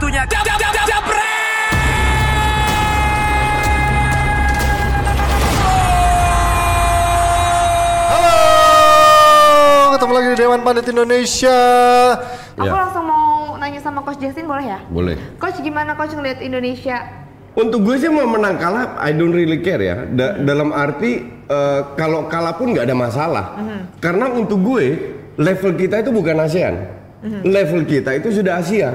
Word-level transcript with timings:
Waktunya 0.00 0.24
jam 0.32 0.40
jam 0.48 0.56
jam 0.56 0.72
jam 0.88 1.02
Halo, 8.20 8.36
ketemu 9.96 10.12
lagi 10.12 10.26
di 10.26 10.36
Dewan 10.36 10.60
Pandit 10.60 10.86
Indonesia. 10.88 11.58
Aku 12.56 12.66
Ya. 12.66 12.72
langsung 12.76 13.04
mau 13.06 13.24
nanya 13.56 13.80
sama 13.80 14.04
Coach 14.04 14.20
Justin 14.20 14.44
boleh 14.44 14.66
ya? 14.66 14.78
Boleh. 14.88 15.16
Coach 15.40 15.58
gimana 15.60 15.96
Coach 15.96 16.12
ngeliat 16.12 16.40
Indonesia? 16.40 17.00
Untuk 17.52 17.82
gue 17.82 17.96
sih 17.98 18.06
mau 18.06 18.24
menang 18.24 18.56
kalah, 18.56 19.00
I 19.00 19.10
don't 19.10 19.32
really 19.32 19.58
care 19.58 19.80
ya. 19.80 19.96
Da- 20.06 20.38
dalam 20.38 20.70
arti 20.70 21.24
eh, 21.50 21.80
kalau 21.96 22.30
kalah 22.30 22.54
pun 22.54 22.70
nggak 22.70 22.86
ada 22.86 22.94
masalah. 22.94 23.46
Karena 23.98 24.30
untuk 24.30 24.62
gue 24.62 24.84
level 25.34 25.74
kita 25.74 25.98
itu 25.98 26.10
bukan 26.10 26.36
ASEAN, 26.40 26.74
level 27.42 27.82
kita 27.82 28.14
itu 28.14 28.30
sudah 28.30 28.62
Asia. 28.62 28.94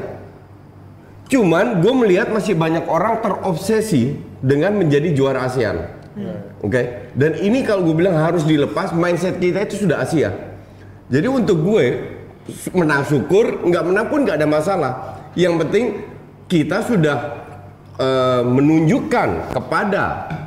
Cuman 1.25 1.81
gue 1.81 1.93
melihat 1.93 2.29
masih 2.29 2.53
banyak 2.53 2.85
orang 2.85 3.21
terobsesi 3.21 4.17
dengan 4.45 4.77
menjadi 4.77 5.09
juara 5.13 5.49
ASEAN. 5.49 6.05
Oke. 6.63 7.11
Dan 7.13 7.35
ini 7.43 7.61
kalau 7.67 7.84
gue 7.85 7.95
bilang 7.95 8.15
harus 8.15 8.48
dilepas, 8.48 8.95
mindset 8.95 9.38
kita 9.38 9.67
itu 9.67 9.85
sudah 9.85 10.01
Asia. 10.01 10.31
Jadi 11.11 11.27
untuk 11.27 11.61
gue 11.61 11.85
menang 12.73 13.03
syukur, 13.05 13.61
nggak 13.67 13.84
menang 13.84 14.07
pun 14.07 14.23
nggak 14.23 14.38
ada 14.39 14.48
masalah. 14.48 14.93
Yang 15.35 15.53
penting 15.65 15.85
kita 16.48 16.81
sudah 16.88 17.17
eh, 17.99 18.41
menunjukkan 18.45 19.53
kepada 19.53 20.03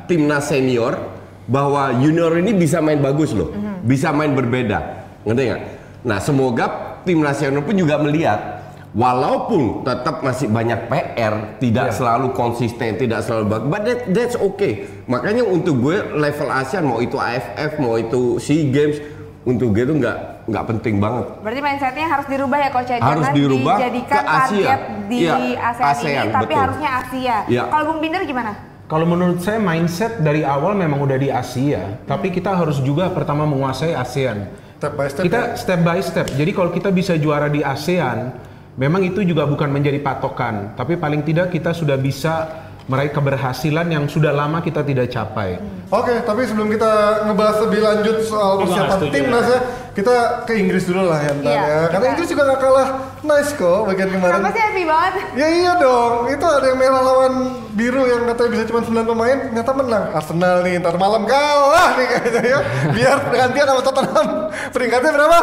timnas 0.09 0.49
senior 0.49 0.97
bahwa 1.45 1.93
junior 2.01 2.33
ini 2.37 2.53
bisa 2.53 2.81
main 2.81 3.01
bagus 3.01 3.33
loh, 3.33 3.53
bisa 3.81 4.13
main 4.13 4.33
berbeda, 4.33 5.05
ngerti 5.25 5.43
nggak? 5.49 5.63
Nah 6.05 6.17
semoga 6.21 6.65
timnas 7.05 7.37
senior 7.41 7.65
pun 7.65 7.77
juga 7.77 7.97
melihat 8.01 8.58
walaupun 8.93 9.85
tetap 9.85 10.25
masih 10.25 10.49
banyak 10.49 10.89
PR, 10.89 11.59
tidak 11.61 11.93
selalu 11.93 12.33
konsisten, 12.33 12.97
tidak 12.97 13.21
selalu 13.21 13.45
bagus, 13.45 13.67
but 13.69 13.81
that, 13.85 13.99
that's 14.09 14.35
okay. 14.39 14.89
Makanya 15.05 15.45
untuk 15.45 15.77
gue 15.77 15.97
level 16.17 16.49
ASEAN 16.49 16.83
mau 16.89 16.97
itu 16.97 17.17
AFF, 17.17 17.77
mau 17.77 17.95
itu 18.01 18.41
SEA 18.41 18.65
Games, 18.73 18.97
untuk 19.45 19.77
gue 19.77 19.83
itu 19.85 19.93
nggak 19.93 20.17
nggak 20.49 20.65
penting 20.65 20.97
banget. 20.97 21.25
Berarti 21.45 21.61
mindsetnya 21.61 22.07
harus 22.09 22.25
dirubah 22.25 22.57
ya 22.57 22.69
Coach 22.73 22.89
ya? 22.89 22.97
Harus 22.97 23.25
Jangan 23.29 23.37
dirubah 23.37 23.75
dijadikan 23.77 24.09
ke 24.09 24.19
Asia. 24.25 24.41
target 24.41 24.81
di 25.05 25.17
Iya, 25.21 25.35
ASEAN, 25.61 25.89
ASEAN, 25.93 26.25
ini, 26.25 26.33
tapi 26.33 26.45
betul. 26.49 26.63
harusnya 26.65 26.89
Asia. 26.89 27.37
Iya. 27.45 27.63
Kalau 27.69 27.83
Bung 27.93 27.99
Binder 28.01 28.21
gimana? 28.25 28.51
Kalau 28.89 29.05
menurut 29.05 29.37
saya 29.45 29.61
mindset 29.61 30.17
dari 30.17 30.41
awal 30.41 30.73
memang 30.73 31.05
udah 31.05 31.13
di 31.21 31.29
Asia, 31.29 32.01
tapi 32.09 32.33
kita 32.33 32.57
harus 32.57 32.81
juga 32.81 33.13
pertama 33.13 33.45
menguasai 33.45 33.93
ASEAN. 33.93 34.49
Step 34.81 34.93
by 34.97 35.07
step. 35.11 35.23
Kita 35.29 35.41
ya. 35.45 35.53
step 35.53 35.79
by 35.85 35.99
step. 36.01 36.25
Jadi 36.33 36.51
kalau 36.57 36.73
kita 36.73 36.89
bisa 36.89 37.13
juara 37.21 37.53
di 37.53 37.61
ASEAN, 37.61 38.48
memang 38.75 39.01
itu 39.01 39.23
juga 39.23 39.43
bukan 39.43 39.67
menjadi 39.67 39.97
patokan, 39.97 40.73
tapi 40.73 40.93
paling 40.93 41.21
tidak 41.21 41.49
kita 41.49 41.71
sudah 41.71 41.95
bisa 41.95 42.45
meraih 42.85 43.13
keberhasilan 43.13 43.85
yang 43.85 44.05
sudah 44.05 44.29
lama 44.29 44.59
kita 44.59 44.81
tidak 44.81 45.07
capai. 45.07 45.61
Oke, 45.87 46.21
tapi 46.21 46.41
sebelum 46.43 46.69
kita 46.69 46.89
ngebahas 47.23 47.57
lebih 47.63 47.79
lanjut 47.79 48.17
soal 48.23 48.57
persiapan 48.59 48.97
timnas 49.07 49.45
ya, 49.45 49.59
kita 49.91 50.15
ke 50.41 50.57
Inggris 50.57 50.85
dulu 50.85 51.05
lah 51.05 51.21
ya 51.21 51.31
ntar 51.35 51.49
Iya, 51.49 51.61
ya. 51.61 51.79
Karena 51.85 51.93
kita- 51.93 52.09
Inggris 52.11 52.29
juga 52.29 52.43
gak 52.47 52.59
kalah 52.59 52.89
nice 53.19 53.51
kok 53.53 53.79
bagian 53.85 54.09
kemarin. 54.09 54.33
Kenapa 54.33 54.49
sih 54.49 54.63
happy 54.63 54.83
banget? 54.85 55.13
Ya 55.33 55.47
iya 55.51 55.71
dong, 55.77 56.13
itu 56.27 56.45
ada 56.47 56.65
yang 56.65 56.79
merah 56.79 57.01
lawan 57.03 57.33
biru 57.71 58.03
yang 58.05 58.21
katanya 58.25 58.49
bisa 58.51 58.63
cuma 58.65 58.79
9 58.81 59.05
pemain, 59.07 59.37
ternyata 59.39 59.71
menang. 59.71 60.03
Arsenal 60.09 60.55
nih, 60.63 60.73
ntar 60.77 60.95
malam 60.95 61.23
kalah 61.25 61.89
nih 61.93 62.07
kayaknya 62.07 62.41
ya. 62.43 62.59
Biar 62.89 63.17
gantian 63.37 63.65
sama 63.67 63.81
Tottenham. 63.81 64.27
Peringkatnya 64.69 65.11
berapa? 65.11 65.39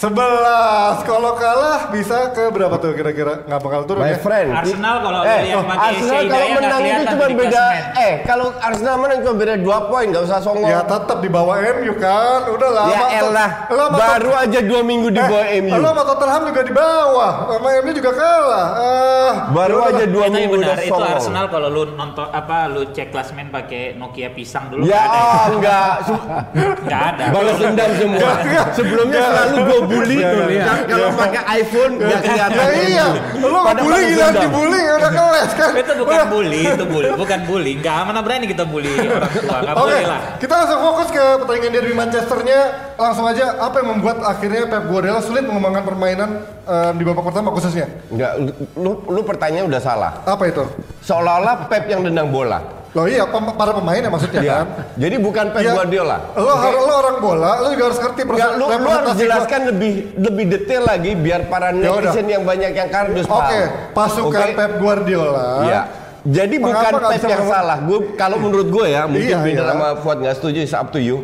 11. 0.00 1.04
Kalau 1.04 1.36
kalah 1.36 1.92
bisa 1.92 2.32
ke 2.32 2.48
berapa 2.48 2.72
tuh 2.80 2.96
kira-kira? 2.96 3.44
Nggak 3.44 3.60
bakal 3.60 3.80
turun 3.84 4.00
My 4.00 4.16
ya? 4.16 4.16
friend. 4.16 4.48
Arsenal 4.48 4.96
kalau 5.04 5.20
eh, 5.22 5.40
yang 5.44 5.60
pakai 5.60 5.88
Arsenal 5.92 6.20
kalau 6.24 6.48
menang 6.56 6.82
itu 6.82 7.04
cuma 7.04 7.26
beda 7.36 7.62
eh 8.00 8.12
kalau 8.24 8.46
Arsenal 8.56 8.96
menang 8.96 9.18
cuma 9.20 9.34
beda 9.36 9.54
2 9.60 9.90
poin, 9.92 10.06
nggak 10.08 10.24
usah 10.24 10.40
songong. 10.40 10.72
Ya 10.72 10.80
tetap 10.82 11.20
di 11.20 11.28
bawah 11.28 11.52
MU 11.76 11.92
kan. 11.94 12.48
Udah 12.48 12.68
lama. 12.72 12.88
Ya 12.88 13.02
elah, 13.20 13.50
baru 13.92 14.30
aja 14.32 14.60
2 14.64 14.72
minggu 14.82 15.08
di 15.12 15.20
bawah 15.20 15.46
MU. 15.60 15.76
Lo 15.76 15.88
sama 15.90 16.02
Tottenham 16.08 16.42
juga 16.48 16.60
di 16.64 16.72
bawah. 16.72 17.32
Sama 17.52 17.68
MU 17.84 17.90
juga 17.92 18.10
kalah. 18.16 18.68
Ah, 18.72 19.32
Baru 19.52 19.76
udah 19.78 19.88
aja 19.92 20.00
lah. 20.00 20.08
2 20.08 20.16
Itu 20.16 20.32
minggu 20.32 20.54
benar, 20.56 20.64
udah 20.64 20.76
itu 20.80 20.90
songong. 20.90 21.12
Arsenal 21.12 21.44
kalau 21.52 21.68
lu 21.68 21.82
nonton 21.92 22.24
apa 22.26 22.72
lu 22.72 22.88
cek 22.88 23.12
klasmen 23.12 23.52
pakai 23.52 23.92
Nokia 23.94 24.32
pisang 24.32 24.72
dulu 24.72 24.80
Ya 24.82 24.96
nggak 24.96 25.04
ada. 25.04 25.20
oh, 25.20 25.44
enggak, 25.52 25.92
Sem- 26.00 26.24
Nggak 26.88 27.02
ada. 27.12 27.24
balas 27.28 27.56
dendam 27.60 27.90
semua. 27.94 28.30
Sebelumnya 28.72 29.20
selalu 29.20 29.56
gue 29.60 29.80
bully, 29.90 30.16
Ka- 30.60 30.84
kalau 30.86 31.08
pakai 31.12 31.42
iPhone 31.58 31.92
nggak 31.98 32.20
kelihatan. 32.22 32.62
Ya 32.62 32.68
iya, 32.80 33.06
lo 33.36 33.58
Pada 33.60 33.80
bully 33.82 34.02
gila 34.08 34.28
dibully 34.32 34.80
udah 34.80 35.10
keles 35.10 35.50
kan. 35.52 35.70
itu 35.74 35.92
bukan 35.98 36.18
bully, 36.28 36.60
itu 36.64 36.84
bully, 36.86 37.10
bukan 37.12 37.40
bully. 37.44 37.72
Nggak 37.76 37.96
mana 38.06 38.20
berani 38.22 38.46
kita 38.46 38.64
bully 38.64 38.90
orang 39.02 39.32
tua, 39.32 39.56
nggak 39.60 39.76
boleh 39.76 40.02
lah. 40.06 40.20
kita 40.38 40.54
langsung 40.54 40.80
fokus 40.80 41.08
ke 41.10 41.24
pertandingan 41.42 41.72
derby 41.72 41.92
Manchesternya. 41.92 42.60
Langsung 42.94 43.24
aja, 43.24 43.56
apa 43.58 43.80
yang 43.80 43.96
membuat 43.96 44.20
akhirnya 44.20 44.68
Pep 44.68 44.84
Guardiola 44.86 45.20
sulit 45.20 45.42
mengembangkan 45.42 45.84
permainan 45.84 46.30
eh, 46.62 46.90
di 46.94 47.02
babak 47.02 47.24
pertama 47.26 47.48
khususnya? 47.50 47.88
Enggak, 48.08 48.32
lu, 48.76 49.00
lu 49.04 49.20
pertanyaan 49.20 49.66
udah 49.66 49.80
salah. 49.80 50.12
Apa 50.22 50.46
itu? 50.46 50.64
Seolah-olah 51.00 51.66
Pep 51.66 51.88
yang 51.88 52.04
nendang 52.04 52.28
bola. 52.28 52.79
Loh 52.90 53.06
iya, 53.06 53.22
pem- 53.22 53.54
para 53.54 53.70
pemain 53.70 54.02
ya 54.02 54.10
maksudnya 54.10 54.40
Ya. 54.42 54.52
kan? 54.52 54.66
Jadi 54.98 55.16
bukan 55.16 55.44
Pep 55.54 55.62
Iya. 55.62 55.72
Guardiola. 55.72 56.16
Lo, 56.34 56.52
har- 56.52 56.74
lo 56.74 56.94
orang 56.96 57.16
bola, 57.22 57.52
lo 57.62 57.68
juga 57.70 57.84
harus 57.86 58.00
ngerti 58.02 58.20
Enggak, 58.26 58.50
lu, 58.58 58.64
lu 58.66 58.88
harus 58.90 59.14
jelaskan 59.14 59.60
lebih 59.70 59.92
lebih 60.18 60.44
detail 60.48 60.82
lagi 60.84 61.10
biar 61.14 61.46
para 61.46 61.70
Ya 61.70 61.86
netizen 61.86 62.26
yang 62.26 62.42
banyak 62.42 62.72
yang 62.74 62.90
kardus 62.90 63.24
Oke, 63.24 63.60
pasukan 63.94 64.42
Oke? 64.44 64.58
Pep 64.58 64.72
Guardiola. 64.76 65.46
Iya. 65.62 65.80
Jadi 66.20 66.54
Mengapa 66.58 66.90
bukan 66.92 67.10
Pep 67.14 67.22
yang 67.24 67.44
salah. 67.46 67.78
Gue 67.80 67.98
kalau 68.12 68.36
menurut 68.36 68.68
gue 68.68 68.86
ya, 68.88 69.06
mungkin 69.06 69.24
Iya, 69.24 69.38
beda 69.40 69.62
iya. 69.62 69.70
sama 69.70 69.86
Fuad 69.96 70.18
nggak 70.20 70.34
setuju, 70.36 70.58
it's 70.60 70.74
up 70.74 70.90
to 70.90 70.98
you. 70.98 71.16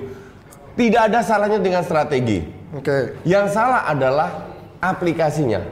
Tidak 0.72 1.03
ada 1.03 1.21
salahnya 1.21 1.59
dengan 1.59 1.82
strategi. 1.82 2.47
Oke. 2.72 3.19
Yang 3.22 3.50
salah 3.50 3.84
adalah 3.84 4.28
aplikasinya. 4.78 5.66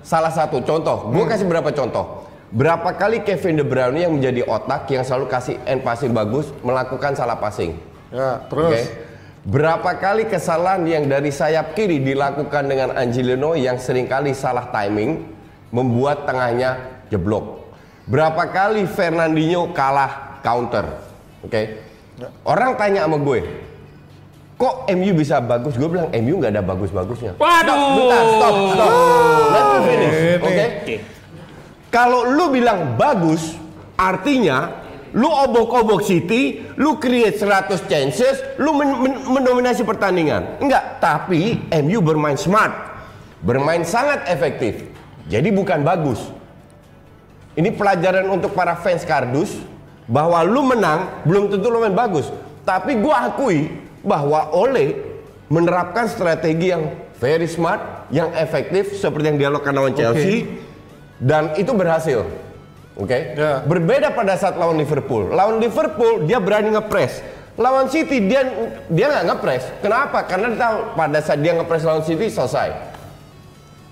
Salah 0.00 0.28
satu 0.28 0.60
contoh, 0.60 1.08
gue 1.08 1.18
Hmm. 1.18 1.28
kasih 1.28 1.44
berapa 1.44 1.70
contoh. 1.70 2.28
Berapa 2.50 2.98
kali 2.98 3.22
Kevin 3.22 3.62
De 3.62 3.64
Bruyne 3.66 4.02
yang 4.02 4.18
menjadi 4.18 4.42
otak 4.42 4.90
yang 4.90 5.06
selalu 5.06 5.30
kasih 5.30 5.54
end 5.70 5.86
passing 5.86 6.10
bagus 6.10 6.50
melakukan 6.66 7.14
salah 7.14 7.38
passing. 7.38 7.78
Ya, 8.10 8.42
terus. 8.50 8.74
Oke. 8.74 8.82
Berapa 9.40 9.96
kali 9.96 10.26
kesalahan 10.26 10.82
yang 10.84 11.06
dari 11.06 11.30
sayap 11.30 11.78
kiri 11.78 12.02
dilakukan 12.02 12.66
dengan 12.66 12.92
Angelino 12.98 13.54
yang 13.54 13.78
sering 13.78 14.10
kali 14.10 14.34
salah 14.34 14.66
timing 14.68 15.30
membuat 15.70 16.26
tengahnya 16.26 16.76
jeblok. 17.06 17.70
Berapa 18.10 18.50
kali 18.50 18.84
Fernandinho 18.84 19.70
kalah 19.70 20.42
counter. 20.42 20.90
Oke. 21.46 21.86
Orang 22.42 22.74
tanya 22.76 23.06
sama 23.06 23.16
gue, 23.16 23.46
kok 24.60 24.90
MU 24.92 25.12
bisa 25.16 25.38
bagus? 25.40 25.78
Gue 25.78 25.88
bilang 25.88 26.10
MU 26.12 26.34
nggak 26.36 26.52
ada 26.52 26.66
bagus-bagusnya. 26.66 27.38
Waduh. 27.38 27.78
Bentar, 27.96 28.22
stop, 28.26 28.54
stop. 28.74 28.92
Let 29.54 29.64
me 29.64 29.78
finish. 29.86 30.16
Oke. 30.42 30.66
Oke. 30.82 30.96
Kalau 31.90 32.22
lu 32.22 32.54
bilang 32.54 32.94
bagus, 32.94 33.58
artinya 33.98 34.78
lu 35.10 35.26
obok-obok 35.26 36.06
City, 36.06 36.62
lu 36.78 37.02
create 37.02 37.34
100 37.34 37.82
chances, 37.90 38.38
lu 38.62 38.70
men- 38.78 38.94
men- 39.02 39.22
mendominasi 39.26 39.82
pertandingan. 39.82 40.62
Enggak, 40.62 41.02
tapi 41.02 41.58
MU 41.82 41.98
bermain 41.98 42.38
smart. 42.38 42.70
Bermain 43.42 43.82
sangat 43.82 44.22
efektif. 44.30 44.86
Jadi 45.26 45.50
bukan 45.50 45.82
bagus. 45.82 46.22
Ini 47.58 47.74
pelajaran 47.74 48.30
untuk 48.30 48.54
para 48.54 48.78
fans 48.78 49.02
kardus 49.02 49.58
bahwa 50.06 50.38
lu 50.46 50.62
menang 50.62 51.26
belum 51.26 51.50
tentu 51.50 51.66
lu 51.74 51.82
main 51.82 51.94
bagus. 51.94 52.30
Tapi 52.62 52.94
gua 53.02 53.34
akui 53.34 53.66
bahwa 54.06 54.54
Ole 54.54 54.94
menerapkan 55.50 56.06
strategi 56.06 56.70
yang 56.70 56.94
very 57.18 57.50
smart, 57.50 58.06
yang 58.14 58.30
efektif 58.38 58.94
seperti 58.94 59.34
yang 59.34 59.38
dia 59.42 59.50
lakukan 59.50 59.74
lawan 59.74 59.94
Chelsea 59.98 60.46
dan 61.20 61.52
itu 61.60 61.70
berhasil. 61.76 62.24
Oke. 62.96 63.36
Ya. 63.36 63.60
Berbeda 63.64 64.12
pada 64.16 64.34
saat 64.34 64.56
lawan 64.56 64.80
Liverpool. 64.80 65.30
Lawan 65.30 65.60
Liverpool 65.60 66.24
dia 66.24 66.40
berani 66.40 66.72
ngepres. 66.72 67.20
Lawan 67.60 67.92
City 67.92 68.24
dia 68.24 68.44
dia 68.88 69.06
nggak 69.12 69.24
ngepres. 69.28 69.64
Kenapa? 69.84 70.24
Karena 70.24 70.52
dia 70.52 70.60
tahu 70.64 70.76
pada 70.96 71.18
saat 71.20 71.38
dia 71.44 71.52
ngepres 71.56 71.84
lawan 71.84 72.04
City 72.04 72.32
selesai. 72.32 72.72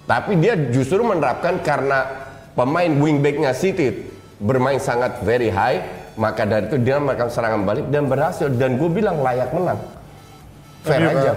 Tapi 0.08 0.40
dia 0.40 0.56
justru 0.72 1.04
menerapkan 1.04 1.60
karena 1.60 2.28
pemain 2.56 2.88
wingbacknya 2.88 3.52
City 3.52 4.08
bermain 4.40 4.80
sangat 4.80 5.20
very 5.20 5.52
high, 5.52 5.84
maka 6.16 6.48
dari 6.48 6.64
itu 6.64 6.80
dia 6.80 6.96
melakukan 6.96 7.28
serangan 7.28 7.62
balik 7.68 7.86
dan 7.92 8.08
berhasil. 8.08 8.48
Dan 8.48 8.80
gue 8.80 8.88
bilang 8.88 9.20
layak 9.20 9.52
menang. 9.52 9.76
Fair 10.80 11.04
MU, 11.04 11.10
aja. 11.12 11.32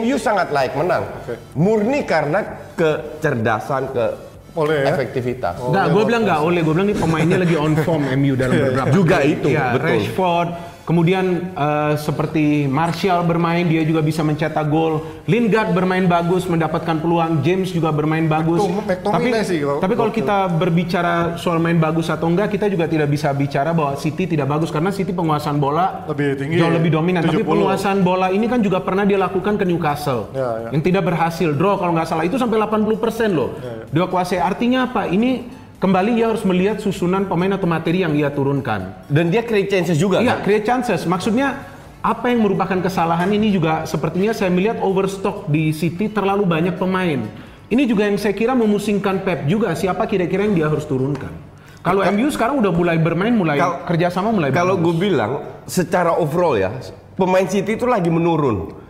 MU 0.00 0.16
sangat 0.16 0.48
layak 0.54 0.74
menang. 0.78 1.04
Oke. 1.04 1.34
Murni 1.52 2.00
karena 2.08 2.40
kecerdasan, 2.78 3.92
ke 3.92 4.31
Oleh 4.52 4.84
ya? 4.84 4.92
efektivitas. 4.92 5.56
Enggak, 5.56 5.86
gue 5.90 6.02
bilang 6.04 6.22
enggak 6.28 6.40
oleh, 6.44 6.60
gue 6.60 6.72
bilang 6.76 6.88
nih 6.92 6.98
pemainnya 7.00 7.38
lagi 7.40 7.56
on 7.56 7.72
form 7.80 8.02
MU 8.16 8.36
dalam 8.36 8.52
beberapa 8.68 8.92
Juga 8.92 9.18
itu, 9.24 9.48
Iya, 9.48 9.72
betul. 9.72 9.86
Rashford, 9.88 10.48
Kemudian 10.92 11.56
eh, 11.56 11.94
seperti 11.96 12.68
Martial 12.68 13.24
bermain, 13.24 13.64
dia 13.64 13.80
juga 13.80 14.04
bisa 14.04 14.20
mencetak 14.20 14.68
gol. 14.68 15.00
Lingard 15.24 15.72
bermain 15.72 16.04
bagus, 16.04 16.44
mendapatkan 16.44 17.00
peluang. 17.00 17.40
James 17.40 17.72
juga 17.72 17.88
bermain 17.88 18.28
bagus. 18.28 18.60
Tapi 19.00 19.32
sih 19.40 19.64
kalau- 19.64 19.80
tapi 19.80 19.96
kalau 19.96 20.12
kita 20.12 20.52
berbicara 20.52 21.40
soal 21.40 21.56
main 21.56 21.80
bagus 21.80 22.12
atau 22.12 22.28
enggak, 22.28 22.52
kita 22.52 22.68
juga 22.68 22.84
tidak 22.84 23.08
bisa 23.08 23.32
bicara 23.32 23.72
bahwa 23.72 23.96
City 23.96 24.28
tidak 24.28 24.52
bagus 24.52 24.68
karena 24.68 24.92
City 24.92 25.16
penguasaan 25.16 25.56
bola 25.56 26.04
Lebih 26.04 26.36
tinggi, 26.36 26.60
jauh 26.60 26.68
lebih 26.68 26.92
dominan. 26.92 27.24
Tapi 27.24 27.40
70. 27.40 27.48
penguasaan 27.48 28.04
bola 28.04 28.28
ini 28.28 28.44
kan 28.44 28.60
juga 28.60 28.84
pernah 28.84 29.08
dia 29.08 29.16
lakukan 29.16 29.56
ke 29.56 29.64
Newcastle 29.64 30.28
Ya, 30.36 30.44
ya. 30.60 30.68
yang 30.76 30.84
tidak 30.84 31.08
berhasil 31.08 31.56
draw 31.56 31.80
kalau 31.80 31.96
nggak 31.96 32.04
salah 32.04 32.28
itu 32.28 32.36
sampai 32.36 32.60
80% 32.60 33.32
loh. 33.32 33.56
Ya, 33.64 33.88
Dia 33.88 34.04
kuasai. 34.04 34.44
Artinya 34.44 34.84
apa? 34.84 35.08
Ini 35.08 35.61
kembali 35.82 36.22
ia 36.22 36.30
harus 36.30 36.46
melihat 36.46 36.78
susunan 36.78 37.26
pemain 37.26 37.58
atau 37.58 37.66
materi 37.66 38.06
yang 38.06 38.14
ia 38.14 38.30
turunkan. 38.30 39.02
Dan 39.10 39.34
dia 39.34 39.42
create 39.42 39.66
chances 39.66 39.98
juga 39.98 40.22
Iya, 40.22 40.38
kan? 40.38 40.46
create 40.46 40.62
chances. 40.62 41.02
Maksudnya 41.02 41.58
apa 41.98 42.30
yang 42.30 42.46
merupakan 42.46 42.78
kesalahan 42.78 43.26
ini 43.34 43.50
juga 43.50 43.82
sepertinya 43.82 44.30
saya 44.30 44.54
melihat 44.54 44.78
overstock 44.78 45.50
di 45.50 45.74
City 45.74 46.06
terlalu 46.06 46.46
banyak 46.46 46.78
pemain. 46.78 47.26
Ini 47.66 47.82
juga 47.90 48.06
yang 48.06 48.14
saya 48.14 48.36
kira 48.36 48.54
memusingkan 48.54 49.26
Pep 49.26 49.50
juga 49.50 49.74
siapa 49.74 50.06
kira-kira 50.06 50.46
yang 50.46 50.54
dia 50.54 50.66
harus 50.70 50.86
turunkan. 50.86 51.34
Kalau 51.82 52.06
MU 52.14 52.30
sekarang 52.30 52.62
udah 52.62 52.70
mulai 52.70 52.94
bermain, 52.94 53.34
mulai 53.34 53.58
kerjasama 53.90 54.30
mulai 54.30 54.54
Kalau 54.54 54.78
gue 54.78 54.94
bilang 54.94 55.42
secara 55.66 56.14
overall 56.14 56.54
ya, 56.54 56.70
pemain 57.18 57.42
City 57.50 57.74
itu 57.74 57.90
lagi 57.90 58.06
menurun. 58.06 58.81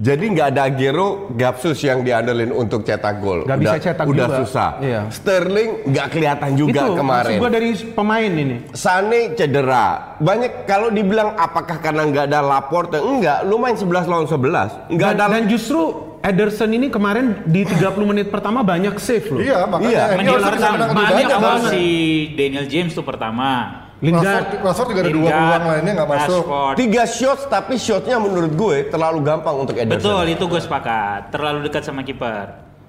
Jadi 0.00 0.32
nggak 0.32 0.48
ada 0.50 0.62
Aguero, 0.64 1.28
Gapsus 1.30 1.76
yang 1.80 2.00
diandelin 2.00 2.48
untuk 2.50 2.80
cetak 2.82 3.20
gol. 3.20 3.44
Bisa 3.44 3.52
Udah- 3.52 3.76
cetak 3.78 4.06
udah 4.08 4.26
juga. 4.26 4.38
susah. 4.40 4.70
Iya. 4.80 5.00
Sterling 5.12 5.70
nggak 5.84 6.06
kelihatan 6.08 6.50
juga 6.56 6.80
itu 6.80 6.92
kemarin. 6.96 7.36
gua 7.36 7.50
dari 7.52 7.68
pemain 7.76 8.32
ini. 8.32 8.56
Sane 8.72 9.36
cedera. 9.36 10.16
Banyak 10.16 10.64
kalau 10.64 10.88
dibilang 10.88 11.36
apakah 11.36 11.76
karena 11.78 12.08
nggak 12.08 12.24
ada 12.26 12.40
Laporte? 12.40 12.96
Enggak, 12.96 13.44
lu 13.44 13.60
main 13.60 13.76
11 13.76 14.08
lawan 14.08 14.24
11. 14.24 14.72
Nggak 14.88 15.08
ada 15.14 15.24
dan 15.28 15.44
justru 15.46 15.80
Ederson 16.20 16.68
ini 16.70 16.88
kemarin 16.88 17.44
di 17.44 17.64
30 17.64 18.04
menit 18.06 18.28
pertama 18.28 18.60
banyak 18.60 18.96
save 18.96 19.24
loh. 19.26 19.40
Iya, 19.40 19.64
makanya 19.64 19.88
Iya. 19.88 20.04
Bisa 20.16 20.48
pertama, 20.48 20.76
lebih 20.78 20.96
banyak 20.96 21.12
banyak. 21.12 21.28
awal 21.34 21.56
si 21.66 21.84
Daniel 22.34 22.66
James 22.66 22.92
tuh 22.92 23.04
pertama. 23.04 23.48
Lingard 24.00 24.24
Rashford, 24.24 24.64
Rashford 24.64 24.88
juga 24.88 25.00
ada 25.00 25.12
dua 25.12 25.28
peluang 25.28 25.64
lainnya 25.66 25.92
nggak 25.94 26.10
masuk. 26.10 26.42
Rashford. 26.42 26.74
tiga 26.76 27.02
shots 27.04 27.42
tapi 27.46 27.74
shotnya 27.76 28.16
menurut 28.16 28.52
gue 28.52 28.76
terlalu 28.88 29.18
gampang 29.20 29.56
untuk 29.58 29.76
Ederson. 29.76 30.00
Betul, 30.00 30.24
itu 30.30 30.44
gue 30.46 30.60
sepakat. 30.60 31.20
Terlalu 31.28 31.58
dekat 31.62 31.82
sama 31.84 32.00
kiper. 32.00 32.46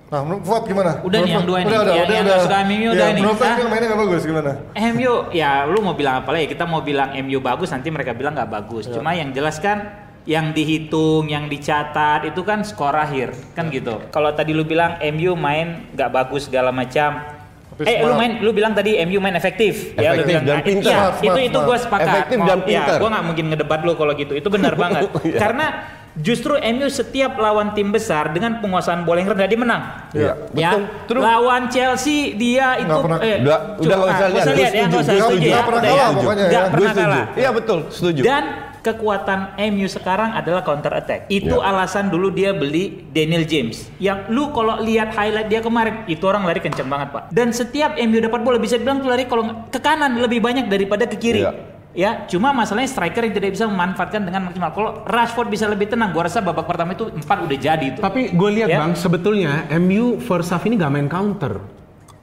Nah, 0.07 0.23
menurut 0.23 0.43
Fuad 0.43 0.63
gimana? 0.65 0.99
Udah 1.01 1.19
nih, 1.19 1.31
yang 1.33 1.43
dua 1.43 1.57
Fuad? 1.57 1.63
nih. 1.63 1.71
Udah, 1.71 1.81
udah, 1.81 1.93
Yang- 1.93 2.03
udah, 2.03 2.15
yang 2.15 2.27
udah. 2.27 2.39
suka 2.41 2.57
MU 2.61 2.75
udah 2.89 2.95
Ya, 3.01 3.07
nih. 3.07 3.21
Menurut? 3.21 3.39
MU 3.41 3.65
mainnya 3.65 3.87
nggak 3.87 4.01
bagus 4.01 4.21
gimana? 4.23 4.51
MU 4.73 5.11
ya 5.31 5.51
lu 5.65 5.79
mau 5.79 5.95
bilang 5.95 6.15
apa 6.17 6.29
lagi? 6.31 6.45
Kita 6.47 6.63
mau 6.63 6.81
bilang 6.81 7.09
MU 7.17 7.39
bagus 7.39 7.69
nanti 7.69 7.87
mereka 7.87 8.11
bilang 8.11 8.31
nggak 8.33 8.51
bagus. 8.53 8.83
Ya. 8.85 8.93
Cuma 8.93 9.11
yang 9.11 9.31
jelas 9.31 9.55
kan 9.57 9.87
yang 10.23 10.51
dihitung, 10.51 11.25
yang 11.25 11.47
dicatat 11.47 12.23
itu 12.25 12.39
kan 12.41 12.61
skor 12.61 12.93
akhir 12.93 13.35
kan 13.51 13.67
Ya. 13.67 13.73
gitu. 13.73 13.99
Kalau 14.07 14.31
tadi 14.31 14.51
lu 14.51 14.63
bilang 14.63 14.95
MU 15.01 15.31
main 15.33 15.87
nggak 15.89 16.07
bagus 16.09 16.47
segala 16.47 16.71
macam. 16.71 17.40
Tapi 17.83 17.91
eh 17.91 17.97
lu 18.01 18.13
main 18.13 18.31
lu 18.37 18.51
bilang 18.51 18.71
tadi 18.71 18.91
MU 19.01 19.17
main 19.17 19.33
efektif. 19.33 19.73
ya, 19.93 20.11
lu 20.11 20.21
Efektif 20.21 20.27
bilang, 20.27 20.43
dan 20.43 20.55
ah, 20.55 20.63
pintar. 20.63 20.87
Iya, 20.87 20.99
Smart, 21.01 21.11
itu 21.11 21.25
smart, 21.25 21.41
itu 21.41 21.51
smart. 21.51 21.67
gue 21.67 21.77
sepakat. 21.79 22.07
Efektif 22.07 22.37
Mau- 22.37 22.47
dan 22.47 22.57
ya, 22.59 22.63
pintar. 22.63 22.97
gua 22.97 23.09
nggak 23.09 23.25
mungkin 23.25 23.45
ngedebat 23.47 23.79
lu 23.81 23.93
kalau 23.93 24.13
gitu. 24.13 24.33
Itu 24.33 24.47
benar 24.47 24.73
banget. 24.83 25.01
Iya. 25.21 25.37
Karena 25.37 25.65
justru 26.13 26.53
MU 26.55 26.87
setiap 26.87 27.33
lawan 27.35 27.71
tim 27.71 27.87
besar 27.87 28.29
dengan 28.29 28.59
penguasaan 28.59 29.01
bola 29.01 29.17
yang 29.17 29.31
rendah 29.31 29.47
dia 29.47 29.57
menang. 29.57 29.81
Iya, 30.11 30.33
Ya, 30.51 30.69
betul. 30.69 30.81
Terus 31.07 31.21
lawan 31.23 31.63
Chelsea 31.67 32.17
dia 32.33 32.67
itu 32.77 32.85
Nggak 32.85 33.01
pernah- 33.01 33.19
eh, 33.21 33.37
Udah- 33.39 33.61
udah 33.77 33.95
nggak 33.95 34.09
usah 34.09 34.17
ah, 34.17 34.27
lihat, 34.27 34.35
usah 34.35 34.51
gue 34.51 34.59
lihat 34.59 34.71
ya, 34.71 34.77
setuju, 34.77 34.87
nggak 34.87 35.01
usah 35.01 35.13
gue 35.13 35.21
setuju 35.23 35.39
ya. 35.41 35.51
Nggak 35.51 35.63
pernah 35.63 35.79
Udah 35.79 35.89
kalah 35.89 36.03
ya. 36.03 36.13
pokoknya 36.13 36.43
Nggak 36.43 36.51
ya. 36.53 36.61
Gue 36.61 36.75
pernah 36.75 36.93
kalah. 36.93 37.25
Iya 37.33 37.49
betul, 37.51 37.79
setuju. 37.89 38.21
Dan 38.21 38.43
kekuatan 38.81 39.55
MU 39.71 39.85
sekarang 39.85 40.33
adalah 40.33 40.61
counter 40.61 40.89
attack. 40.91 41.29
Itu 41.29 41.57
Ya. 41.57 41.69
alasan 41.69 42.09
dulu 42.09 42.29
dia 42.29 42.51
beli 42.51 43.05
Daniel 43.09 43.45
James. 43.45 43.87
Yang 43.97 44.29
lu 44.29 44.49
kalau 44.49 44.81
lihat 44.81 45.13
highlight 45.13 45.47
dia 45.47 45.61
kemarin, 45.61 46.03
itu 46.05 46.21
orang 46.25 46.43
lari 46.43 46.59
kenceng 46.59 46.89
banget, 46.89 47.13
Pak. 47.13 47.23
Dan 47.29 47.53
setiap 47.53 47.95
MU 47.95 48.17
dapat 48.19 48.41
bola 48.41 48.57
bisa 48.57 48.75
dibilang 48.75 48.99
tuh 48.99 49.09
lari 49.09 49.25
kalau 49.25 49.69
ke 49.69 49.77
kanan 49.77 50.17
lebih 50.17 50.41
banyak 50.41 50.65
daripada 50.65 51.05
ke 51.05 51.15
kiri. 51.15 51.45
Iya. 51.45 51.53
Ya, 51.91 52.23
cuma 52.23 52.55
masalahnya 52.55 52.87
striker 52.87 53.19
yang 53.19 53.35
tidak 53.35 53.51
bisa 53.51 53.67
memanfaatkan 53.67 54.23
dengan 54.23 54.47
maksimal. 54.47 54.71
Kalau 54.71 54.91
Rashford 55.03 55.51
bisa 55.51 55.67
lebih 55.67 55.91
tenang, 55.91 56.15
gua 56.15 56.23
rasa 56.23 56.39
babak 56.39 56.63
pertama 56.63 56.95
itu 56.95 57.11
empat 57.11 57.37
udah 57.43 57.57
jadi 57.59 57.85
itu. 57.91 57.99
Tapi 57.99 58.31
gue 58.31 58.49
lihat 58.55 58.69
Ya. 58.71 58.79
bang, 58.79 58.95
sebetulnya 58.95 59.67
MU 59.75 60.15
first 60.17 60.49
half 60.49 60.63
ini 60.63 60.79
gak 60.79 60.87
main 60.87 61.11
counter. 61.11 61.59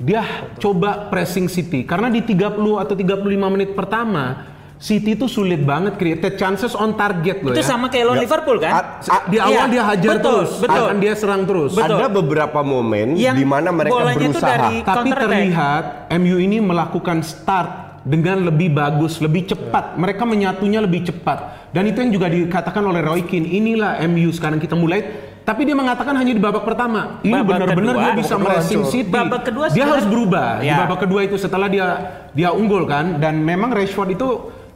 Dia 0.01 0.25
coba 0.57 1.11
pressing 1.11 1.47
City 1.47 1.85
karena 1.85 2.09
di 2.09 2.23
30 2.23 2.81
atau 2.81 2.95
35 2.95 3.19
menit 3.51 3.75
pertama 3.75 4.57
City 4.79 5.13
itu 5.13 5.27
sulit 5.27 5.59
banget 5.61 5.99
create 5.99 6.39
chances 6.39 6.71
on 6.73 6.95
target 6.95 7.43
loh 7.43 7.51
itu 7.51 7.59
ya. 7.59 7.67
sama 7.67 7.91
kayak 7.91 8.05
lawan 8.07 8.17
Ya. 8.17 8.23
Liverpool 8.23 8.57
kan? 8.57 8.73
A- 8.73 8.87
a- 9.03 9.25
Di 9.27 9.37
awal 9.37 9.51
Iya, 9.51 9.63
dia 9.67 9.83
hajar 9.85 10.11
betul, 10.15 10.23
terus, 10.23 10.51
betul. 10.57 10.85
akan 10.87 10.97
dia 10.97 11.13
serang 11.13 11.43
terus. 11.43 11.71
Betul. 11.75 11.97
Ada 11.99 12.07
beberapa 12.09 12.61
momen 12.63 13.07
Yang 13.13 13.37
di 13.37 13.45
mana 13.45 13.69
mereka 13.71 13.99
berusaha. 14.07 14.47
dari- 14.47 14.81
Tapi 14.81 15.09
terlihat 15.11 15.83
MU 16.15 16.37
ini 16.39 16.59
melakukan 16.59 17.19
start 17.21 17.71
dengan 18.03 18.39
lebih 18.41 18.71
bagus, 18.71 19.19
lebih 19.19 19.47
cepat. 19.47 19.99
Mereka 19.99 20.23
menyatunya 20.23 20.79
lebih 20.79 21.05
cepat. 21.05 21.69
Dan 21.69 21.85
itu 21.85 21.99
yang 21.99 22.15
juga 22.15 22.31
dikatakan 22.31 22.81
oleh 22.81 23.03
Roy 23.03 23.27
Keane. 23.27 23.51
Inilah 23.51 23.99
MU 24.01 24.31
sekarang 24.31 24.57
kita 24.57 24.73
mulai. 24.73 25.03
Tapi 25.43 25.65
dia 25.65 25.75
mengatakan 25.75 26.13
hanya 26.15 26.31
di 26.31 26.39
babak 26.39 26.63
pertama. 26.63 27.19
Ini 27.21 27.35
benar-benar 27.41 27.95
dia 27.99 28.13
bisa 28.15 28.37
babak 28.37 28.39
kedua 28.39 28.55
meracing. 28.63 28.83
City. 28.87 29.11
Babak 29.11 29.43
kedua 29.43 29.65
dia 29.69 29.85
harus 29.85 30.05
berubah 30.05 30.61
di 30.61 30.69
Ya. 30.69 30.77
babak 30.79 31.03
kedua 31.03 31.21
itu 31.25 31.35
setelah 31.35 31.67
dia 31.67 31.87
dia 32.31 32.53
unggul 32.53 32.85
kan. 32.85 33.17
Dan 33.17 33.43
memang 33.43 33.73
Rashford 33.73 34.13
itu 34.13 34.29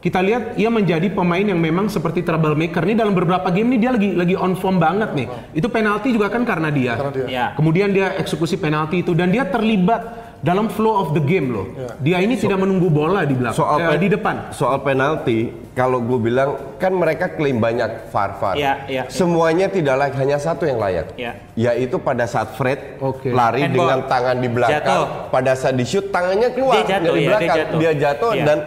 kita 0.02 0.18
lihat 0.18 0.58
ia 0.58 0.66
menjadi 0.66 1.06
pemain 1.08 1.46
yang 1.46 1.56
memang 1.56 1.86
seperti 1.86 2.26
troublemaker. 2.26 2.82
Ini 2.82 2.98
dalam 2.98 3.14
beberapa 3.14 3.46
game 3.48 3.70
ini 3.70 3.78
dia 3.78 3.94
lagi 3.94 4.10
lagi 4.12 4.34
on 4.34 4.58
form 4.58 4.82
banget 4.82 5.14
nih. 5.14 5.26
Itu 5.54 5.70
penalti 5.70 6.10
juga 6.10 6.26
kan 6.26 6.42
karena 6.42 6.74
dia. 6.74 6.98
Karena 6.98 7.12
dia. 7.14 7.26
Ya. 7.30 7.46
Kemudian 7.54 7.94
dia 7.94 8.18
eksekusi 8.18 8.58
penalti 8.58 9.00
itu 9.00 9.14
dan 9.14 9.30
dia 9.30 9.46
terlibat 9.46 10.02
dalam 10.42 10.66
flow 10.66 10.98
of 10.98 11.14
the 11.14 11.22
game 11.22 11.54
loh. 11.54 11.70
Dia 12.02 12.18
ini 12.18 12.34
tidak 12.34 12.58
menunggu 12.58 12.90
bola 12.90 13.22
di 13.22 13.30
belakang, 13.30 13.54
soal 13.54 13.78
eh, 13.78 13.94
di 13.94 14.10
depan. 14.10 14.50
soal 14.50 14.82
penalti 14.82 15.54
kalau 15.70 16.02
gue 16.02 16.18
bilang 16.18 16.58
kan 16.82 16.90
mereka 16.90 17.30
klaim 17.30 17.62
banyak 17.62 18.10
VAR 18.10 18.42
VAR 18.42 18.58
Iya, 18.58 18.58
iya, 18.58 18.74
iya. 18.90 19.02
semuanya 19.06 19.70
tidak 19.70 19.94
layak 19.96 20.18
hanya 20.18 20.42
satu 20.42 20.66
yang 20.66 20.82
layak 20.82 21.14
Iya. 21.14 21.38
yaitu 21.54 21.94
pada 21.96 22.26
saat 22.26 22.58
Fred 22.58 22.98
Oke. 22.98 23.30
lari 23.30 23.64
Handball. 23.64 23.86
dengan 23.86 23.98
tangan 24.04 24.36
di 24.36 24.48
belakang 24.50 24.82
Jatuh. 24.82 25.04
pada 25.30 25.52
saat 25.54 25.78
di 25.78 25.86
shoot 25.86 26.10
tangannya 26.10 26.50
keluar 26.50 26.74
Dia 26.74 26.84
jatuh, 26.90 27.06
dari 27.06 27.14
iya, 27.14 27.22
dia 27.22 27.30
belakang 27.30 27.56
jatuh. 27.56 27.78
dia 27.78 27.92
jatuh 27.94 28.32
Iya. 28.34 28.44
dan 28.44 28.58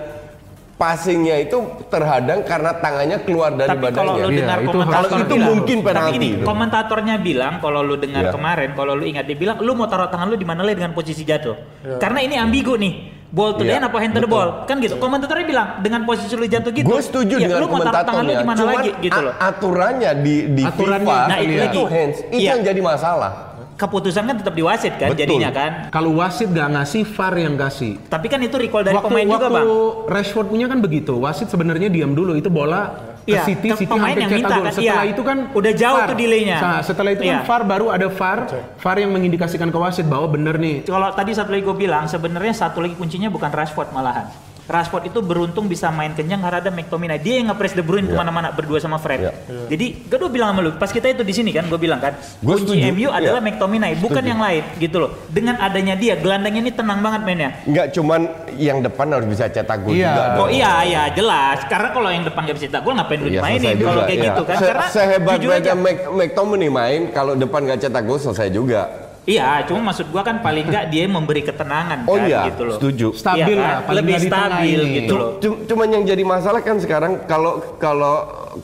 passingnya 0.75 1.39
itu 1.39 1.57
terhadang 1.88 2.44
karena 2.44 2.75
tangannya 2.75 3.24
keluar 3.24 3.51
dari 3.51 3.72
Tapi 3.72 3.86
kalau 3.89 4.12
lu 4.12 4.19
badannya 4.19 4.27
Iya, 4.27 4.39
dengar 4.44 4.57
itu 4.60 4.69
komentator 4.69 4.92
harus- 5.07 5.24
itu 5.24 5.33
bilang, 5.33 5.48
mungkin 5.50 5.77
tapi 5.77 5.88
penalti 5.88 6.16
ini 6.16 6.27
itu. 6.27 6.44
komentatornya 6.44 7.16
bilang 7.18 7.54
kalau 7.57 7.80
lu 7.80 7.95
dengar 7.95 8.24
Iya. 8.25 8.31
kemarin, 8.31 8.69
kalau 8.72 8.94
lu 8.94 9.04
ingat 9.06 9.24
dia 9.24 9.38
bilang 9.38 9.57
lu 9.57 9.72
mau 9.72 9.86
taruh 9.86 10.07
tangan 10.07 10.27
lu 10.27 10.36
di 10.36 10.44
mana 10.44 10.62
lagi 10.62 10.75
dengan 10.75 10.92
posisi 10.92 11.23
jatuh. 11.23 11.56
Karena 11.97 12.19
ini 12.19 12.35
ambigu 12.35 12.76
nih. 12.76 12.94
Ball 13.26 13.52
to 13.52 13.68
the 13.68 13.68
Iya, 13.68 13.83
end 13.83 13.90
apa 13.90 13.97
hand 14.00 14.14
to 14.16 14.21
the 14.21 14.30
ball? 14.30 14.64
Kan 14.64 14.80
gitu. 14.80 14.95
Komentatornya 14.95 15.44
bilang 15.44 15.68
dengan 15.80 16.04
posisi 16.04 16.31
lu 16.33 16.45
jatuh 16.45 16.71
gitu. 16.71 16.88
Gue 16.88 17.02
setuju 17.02 17.35
ya, 17.35 17.52
dengan 17.52 17.57
lu 17.57 17.68
mau 17.68 17.83
taruh 17.83 18.06
tangan 18.06 18.23
lu 18.23 18.31
komentatornya. 18.31 18.40
di 18.40 18.47
mana 18.47 18.61
lagi 18.64 18.92
gitu 19.02 19.19
loh. 19.19 19.33
aturannya 19.35 20.11
di 20.18 20.35
di 20.54 20.64
Aturannya, 20.64 21.04
FIFA 21.06 21.28
nah, 21.28 21.38
itu 21.38 21.52
itu, 21.52 21.59
lagi. 21.59 21.81
hands 21.90 22.18
itu 22.21 22.35
Iya. 22.38 22.50
yang 22.50 22.61
jadi 22.64 22.80
masalah. 22.81 23.31
Keputusan 23.76 24.24
kan 24.24 24.36
tetap 24.36 24.56
di 24.56 24.64
wasit 24.64 24.96
kan 24.96 25.12
Betul. 25.12 25.22
jadinya 25.28 25.52
kan. 25.52 25.72
Kalau 25.92 26.16
wasit 26.16 26.48
gak 26.48 26.72
ngasih, 26.72 27.04
VAR 27.06 27.36
yang 27.36 27.56
kasih. 27.56 28.00
Tapi 28.08 28.28
kan 28.28 28.40
itu 28.40 28.56
recall 28.56 28.82
dari 28.82 28.96
waktu 28.96 29.12
pemain 29.12 29.28
juga, 29.28 29.48
waktu 29.48 29.52
Bang. 29.52 29.68
Rashford 30.08 30.48
punya 30.48 30.66
kan 30.66 30.80
begitu. 30.80 31.14
Wasit 31.16 31.48
sebenarnya 31.48 31.92
diam 31.92 32.12
dulu 32.12 32.34
itu 32.34 32.48
bola 32.48 32.96
ke 33.20 33.34
Iya, 33.34 33.42
City, 33.44 33.68
ke 33.68 33.76
City 33.76 33.90
hampir 33.92 34.16
yang 34.16 34.30
cetak 34.30 34.38
minta 34.38 34.54
gol. 34.54 34.64
kan, 34.64 34.72
Setelah 34.72 34.86
iya. 35.02 35.12
itu 35.12 35.22
kan 35.22 35.38
Udah 35.52 35.72
jauh 35.74 35.98
VAR. 35.98 36.08
tuh 36.08 36.16
delaynya. 36.16 36.58
Nah, 36.62 36.80
setelah 36.80 37.12
itu 37.12 37.22
kan 37.22 37.28
Iya. 37.28 37.40
VAR 37.44 37.62
baru 37.66 37.86
ada 37.90 38.08
VAR, 38.08 38.40
VAR 38.78 38.98
yang 38.98 39.12
mengindikasikan 39.12 39.68
ke 39.68 39.78
wasit 39.78 40.06
bahwa 40.06 40.28
bener 40.30 40.56
nih 40.56 40.86
Kalau 40.86 41.10
tadi 41.12 41.34
satu 41.34 41.50
lagi 41.50 41.64
gue 41.64 41.76
bilang 41.76 42.06
sebenarnya 42.06 42.54
satu 42.54 42.80
lagi 42.80 42.94
kuncinya 42.94 43.28
bukan 43.28 43.50
Rashford 43.50 43.92
malahan. 43.92 44.30
Rashford 44.66 45.14
itu 45.14 45.22
beruntung 45.22 45.69
bisa 45.69 45.94
main 45.94 46.12
kenyang 46.12 46.42
karena 46.42 46.57
ada 46.57 46.72
McTominay. 46.74 47.22
Dia 47.22 47.38
yang 47.38 47.54
nge-press 47.54 47.78
De 47.78 47.86
Bruyne 47.86 48.10
ke 48.10 48.14
mana-mana 48.14 48.50
berdua 48.50 48.81
sama 48.81 48.98
Fred. 48.98 49.22
Iya. 49.22 49.31
Jadi 49.69 50.10
gue 50.10 50.18
udah 50.18 50.31
bilang 50.31 50.50
sama 50.52 50.62
lu, 50.66 50.72
pas 50.74 50.90
kita 50.90 51.06
itu 51.06 51.22
di 51.22 51.34
sini 51.34 51.54
kan, 51.54 51.69
gue 51.69 51.78
bilang 51.78 52.02
kan, 52.02 52.18
Gua 52.42 52.57
kunci 52.57 52.81
setuju, 52.81 52.90
MU 52.90 53.10
adalah 53.14 53.42
iya. 53.42 53.45
McTominay, 53.45 53.94
bukan 54.02 54.18
Setuju. 54.19 54.31
yang 54.34 54.42
lain 54.42 54.64
gitu 54.81 54.98
loh. 54.98 55.10
Dengan 55.30 55.56
adanya 55.62 55.94
dia, 55.94 56.18
gelandangnya 56.18 56.62
ini 56.66 56.74
tenang 56.74 57.00
banget 57.00 57.22
mainnya. 57.22 57.50
Enggak 57.64 57.94
cuman 57.94 58.22
yang 58.57 58.81
depan 58.81 59.06
harus 59.14 59.28
bisa 59.30 59.45
cetak 59.45 59.86
gol 59.86 59.94
Iya. 59.94 60.10
juga. 60.10 60.24
Oh 60.26 60.38
dong. 60.42 60.50
iya 60.50 60.74
iya 60.81 61.04
jelas. 61.14 61.57
Karena 61.69 61.90
kalau 61.94 62.10
yang 62.10 62.24
depan 62.26 62.42
gak 62.50 62.56
bisa 62.57 62.66
cetak 62.66 62.81
gol 62.81 62.94
ngapain 62.98 63.19
lu 63.22 63.30
dimainin 63.30 63.62
selesai 63.62 63.86
kalau 63.86 64.02
kayak 64.02 64.18
iya. 64.18 64.26
gitu 64.26 64.44
kan? 64.44 64.57
Se- 64.57 64.66
Karena 64.66 64.86
sehebat 64.90 65.38
jujur 65.38 65.52
aja. 65.54 65.72
McTominay 66.10 66.72
main 66.72 67.02
kalau 67.14 67.38
depan 67.38 67.62
nggak 67.62 67.86
cetak 67.86 68.02
gol 68.02 68.18
selesai 68.18 68.50
juga. 68.50 69.05
Iya, 69.26 69.66
cuma 69.66 69.90
maksud 69.90 70.06
gua 70.08 70.22
kan 70.22 70.38
paling 70.38 70.66
nggak 70.66 70.86
dia 70.88 71.04
memberi 71.06 71.42
ketenangan 71.42 72.06
Oh 72.06 72.14
kan 72.14 72.26
iya, 72.26 72.42
gitu 72.48 72.62
loh. 72.64 72.78
setuju. 72.78 73.08
stabil 73.12 73.42
Iya 73.42 73.58
kan? 73.58 73.58
lah, 73.58 73.78
paling 73.82 73.98
Lebih 74.00 74.16
stabil 74.22 74.80
ini. 74.80 74.96
gitu 74.96 75.14
loh. 75.14 75.30
Cum- 75.38 75.60
Cuman 75.66 75.88
yang 75.90 76.04
jadi 76.06 76.24
masalah 76.24 76.62
kan 76.62 76.78
sekarang 76.78 77.26
kalau 77.26 77.54
kalau 77.76 78.16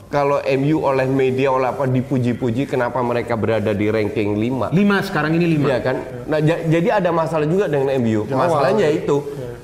kalau 0.08 0.38
MU 0.48 0.78
oleh 0.80 1.04
media 1.04 1.50
oleh 1.50 1.68
apa 1.68 1.84
dipuji-puji 1.84 2.64
kenapa 2.64 3.02
mereka 3.02 3.34
berada 3.34 3.72
di 3.72 3.86
ranking 3.86 4.34
5 4.34 4.70
Lima 4.70 5.02
sekarang 5.02 5.34
ini 5.34 5.46
lima. 5.52 5.66
Iya 5.66 5.78
kan? 5.82 5.96
Nah, 6.24 6.38
ja- 6.40 6.62
jadi 6.62 6.88
ada 6.94 7.10
masalah 7.10 7.44
juga 7.44 7.66
dengan 7.66 7.90
MU. 7.92 8.22
Masalahnya 8.24 8.86
itu 8.88 9.18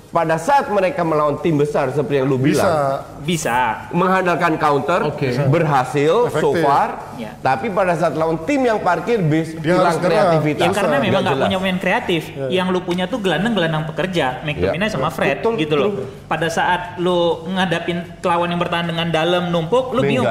pada 0.08 0.40
saat 0.40 0.72
mereka 0.72 1.04
melawan 1.04 1.36
tim 1.38 1.60
besar 1.60 1.92
seperti 1.92 2.24
yang 2.24 2.26
lu 2.26 2.40
bilang, 2.40 2.64
Bisa. 2.64 2.80
Bisa. 3.20 3.58
mengandalkan 3.92 4.56
counter, 4.56 5.04
Oke. 5.04 5.36
berhasil 5.52 6.32
so 6.32 6.50
Efektif. 6.50 6.64
far. 6.64 6.88
Ya. 7.20 7.36
Tapi 7.38 7.68
pada 7.68 7.92
saat 7.92 8.16
lawan 8.16 8.40
tim 8.48 8.64
yang 8.64 8.80
parkir 8.80 9.20
bis, 9.20 9.52
Dia 9.60 9.76
hilang 9.76 10.00
kreativitas. 10.00 10.64
Ya 10.64 10.72
karena 10.72 10.96
Bisa. 10.96 11.04
memang 11.04 11.22
Nggak 11.28 11.38
punya 11.44 11.58
pemain 11.60 11.78
kreatif. 11.78 12.22
Yang 12.48 12.66
lu 12.72 12.80
punya 12.80 13.04
tuh 13.04 13.20
gelandang-gelandang 13.20 13.84
pekerja, 13.84 14.40
McTominay 14.42 14.88
Ya. 14.88 14.92
sama 14.96 15.12
Fred 15.12 15.44
Betul, 15.44 15.52
gitu 15.60 15.74
loh. 15.76 15.90
Pada 16.24 16.48
saat 16.48 16.96
lu 16.96 17.44
ngadapin 17.52 18.00
lawan 18.24 18.48
yang 18.48 18.60
bertahan 18.60 18.88
dengan 18.88 19.12
dalam 19.12 19.52
numpuk, 19.52 19.92
lu 19.92 20.00
bingung. 20.00 20.24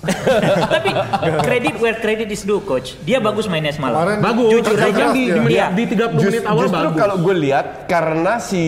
Tapi 0.72 0.90
kredit 1.42 1.74
where 1.76 1.94
credit 1.94 2.28
is 2.28 2.42
due 2.42 2.60
coach. 2.60 2.96
Dia 3.00 3.18
bagus 3.18 3.44
mainnya 3.46 3.70
semalam. 3.70 4.00
Kemarin 4.00 4.18
Bagus. 4.18 4.50
Jujur 4.54 4.76
aja. 4.76 5.04
di, 5.10 5.22
di, 5.22 5.24
Iya. 5.50 5.68
menit, 5.68 5.76
di 5.76 5.84
30 5.92 6.16
menit 6.16 6.24
Just- 6.40 6.48
awal 6.48 6.64
justru 6.64 6.88
bagus. 6.88 6.98
kalau 6.98 7.16
gue 7.18 7.34
lihat 7.38 7.66
karena 7.84 8.32
si 8.38 8.62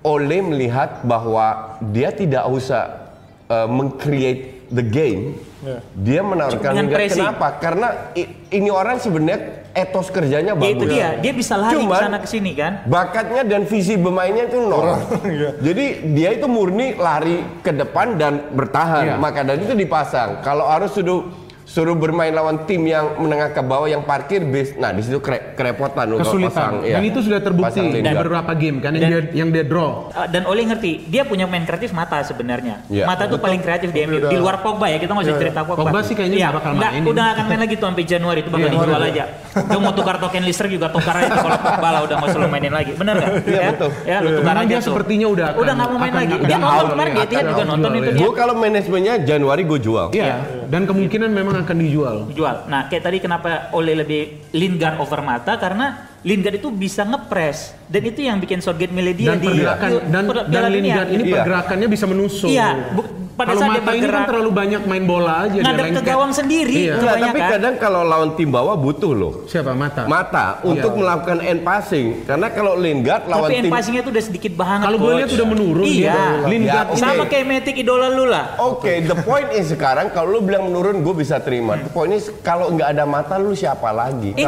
Ole 0.00 0.38
melihat 0.40 1.02
bahwa 1.02 1.46
dia 1.84 2.08
tidak 2.10 2.46
usah 2.46 3.10
uh, 3.46 3.66
meng-create 3.66 4.70
the 4.70 4.80
game. 4.80 5.34
Ya. 5.58 5.82
Dia 5.92 6.20
menawarkan. 6.22 6.86
Kenapa? 6.86 7.58
Karena 7.58 8.14
i- 8.14 8.30
ini 8.48 8.70
orang 8.70 9.02
sebenarnya 9.02 9.57
etos 9.78 10.10
kerjanya 10.10 10.52
Ya 10.52 10.58
bagus. 10.58 10.74
itu 10.74 10.84
dia, 10.90 11.08
dia 11.16 11.32
bisa 11.32 11.54
lari 11.54 11.78
ke 11.78 11.94
sana 11.94 12.18
ke 12.18 12.26
sini 12.26 12.50
kan. 12.52 12.82
bakatnya 12.84 13.42
dan 13.42 13.62
visi 13.62 13.94
bermainnya 13.94 14.44
itu 14.44 14.58
nol. 14.60 14.98
Iya. 15.28 15.50
Jadi 15.60 15.84
dia 16.12 16.34
itu 16.34 16.46
murni 16.46 16.98
lari 16.98 17.62
ke 17.62 17.70
depan 17.70 18.18
dan 18.18 18.50
bertahan. 18.50 19.04
Iya. 19.04 19.14
Maka 19.16 19.40
dari 19.42 19.62
itu 19.62 19.72
dipasang. 19.72 20.42
Kalau 20.42 20.66
harus 20.66 20.90
suruh 20.90 21.22
suruh 21.68 21.92
bermain 21.92 22.32
lawan 22.32 22.64
tim 22.64 22.80
yang 22.82 23.20
menengah 23.20 23.52
ke 23.52 23.60
bawah 23.60 23.84
yang 23.84 24.00
parkir 24.00 24.40
bis, 24.40 24.72
nah 24.74 24.88
di 24.88 25.04
situ 25.04 25.20
kere- 25.20 25.52
kerepotan 25.52 26.08
kalau 26.08 26.16
pasang. 26.16 26.32
kesulitan. 26.32 26.72
iya. 26.80 26.96
Dan 26.96 27.04
itu 27.04 27.18
sudah 27.20 27.40
terbukti 27.44 27.80
Lingard. 27.84 28.24
beberapa 28.24 28.52
game 28.56 28.80
kan 28.80 28.90
yang 28.90 29.04
Dan- 29.04 29.12
dia 29.28 29.36
yang 29.36 29.48
dia 29.52 29.64
draw. 29.68 30.08
Uh, 30.08 30.24
Dan 30.26 30.48
Oli 30.48 30.64
ngerti, 30.64 31.04
dia 31.06 31.28
punya 31.28 31.44
main 31.44 31.68
kreatif 31.68 31.92
mata 31.92 32.24
sebenarnya. 32.24 32.88
Iya. 32.88 33.04
Mata 33.04 33.28
tuh 33.28 33.36
paling 33.36 33.60
kreatif 33.60 33.92
di 33.92 34.00
MU. 34.00 34.16
Di 34.24 34.40
luar 34.40 34.64
Pogba 34.64 34.88
ya, 34.88 34.96
kita 34.96 35.12
usah 35.12 35.28
Iya. 35.28 35.36
cerita 35.36 35.60
Pogba. 35.62 35.84
Pogba 35.84 36.00
sih 36.00 36.16
kayaknya 36.16 36.34
Iya, 36.34 36.46
nggak 36.46 36.56
bakal 36.56 36.70
nggak, 36.72 36.90
main 36.90 37.04
Udah 37.04 37.26
akan 37.28 37.44
main 37.44 37.60
lagi 37.60 37.74
tuh 37.76 37.86
sampai 37.86 38.04
Januari 38.08 38.38
itu 38.40 38.48
bakal 38.48 38.64
Iya. 38.64 38.74
dijual 38.80 39.02
aja. 39.04 39.24
Udah 39.58 39.78
mau 39.78 39.92
tukar 39.92 40.16
token 40.16 40.42
lister 40.42 40.66
juga 40.66 40.86
tukar 40.88 41.14
aja 41.20 41.32
kalau 41.36 41.52
Pogba 41.60 41.88
lah 41.92 42.00
udah 42.02 42.14
nggak 42.16 42.30
usah 42.32 42.40
lu 42.40 42.48
mainin 42.48 42.72
lagi. 42.72 42.92
Bener 42.96 43.14
nggak? 43.14 43.32
Iya, 43.44 43.60
ya? 43.60 43.70
betul. 43.76 43.90
Ya, 44.08 44.16
lu 44.18 44.28
tukar 44.32 44.44
Memang 44.48 44.64
aja 44.64 44.72
dia 44.72 44.80
sepertinya 44.80 45.26
udah 45.28 45.46
akan- 45.46 45.60
udah 45.60 45.72
nggak 45.76 45.88
mau 45.88 45.98
main 46.00 46.14
lagi. 46.16 46.34
Dia 46.40 46.56
nonton 46.56 46.86
kemarin 46.88 47.12
iya, 47.12 47.12
di 47.12 47.22
Etihad 47.22 47.44
akan 47.44 47.52
juga 47.52 47.64
nonton 47.68 47.90
itu 47.92 48.00
iya. 48.00 48.16
dia. 48.16 48.22
Gue 48.24 48.32
kalau 48.32 48.54
manajemennya 48.56 49.14
Januari 49.20 49.62
gue 49.62 49.78
jual. 49.78 50.06
Iya, 50.16 50.24
dan 50.68 50.84
kemungkinan 50.84 51.28
memang 51.28 51.64
akan 51.64 51.76
dijual. 51.76 52.16
jual. 52.30 52.68
Nah, 52.68 52.86
kayak 52.86 53.02
tadi 53.02 53.18
kenapa 53.18 53.72
Ole 53.72 53.96
lebih 53.96 54.52
Lingard 54.52 55.00
over 55.00 55.20
Mata 55.20 55.56
karena 55.56 55.86
Lingard 56.20 56.56
itu 56.56 56.68
bisa 56.68 57.02
ngepres 57.02 57.72
dan 57.86 58.02
itu 58.02 58.20
yang 58.20 58.36
bikin 58.36 58.58
Southgate 58.58 58.90
milih 58.90 59.14
dia 59.14 59.28
Dan 59.32 59.38
di 59.38 59.48
pergerakan 59.48 59.88
di- 59.88 60.02
dan 60.04 60.22
dan. 60.44 60.70
Lingard 60.70 61.08
ini 61.08 61.22
Iya. 61.24 61.34
pergerakannya 61.34 61.88
bisa 61.88 62.04
menusuk. 62.04 62.48
Iya, 62.48 62.68
bu- 62.92 63.12
pada 63.38 63.54
Kalau 63.54 63.60
saat 63.62 63.70
dia 63.70 63.78
mata 63.78 63.90
ini 63.94 63.94
kan 63.94 64.02
bergerak- 64.02 64.26
terlalu 64.26 64.50
banyak 64.50 64.82
main 64.82 65.04
bola 65.06 65.34
aja 65.38 65.54
dia 65.54 65.62
Ngadep 65.62 65.86
ke 65.88 66.02
gawang 66.02 66.32
sendiri. 66.34 66.74
Iya. 66.74 66.94
Tapi 66.98 67.38
kadang 67.38 67.74
kalau 67.78 68.00
lawan 68.02 68.30
tim 68.34 68.50
bawah 68.50 68.74
butuh 68.74 69.12
loh. 69.14 69.32
Siapa 69.46 69.72
mata? 69.72 70.02
Mata 70.04 70.46
untuk 70.66 70.90
Iya. 70.90 70.98
melakukan 70.98 71.38
end 71.40 71.60
passing. 71.62 72.06
Karena 72.26 72.50
kalau 72.50 72.74
Lingard 72.74 73.30
lawan 73.30 73.46
Tapi 73.46 73.54
end 73.54 73.64
tim 73.64 73.72
passingnya 73.72 74.02
tuh 74.02 74.10
udah 74.10 74.24
sedikit 74.26 74.52
banget. 74.58 74.84
Kalau 74.84 74.98
gue 74.98 75.12
lihat 75.14 75.30
udah 75.30 75.46
menurun 75.46 75.84
Iya. 75.86 75.94
dia. 75.94 76.18
Lingard 76.44 76.86
Ya, 76.88 76.92
ini- 76.92 76.98
Sama 76.98 77.22
Oke. 77.22 77.30
kayak 77.30 77.46
Matic 77.46 77.76
idola 77.78 78.08
lu 78.10 78.24
lah. 78.26 78.44
Oke, 78.58 78.92
the 79.00 79.16
point 79.22 79.48
is 79.54 79.70
sekarang 79.70 80.10
kalau 80.10 80.34
lu 80.34 80.40
bilang 80.42 80.66
menurun, 80.66 80.98
gue 80.98 81.14
bisa 81.14 81.38
terima. 81.38 81.78
The 81.78 81.94
point 81.94 82.10
is 82.10 82.26
kalau 82.42 82.74
nggak 82.74 82.90
ada 82.90 83.06
mata, 83.06 83.38
lu 83.38 83.54
siapa 83.54 83.94
lagi? 83.94 84.34
Eh, 84.34 84.44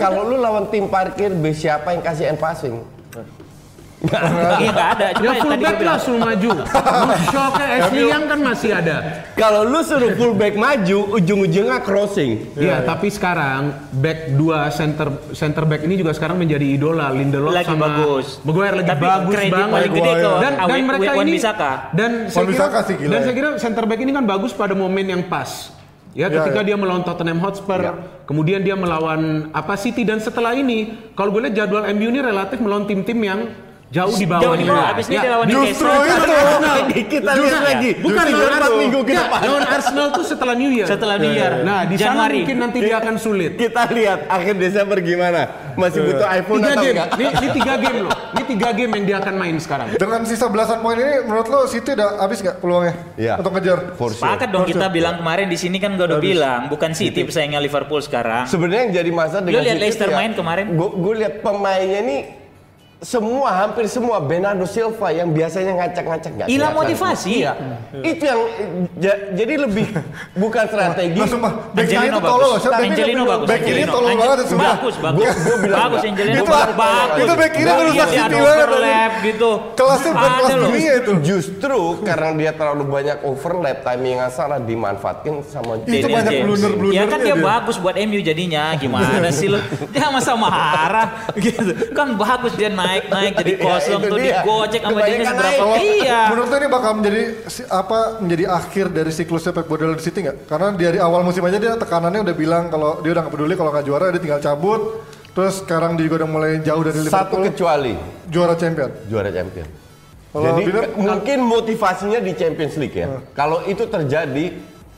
Kalau- 0.00 0.24
lu 0.24 0.40
lawan 0.40 0.72
tim 0.72 0.88
parkir, 0.88 1.28
siapa 1.52 1.92
yang 1.92 2.00
kasih 2.00 2.32
end 2.32 2.40
passing? 2.40 2.93
Iya 4.04 4.70
nggak 4.70 4.88
ada. 4.94 5.06
Cuma 5.12 5.24
Ya 5.24 5.30
tadi 5.30 5.40
fullback 5.40 5.78
lah 5.80 5.96
suruh 5.96 6.20
maju. 6.20 6.50
Shaw 7.26 7.48
ke 7.50 7.64
Ashley 7.64 8.04
Young 8.06 8.24
kan 8.26 8.38
masih 8.38 8.70
ada. 8.70 8.96
Kalau 9.34 9.62
lu 9.62 9.80
suruh 9.80 10.12
fullback 10.14 10.54
maju, 10.54 10.98
ujung-ujungnya 11.14 11.78
crossing. 11.80 12.52
Iya, 12.54 12.82
tapi 12.82 13.08
sekarang 13.08 13.72
back 13.90 14.34
dua 14.34 14.68
center 14.68 15.08
center 15.32 15.64
back 15.64 15.82
ini 15.82 15.96
juga 15.96 16.12
sekarang 16.12 16.36
menjadi 16.36 16.66
idola 16.66 17.10
Lindelof 17.10 17.52
Lagi 17.52 17.66
sama 17.66 17.86
bagus. 17.88 18.26
Maguire 18.42 18.74
lagi 18.76 18.90
Tapi 18.90 19.04
bagus 19.04 19.32
kredit 19.34 19.52
banget. 19.52 19.72
paling 19.74 19.92
gede 19.92 20.12
ke 20.14 20.28
dan, 20.34 20.52
dan 20.54 20.78
mereka 20.84 21.10
ini 21.16 21.32
Bissaka. 21.34 21.72
dan 21.90 22.10
saya 22.28 22.44
kira 22.44 22.66
dan 22.84 23.10
ya. 23.10 23.18
saya 23.20 23.34
kira 23.34 23.48
center 23.56 23.84
back 23.84 24.00
ini 24.00 24.12
kan 24.12 24.24
bagus 24.24 24.52
pada 24.52 24.72
momen 24.72 25.06
yang 25.06 25.22
pas. 25.24 25.72
Ya, 26.14 26.30
Ya, 26.30 26.38
ketika 26.38 26.62
ya. 26.62 26.66
dia 26.70 26.76
melawan 26.78 27.02
Tottenham 27.02 27.42
Hotspur, 27.42 27.80
Ya. 27.82 27.92
kemudian 28.22 28.62
dia 28.62 28.78
melawan 28.78 29.50
apa 29.50 29.74
City 29.74 30.06
dan 30.06 30.22
setelah 30.22 30.54
ini, 30.54 30.94
kalau 31.18 31.34
gue 31.34 31.42
lihat 31.42 31.58
jadwal 31.58 31.82
MU 31.90 32.06
ini 32.06 32.22
relatif 32.22 32.62
melawan 32.62 32.86
tim-tim 32.86 33.18
yang 33.18 33.50
jauh 33.94 34.10
di 34.12 34.26
bawah. 34.26 34.42
Jauh 34.42 34.56
di 34.56 34.66
bawah. 34.66 34.90
Abis 34.90 35.06
ini 35.06 35.14
Ya, 35.14 35.22
dia 35.22 35.30
lawan 35.32 35.46
Justru 35.46 35.86
itu. 35.86 36.34
Lagi 36.60 37.00
kita 37.06 37.30
lihat 37.32 37.62
lagi. 37.62 37.90
Bukan 37.96 38.24
empat 38.24 38.42
Arsenal. 38.44 38.72
minggu 38.76 38.98
ke 38.98 39.10
Enggak, 39.10 39.24
depan. 39.24 39.40
lawan 39.44 39.64
Arsenal 39.64 40.06
tuh 40.10 40.24
setelah 40.24 40.54
New 40.54 40.70
Year. 40.70 40.86
Setelah 40.86 41.16
New 41.16 41.30
Year. 41.30 41.52
Nah, 41.62 41.80
di 41.84 41.96
sana 41.96 42.10
Januari. 42.26 42.36
mungkin 42.40 42.56
nanti 42.58 42.78
dia 42.80 42.96
akan 42.98 43.14
sulit. 43.16 43.50
Kita 43.54 43.82
lihat 43.88 44.18
akhir 44.26 44.54
Desember 44.56 44.98
gimana. 44.98 45.42
Masih 45.74 46.00
butuh 46.02 46.26
iPhone 46.28 46.58
Tiga 46.60 46.70
atau 46.70 46.82
game. 46.82 46.94
enggak? 46.94 47.08
Ini, 47.14 47.26
ini 47.32 47.48
tiga 47.52 47.74
game 47.76 47.98
loh. 48.00 48.12
Ini 48.34 48.42
tiga 48.48 48.68
game 48.72 48.92
yang 48.92 49.04
dia 49.04 49.16
akan 49.20 49.34
main 49.34 49.56
sekarang. 49.56 49.86
Dengan 49.94 50.20
sisa 50.24 50.46
belasan 50.46 50.78
poin 50.80 50.96
ini, 50.96 51.14
menurut 51.22 51.46
lo 51.46 51.60
City 51.64 51.90
udah 51.92 52.08
habis 52.20 52.38
nggak 52.40 52.56
peluangnya 52.58 52.94
Iya. 53.16 53.34
untuk 53.38 53.52
ngejar? 53.52 53.78
For 53.94 54.10
sure. 54.10 54.22
Sepakat 54.22 54.48
dong 54.50 54.64
kita 54.64 54.86
bilang 54.88 55.14
kemarin 55.16 55.46
di 55.46 55.56
sini 55.56 55.78
kan 55.78 55.94
gue 55.94 56.04
udah 56.04 56.18
bilang 56.18 56.60
bukan 56.66 56.90
City 56.92 57.22
pesaingnya 57.22 57.58
Liverpool 57.58 57.98
sekarang. 57.98 58.46
Sebenarnya 58.46 58.82
yang 58.84 58.94
jadi 58.96 59.10
masalah 59.12 59.42
dengan 59.42 59.62
lihat 59.62 59.76
City 59.76 59.84
Leicester 59.84 60.08
ya, 60.08 60.16
main 60.16 60.30
kemarin? 60.32 60.64
Gue 60.72 60.88
gue 60.92 61.14
lihat 61.16 61.34
pemainnya 61.40 62.00
nih 62.00 62.20
semua 63.04 63.52
hampir 63.54 63.84
semua 63.84 64.16
Bernardo 64.16 64.64
Silva 64.64 65.08
yang 65.08 65.28
biasanya 65.28 65.76
ngacak-ngacak 65.76 66.30
nggak 66.34 66.48
Hilang 66.48 66.72
kelihatan. 66.72 66.88
motivasi. 66.96 67.30
Iya. 67.36 67.52
Itu 68.00 68.22
yang 68.24 68.40
ja- 68.96 69.20
jadi 69.30 69.54
lebih 69.60 69.86
bukan 70.42 70.64
strategi. 70.64 71.20
Nah, 71.20 71.28
sumpah, 71.28 71.52
back 71.70 71.84
kiri 71.84 71.96
Angelino 72.00 72.16
itu 72.16 72.24
tolol 72.24 72.48
loh. 72.48 72.58
Angelino 72.74 73.22
bagus. 73.24 73.46
Back 73.46 73.60
kiri 73.62 73.82
tolol 73.84 74.08
Ange- 74.08 74.20
banget 74.24 74.38
sumpah. 74.46 74.66
Bagus, 74.74 74.94
bagus. 74.96 75.20
Gua- 75.20 75.36
gua 75.36 75.56
bilang 75.60 75.78
bagus. 75.84 76.00
Angelino 76.02 76.34
Itu 76.34 76.44
bagus. 76.48 77.18
Itu 77.20 77.32
back 77.36 77.52
kiri 77.52 77.70
merusak 77.70 78.08
City 78.08 78.20
banget, 78.34 78.66
overlap 78.66 79.12
gitu. 79.22 79.50
Kelasnya 79.74 80.10
bukan 80.10 80.30
kelas 80.34 80.54
dunia 80.58 80.92
itu. 80.96 81.12
Justru 81.20 81.78
karena 82.00 82.28
dia 82.32 82.52
terlalu 82.52 82.84
banyak 82.86 83.18
overlap, 83.22 83.78
timing 83.82 84.16
yang 84.16 84.32
salah 84.32 84.58
dimanfaatkan 84.58 85.34
sama 85.44 85.76
Itu 85.82 86.06
banyak 86.06 86.32
James. 86.32 86.44
blunder-blundernya 86.46 86.96
Ya 86.96 87.04
kan 87.04 87.18
dia, 87.20 87.36
bagus 87.36 87.76
buat 87.76 87.94
MU 87.94 88.18
jadinya. 88.18 88.72
Gimana 88.74 89.28
sih 89.28 89.46
lu? 89.46 89.60
Dia 89.90 90.08
masa 90.08 90.32
marah 90.34 91.28
gitu. 91.36 91.92
Kan 91.92 92.16
bagus 92.16 92.56
dia 92.56 92.72
naik-naik 92.94 93.32
jadi 93.40 93.52
Iya, 93.52 93.64
kosong 93.64 94.00
tuh 94.00 94.18
dia. 94.18 94.26
digocek 94.38 94.80
sama 94.80 94.90
dia 94.92 95.02
Kebanyakan 95.04 95.26
seberapa. 95.28 95.62
naik. 95.66 95.82
Iya. 95.98 96.20
Menurut 96.30 96.50
ini 96.52 96.66
bakal 96.68 96.92
menjadi 96.94 97.22
apa 97.68 97.98
menjadi 98.18 98.44
akhir 98.48 98.84
dari 98.90 99.10
siklusnya 99.10 99.52
Pep 99.52 99.66
Guardiola 99.66 99.94
di 99.94 100.04
City 100.04 100.18
nggak? 100.20 100.36
Karena 100.46 100.68
dari 100.72 100.98
awal 100.98 101.20
musim 101.20 101.42
aja 101.42 101.56
dia 101.56 101.74
tekanannya 101.74 102.20
udah 102.22 102.36
bilang 102.36 102.64
kalau 102.68 103.00
dia 103.00 103.10
udah 103.10 103.22
nggak 103.22 103.34
peduli 103.34 103.54
kalau 103.54 103.70
nggak 103.70 103.84
juara 103.84 104.04
dia 104.08 104.20
tinggal 104.20 104.40
cabut. 104.40 104.80
Terus 105.34 105.54
sekarang 105.60 105.94
dia 105.94 106.06
juga 106.06 106.22
udah 106.22 106.30
mulai 106.30 106.52
jauh 106.58 106.78
dari 106.80 106.94
satu 107.00 107.10
Liverpool 107.34 107.42
kecuali 107.44 107.92
juara 108.24 108.54
champion. 108.54 108.90
juara 109.04 109.28
champion. 109.28 109.66
Kalau 110.30 110.46
Jadi 110.48 110.62
Biner, 110.64 110.84
ke- 110.84 110.94
mungkin 110.96 111.38
motivasinya 111.42 112.18
di 112.18 112.32
Champions 112.32 112.74
League 112.74 112.94
ya. 112.96 113.06
Kalau 113.32 113.62
itu 113.64 113.82
terjadi, 113.84 114.44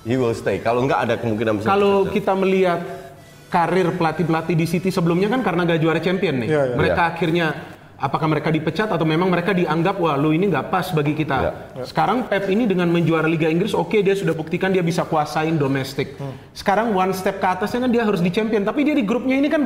he 0.03 0.15
will 0.15 0.33
stay. 0.33 0.57
Kalau 0.59 0.81
enggak 0.81 1.00
ada 1.03 1.15
kemungkinan 1.15 1.53
besar. 1.57 1.69
Kalau 1.71 2.05
kita 2.07 2.33
melihat 2.33 2.81
karir 3.47 3.93
pelatih-pelatih 3.93 4.53
di 4.55 4.67
City 4.67 4.88
sebelumnya 4.88 5.29
kan 5.29 5.41
karena 5.41 5.65
gak 5.67 5.76
juara 5.79 5.97
champion 5.99 6.37
nih. 6.38 6.49
Iya, 6.50 6.62
iya. 6.62 6.75
Mereka 6.75 6.97
Iya. 6.99 7.11
akhirnya 7.11 7.47
apakah 7.97 8.29
mereka 8.29 8.53
dipecat 8.53 8.93
atau 8.93 9.05
memang 9.09 9.33
mereka 9.33 9.57
dianggap 9.57 9.97
wah 9.97 10.15
lu 10.21 10.37
ini 10.37 10.53
nggak 10.53 10.69
pas 10.69 10.93
bagi 10.93 11.17
kita. 11.17 11.37
Iya. 11.41 11.53
Sekarang 11.88 12.29
Pep 12.29 12.47
ini 12.53 12.69
dengan 12.69 12.93
menjuara 12.93 13.25
Liga 13.25 13.49
Inggris 13.49 13.73
oke 13.73 13.97
dia 14.05 14.12
sudah 14.12 14.37
buktikan 14.37 14.73
dia 14.73 14.85
bisa 14.85 15.09
kuasain 15.09 15.57
domestik. 15.57 16.17
Hmm. 16.21 16.37
Sekarang 16.53 16.93
one 16.93 17.17
step 17.17 17.41
ke 17.41 17.47
atasnya 17.49 17.88
kan 17.88 17.91
dia 17.93 18.05
harus 18.05 18.21
di 18.21 18.29
champion 18.29 18.62
tapi 18.62 18.85
dia 18.85 18.93
di 18.93 19.05
grupnya 19.05 19.41
ini 19.41 19.49
kan 19.49 19.62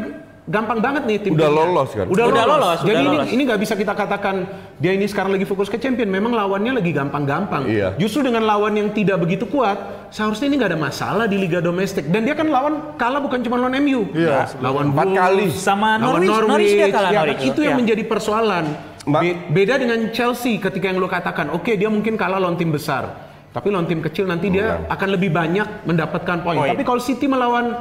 gampang 0.46 0.80
banget 0.80 1.02
nih 1.04 1.18
tim 1.20 1.32
Udah 1.32 1.46
timnya. 1.46 1.60
lolos 1.60 1.90
kan? 1.92 2.06
Udah, 2.06 2.24
Udah 2.26 2.44
lolos. 2.44 2.56
lolos, 2.56 2.78
Jadi 2.80 2.90
udah 2.90 3.00
ini 3.02 3.16
lolos. 3.18 3.28
ini 3.30 3.42
nggak 3.44 3.60
bisa 3.60 3.74
kita 3.74 3.92
katakan 3.92 4.36
dia 4.76 4.92
ini 4.92 5.04
sekarang 5.04 5.30
lagi 5.30 5.44
fokus 5.44 5.68
ke 5.68 5.76
champion. 5.76 6.08
Memang 6.08 6.32
lawannya 6.32 6.72
lagi 6.74 6.90
gampang-gampang. 6.90 7.68
Iya. 7.68 7.94
Justru 7.96 8.24
dengan 8.24 8.42
lawan 8.42 8.72
yang 8.72 8.88
tidak 8.90 9.18
begitu 9.18 9.44
kuat, 9.44 9.76
seharusnya 10.08 10.48
ini 10.48 10.56
nggak 10.56 10.70
ada 10.70 10.80
masalah 10.80 11.24
di 11.24 11.36
Liga 11.36 11.60
Domestik. 11.60 12.08
Dan 12.08 12.24
dia 12.24 12.32
kan 12.32 12.48
lawan 12.48 12.96
kalah 12.96 13.20
bukan 13.20 13.38
cuma 13.40 13.58
lawan 13.58 13.76
MU. 13.78 14.08
Iya. 14.10 14.48
Lawan 14.58 14.90
Empat 14.90 15.08
kali. 15.12 15.46
Sama 15.52 15.96
lawan 15.96 16.24
Norwich, 16.24 16.48
Norwich 16.48 16.72
dia 16.72 16.88
kalah 16.88 17.10
Ya, 17.10 17.20
Norwich. 17.22 17.42
Itu 17.44 17.60
yang 17.60 17.74
Iya. 17.74 17.80
menjadi 17.80 18.02
persoalan. 18.04 18.64
Mbak- 19.00 19.22
Be- 19.22 19.38
beda 19.54 19.74
dengan 19.76 19.98
Chelsea 20.10 20.56
ketika 20.56 20.86
yang 20.86 20.98
lo 20.98 21.08
katakan, 21.08 21.48
oke 21.50 21.72
dia 21.72 21.88
mungkin 21.88 22.16
kalah 22.16 22.36
lawan 22.36 22.54
tim 22.54 22.68
besar. 22.68 23.28
Tapi 23.50 23.66
lawan 23.66 23.82
tim 23.84 23.98
kecil 23.98 24.24
nanti 24.24 24.46
dia 24.46 24.86
akan 24.86 25.08
lebih 25.10 25.30
banyak 25.30 25.82
mendapatkan. 25.82 26.36
Poin. 26.40 26.58
Tapi 26.64 26.82
kalau 26.82 26.98
City 26.98 27.26
melawan 27.26 27.74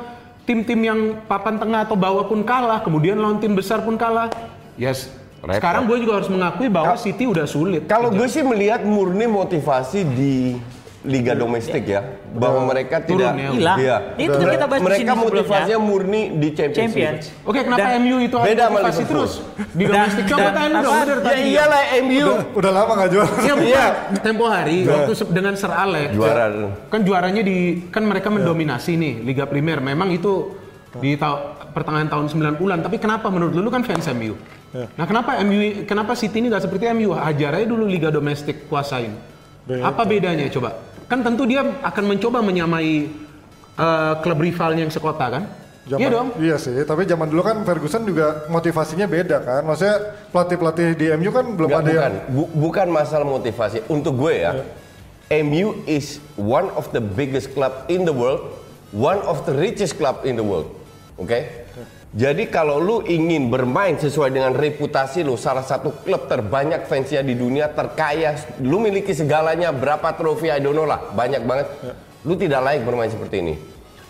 tim-tim 0.50 0.82
yang 0.82 1.00
papan 1.30 1.62
tengah 1.62 1.86
atau 1.86 1.94
bawah 1.94 2.26
pun 2.26 2.42
kalah, 2.42 2.82
kemudian 2.82 3.22
lawan 3.22 3.38
tim 3.38 3.54
besar 3.54 3.86
pun 3.86 3.94
kalah, 3.94 4.34
yes. 4.82 5.14
Repot. 5.40 5.56
Sekarang 5.56 5.88
gue 5.88 5.98
juga 6.04 6.20
harus 6.20 6.28
mengakui 6.28 6.68
bahwa 6.68 7.00
City 7.00 7.24
udah 7.24 7.48
sulit. 7.48 7.88
Kalau 7.88 8.12
gue 8.12 8.28
sih 8.28 8.44
melihat 8.44 8.84
murni 8.84 9.24
motivasi 9.24 10.04
di 10.04 10.60
liga 11.00 11.32
domestik 11.32 11.88
ya, 11.88 12.04
bahwa 12.30 12.68
mereka 12.68 13.00
Turun 13.00 13.24
tidak 13.24 13.32
ya. 13.34 13.50
Hilang. 13.50 13.78
Iya. 13.80 13.98
Itu 14.20 14.36
kan 14.36 14.48
kita 14.52 14.66
bahas 14.68 14.80
di 14.80 14.86
mereka 14.86 15.12
motivasinya 15.16 15.78
murni 15.80 16.22
di 16.36 16.50
Champions. 16.52 16.76
Champions. 16.76 17.24
League. 17.24 17.48
Oke, 17.48 17.60
kenapa 17.64 17.88
Dan- 17.88 18.02
MU 18.02 18.18
itu 18.20 18.36
beda 18.36 18.64
motivasi 18.68 19.04
terus 19.06 19.32
di 19.72 19.84
domestik? 19.86 20.24
Coba 20.28 20.50
tanya 20.52 20.78
dong, 20.78 20.96
bener 20.98 21.18
Ya 21.18 21.24
tadi. 21.24 21.42
iyalah 21.48 21.84
MU 22.04 22.28
Udah 22.52 22.72
lama 22.74 22.92
nggak 22.94 23.10
jual. 23.10 23.28
Iya, 23.40 23.54
iya. 23.64 23.86
Tempo 24.20 24.44
hari 24.46 24.78
waktu 24.84 25.14
se- 25.14 25.30
dengan 25.30 25.54
Sir 25.56 25.72
Alex 25.72 26.10
juara. 26.12 26.46
kan 26.86 27.00
juaranya 27.00 27.42
di 27.42 27.58
kan 27.88 28.04
mereka 28.04 28.28
mendominasi 28.28 28.92
nih 28.94 29.14
Liga 29.24 29.48
Primer. 29.48 29.80
Memang 29.80 30.12
itu 30.12 30.52
di 31.00 31.16
tau- 31.16 31.56
pertengahan 31.70 32.12
tahun 32.12 32.28
90-an. 32.28 32.80
Tapi 32.82 32.98
kenapa 32.98 33.32
menurut 33.32 33.56
lu 33.56 33.62
lu 33.62 33.72
kan 33.72 33.88
fans 33.88 34.04
MU? 34.12 34.36
Nah, 34.70 35.08
kenapa 35.08 35.40
MU 35.40 35.88
kenapa 35.88 36.12
City 36.14 36.44
ini 36.44 36.52
nggak 36.52 36.62
seperti 36.62 36.92
MU? 36.92 37.16
Hajar 37.16 37.56
aja 37.56 37.64
dulu 37.64 37.88
Liga 37.88 38.12
domestik 38.12 38.68
kuasain. 38.68 39.16
Apa 39.70 40.02
bedanya 40.02 40.50
coba? 40.50 40.89
Kan 41.10 41.26
tentu 41.26 41.50
dia 41.50 41.66
akan 41.66 42.04
mencoba 42.06 42.40
menyamai 42.40 43.10
eh, 43.76 44.14
klub 44.22 44.40
rivalnya 44.40 44.86
yang 44.86 44.94
sekota 44.94 45.26
kan? 45.28 45.44
Zaman, 45.90 46.02
Iya 46.06 46.10
dong. 46.14 46.28
Iya 46.38 46.58
sih, 46.62 46.86
tapi 46.86 47.10
zaman 47.10 47.34
dulu 47.34 47.42
kan 47.42 47.66
Ferguson 47.66 48.06
juga 48.06 48.46
motivasinya 48.46 49.10
beda 49.10 49.42
kan. 49.42 49.62
Maksudnya 49.66 49.98
pelatih-pelatih 50.30 50.88
di 50.94 51.06
MU 51.18 51.34
kan 51.34 51.46
belum 51.58 51.70
Nggak, 51.74 51.82
ada 51.82 51.90
bukan, 51.90 51.98
yang 51.98 52.16
Bu- 52.30 52.52
bukan 52.54 52.88
masalah 52.94 53.26
motivasi. 53.26 53.82
Untuk 53.90 54.14
gue 54.22 54.38
ya, 54.38 54.54
MU 55.42 55.82
is 55.90 56.22
one 56.38 56.70
of 56.78 56.94
the 56.94 57.02
biggest 57.02 57.58
club 57.58 57.74
in 57.90 58.06
the 58.06 58.14
world, 58.14 58.54
one 58.94 59.18
of 59.26 59.42
the 59.50 59.54
richest 59.58 59.98
club 59.98 60.22
in 60.22 60.38
the 60.38 60.46
world. 60.46 60.70
Oke? 61.20 61.68
Jadi 62.10 62.50
kalau 62.50 62.82
lu 62.82 62.98
ingin 63.06 63.54
bermain 63.54 63.94
sesuai 63.94 64.34
dengan 64.34 64.58
reputasi 64.58 65.22
lu, 65.22 65.38
salah 65.38 65.62
satu 65.62 65.94
klub 66.02 66.26
terbanyak 66.26 66.90
fansnya 66.90 67.22
di 67.22 67.38
dunia, 67.38 67.70
terkaya, 67.70 68.34
lu 68.66 68.82
miliki 68.82 69.14
segalanya, 69.14 69.70
berapa 69.70 70.18
trofi, 70.18 70.50
I 70.50 70.58
don't 70.58 70.74
know 70.74 70.90
lah, 70.90 71.14
banyak 71.14 71.46
banget. 71.46 71.70
Lu 72.26 72.34
tidak 72.34 72.66
layak 72.66 72.82
bermain 72.82 73.14
seperti 73.14 73.46
ini. 73.46 73.56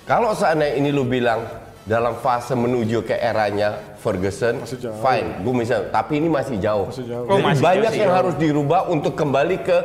Kalau 0.08 0.32
seandainya 0.32 0.80
ini 0.80 0.90
lu 0.96 1.04
bilang 1.04 1.44
dalam 1.84 2.16
fase 2.24 2.56
menuju 2.56 3.04
ke 3.04 3.20
eranya 3.20 3.76
Ferguson, 4.00 4.64
Masih 4.64 4.80
jauh. 4.80 4.96
fine, 5.04 5.30
gue 5.44 5.54
bisa. 5.60 5.76
Tapi 5.92 6.24
ini 6.24 6.32
masih 6.32 6.56
jauh. 6.56 6.88
Masih 6.88 7.04
jauh. 7.04 7.28
Oh, 7.28 7.38
masih 7.44 7.62
banyak 7.62 7.92
jauh, 7.94 8.02
yang 8.08 8.14
harus 8.16 8.36
dirubah 8.40 8.88
untuk 8.88 9.14
kembali 9.20 9.58
ke 9.60 9.78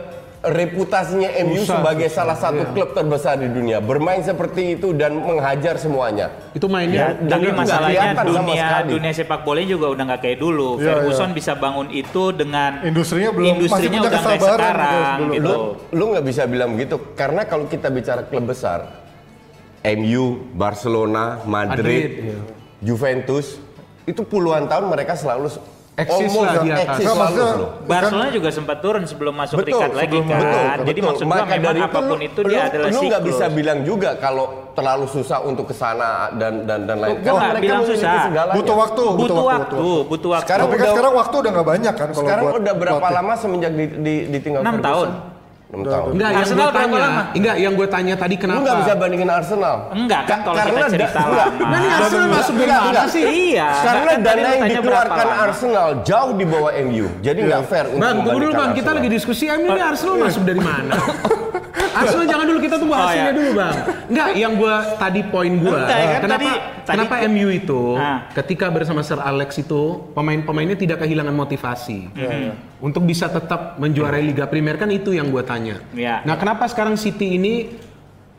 reputasinya 0.44 1.30
MU 1.48 1.64
Susah, 1.64 1.80
sebagai 1.80 2.08
susah, 2.12 2.18
salah 2.24 2.36
satu 2.36 2.62
iya. 2.62 2.72
klub 2.76 2.90
terbesar 2.92 3.40
di 3.40 3.48
dunia. 3.48 3.78
Bermain 3.80 4.20
seperti 4.20 4.76
itu 4.76 4.92
dan 4.92 5.16
menghajar 5.16 5.80
semuanya. 5.80 6.32
Itu 6.52 6.66
Ya, 6.66 6.72
mainnya 6.72 7.06
tapi 7.14 7.28
dan 7.28 7.38
nggak 7.40 7.56
masalahnya 7.56 8.10
dunia 8.24 8.66
dunia 8.84 9.12
sepak 9.12 9.40
bola 9.42 9.60
juga 9.62 9.86
udah 9.94 10.04
nggak 10.12 10.20
kayak 10.20 10.38
dulu. 10.38 10.70
Iya, 10.76 10.84
Ferguson 11.00 11.30
iya. 11.32 11.36
bisa 11.36 11.52
bangun 11.56 11.88
itu 11.88 12.22
dengan 12.32 12.70
Industrinya 12.84 13.30
belum- 13.32 13.44
masih 13.44 13.56
industrinya 13.64 13.88
punya 13.88 14.00
udah 14.04 14.10
kayak 14.10 14.24
kesabaran 14.40 14.58
sekarang 14.58 15.18
dulu. 15.18 15.32
gitu. 15.32 15.44
Lu, 15.44 15.54
lu 15.96 16.04
nggak 16.12 16.24
bisa 16.24 16.42
bilang 16.44 16.70
begitu 16.76 16.96
karena 17.14 17.42
kalau 17.44 17.64
kita 17.66 17.88
bicara 17.88 18.22
klub 18.24 18.44
besar, 18.44 18.80
MU, 19.84 20.24
Barcelona, 20.52 21.44
Madrid, 21.44 21.80
Madrid, 21.84 22.10
iya. 22.24 22.38
Juventus, 22.80 23.60
itu 24.04 24.20
puluhan 24.20 24.64
tahun 24.64 24.88
mereka 24.88 25.16
selalu 25.16 25.48
Eksis 25.94 26.26
almost 26.26 26.42
lah 26.42 26.54
di 26.58 26.68
atas. 26.68 26.86
eksis 26.90 27.06
Nggak, 27.06 27.30
loh. 27.54 27.70
Barcelona 27.86 28.28
juga 28.28 28.48
sempat 28.50 28.82
turun 28.82 29.04
sebelum 29.04 29.30
masuk 29.32 29.56
Betul, 29.56 29.68
tingkat 29.70 29.90
lagi 29.94 30.18
kan. 30.18 30.26
betul, 30.26 30.58
Jadi 30.58 30.82
betul. 30.90 31.06
maksud 31.06 31.24
gua 31.24 31.36
memang 31.38 31.62
dari 31.62 31.80
apa 31.80 31.98
pun 32.02 32.08
lu- 32.10 32.18
itu 32.20 32.40
dia 32.42 32.50
lu, 32.50 32.66
adalah 32.66 32.84
lu 32.84 32.98
nggak 33.00 33.04
siklus. 33.14 33.28
bisa 33.30 33.44
bilang 33.48 33.78
juga 33.80 34.10
kalau 34.16 34.44
terlalu 34.74 35.06
susah 35.06 35.38
untuk 35.40 35.64
ke 35.64 35.74
sana 35.74 36.10
dan 36.34 36.66
dan 36.66 36.80
dan 36.82 36.96
lain. 36.98 37.14
Gua 37.16 37.32
nggak 37.38 37.62
bilang 37.62 37.82
susah. 37.84 38.26
segalanya. 38.26 38.54
butuh 38.58 38.74
waktu, 38.76 39.04
butuh 39.14 39.44
waktu, 39.44 39.76
butuh 40.04 40.30
waktu. 40.32 40.44
Sekarang 40.44 40.66
kan 40.66 40.74
udah- 40.74 40.90
sekarang 40.90 41.12
waktu 41.14 41.34
udah 41.38 41.50
nggak 41.52 41.68
banyak 41.70 41.94
kan 41.94 42.08
kalau 42.08 42.18
Sekarang 42.20 42.44
buat 42.44 42.56
udah 42.58 42.74
berapa 42.74 43.06
lama 43.08 43.32
semenjak 43.36 43.72
di, 43.72 43.84
di, 43.94 44.14
ditinggal 44.28 44.60
Enam 44.60 44.74
Ferguson? 44.74 44.90
tahun. 44.90 45.08
Enam 45.75 45.85
tahun. 45.85 46.11
Enggak, 46.14 46.31
yang 46.31 46.40
Arsenal 46.40 46.57
gue 46.61 46.71
berapa 46.71 46.87
tanya, 46.87 47.02
lama? 47.04 47.23
enggak 47.35 47.57
yang 47.57 47.73
gue 47.75 47.88
tanya 47.88 48.14
tadi 48.14 48.35
Lu 48.35 48.40
kenapa? 48.40 48.61
nggak 48.62 48.76
bisa 48.78 48.93
bandingin 48.95 49.28
Arsenal. 49.28 49.76
Enggak 49.90 50.23
kan 50.23 50.31
Ka- 50.31 50.45
kalau 50.45 50.57
karena 50.57 50.71
kita 50.76 50.88
cerita 50.88 51.19
enggak. 51.19 51.49
lama. 51.50 51.64
Nah, 51.64 51.76
ini 51.76 51.88
Arsenal 51.90 52.23
Enggak, 52.25 52.37
masuk 52.37 52.54
dari 52.54 52.64
enggak, 52.64 52.81
mana 52.81 52.90
enggak. 52.90 53.07
sih? 53.11 53.23
Iya. 53.25 53.69
Karena 53.76 54.00
kan 54.00 54.16
tadi 54.16 54.25
dana 54.25 54.38
lu 54.45 54.54
yang 54.54 54.69
dikeluarkan. 54.71 55.26
Arsenal 55.45 55.88
jauh 56.02 56.33
di 56.33 56.45
bawah 56.45 56.73
MU. 56.81 57.07
Jadi 57.21 57.38
nggak 57.43 57.62
fair 57.66 57.85
untuk 57.87 58.00
Bang, 58.00 58.16
tunggu 58.21 58.38
dulu 58.40 58.52
bang, 58.54 58.71
kita 58.73 58.90
lagi 58.93 59.09
diskusi 59.09 59.45
MU 59.49 59.69
ini 59.69 59.83
Arsenal 59.83 60.14
masuk 60.16 60.43
dari 60.43 60.62
mana? 60.62 60.95
Arsenal 61.94 62.26
jangan 62.26 62.46
dulu 62.46 62.58
kita 62.58 62.76
tunggu 62.76 62.92
Oh, 62.92 63.00
hasilnya 63.00 63.24
ya. 63.24 63.32
dulu 63.32 63.50
bang. 63.52 63.74
Enggak, 64.04 64.28
yang 64.34 64.52
gua 64.54 64.74
tadi 64.94 65.20
poin 65.24 65.52
gua. 65.56 65.78
Enggak, 65.80 65.98
kan 65.98 66.20
kenapa 66.20 66.42
tadi- 66.42 66.60
kenapa 66.86 67.14
tadi- 67.16 67.26
MU 67.30 67.48
itu 67.48 67.82
Ah. 67.94 68.18
ketika 68.32 68.66
bersama 68.68 69.00
Sir 69.00 69.18
Alex 69.18 69.50
itu 69.56 69.82
pemain-pemainnya 70.10 70.74
tidak 70.74 70.98
kehilangan 71.00 71.32
motivasi 71.32 71.98
untuk 72.78 73.02
bisa 73.02 73.26
tetap 73.26 73.76
menjuarai 73.76 74.21
Liga 74.21 74.45
Primer 74.45 74.75
kan 74.75 74.88
itu 74.88 75.10
yang 75.10 75.28
gua 75.28 75.42
tanya. 75.42 75.80
Iya. 75.90 76.21
Nah 76.23 76.34
kenapa 76.34 76.66
sekarang 76.66 76.95
City 76.95 77.34
ini 77.34 77.78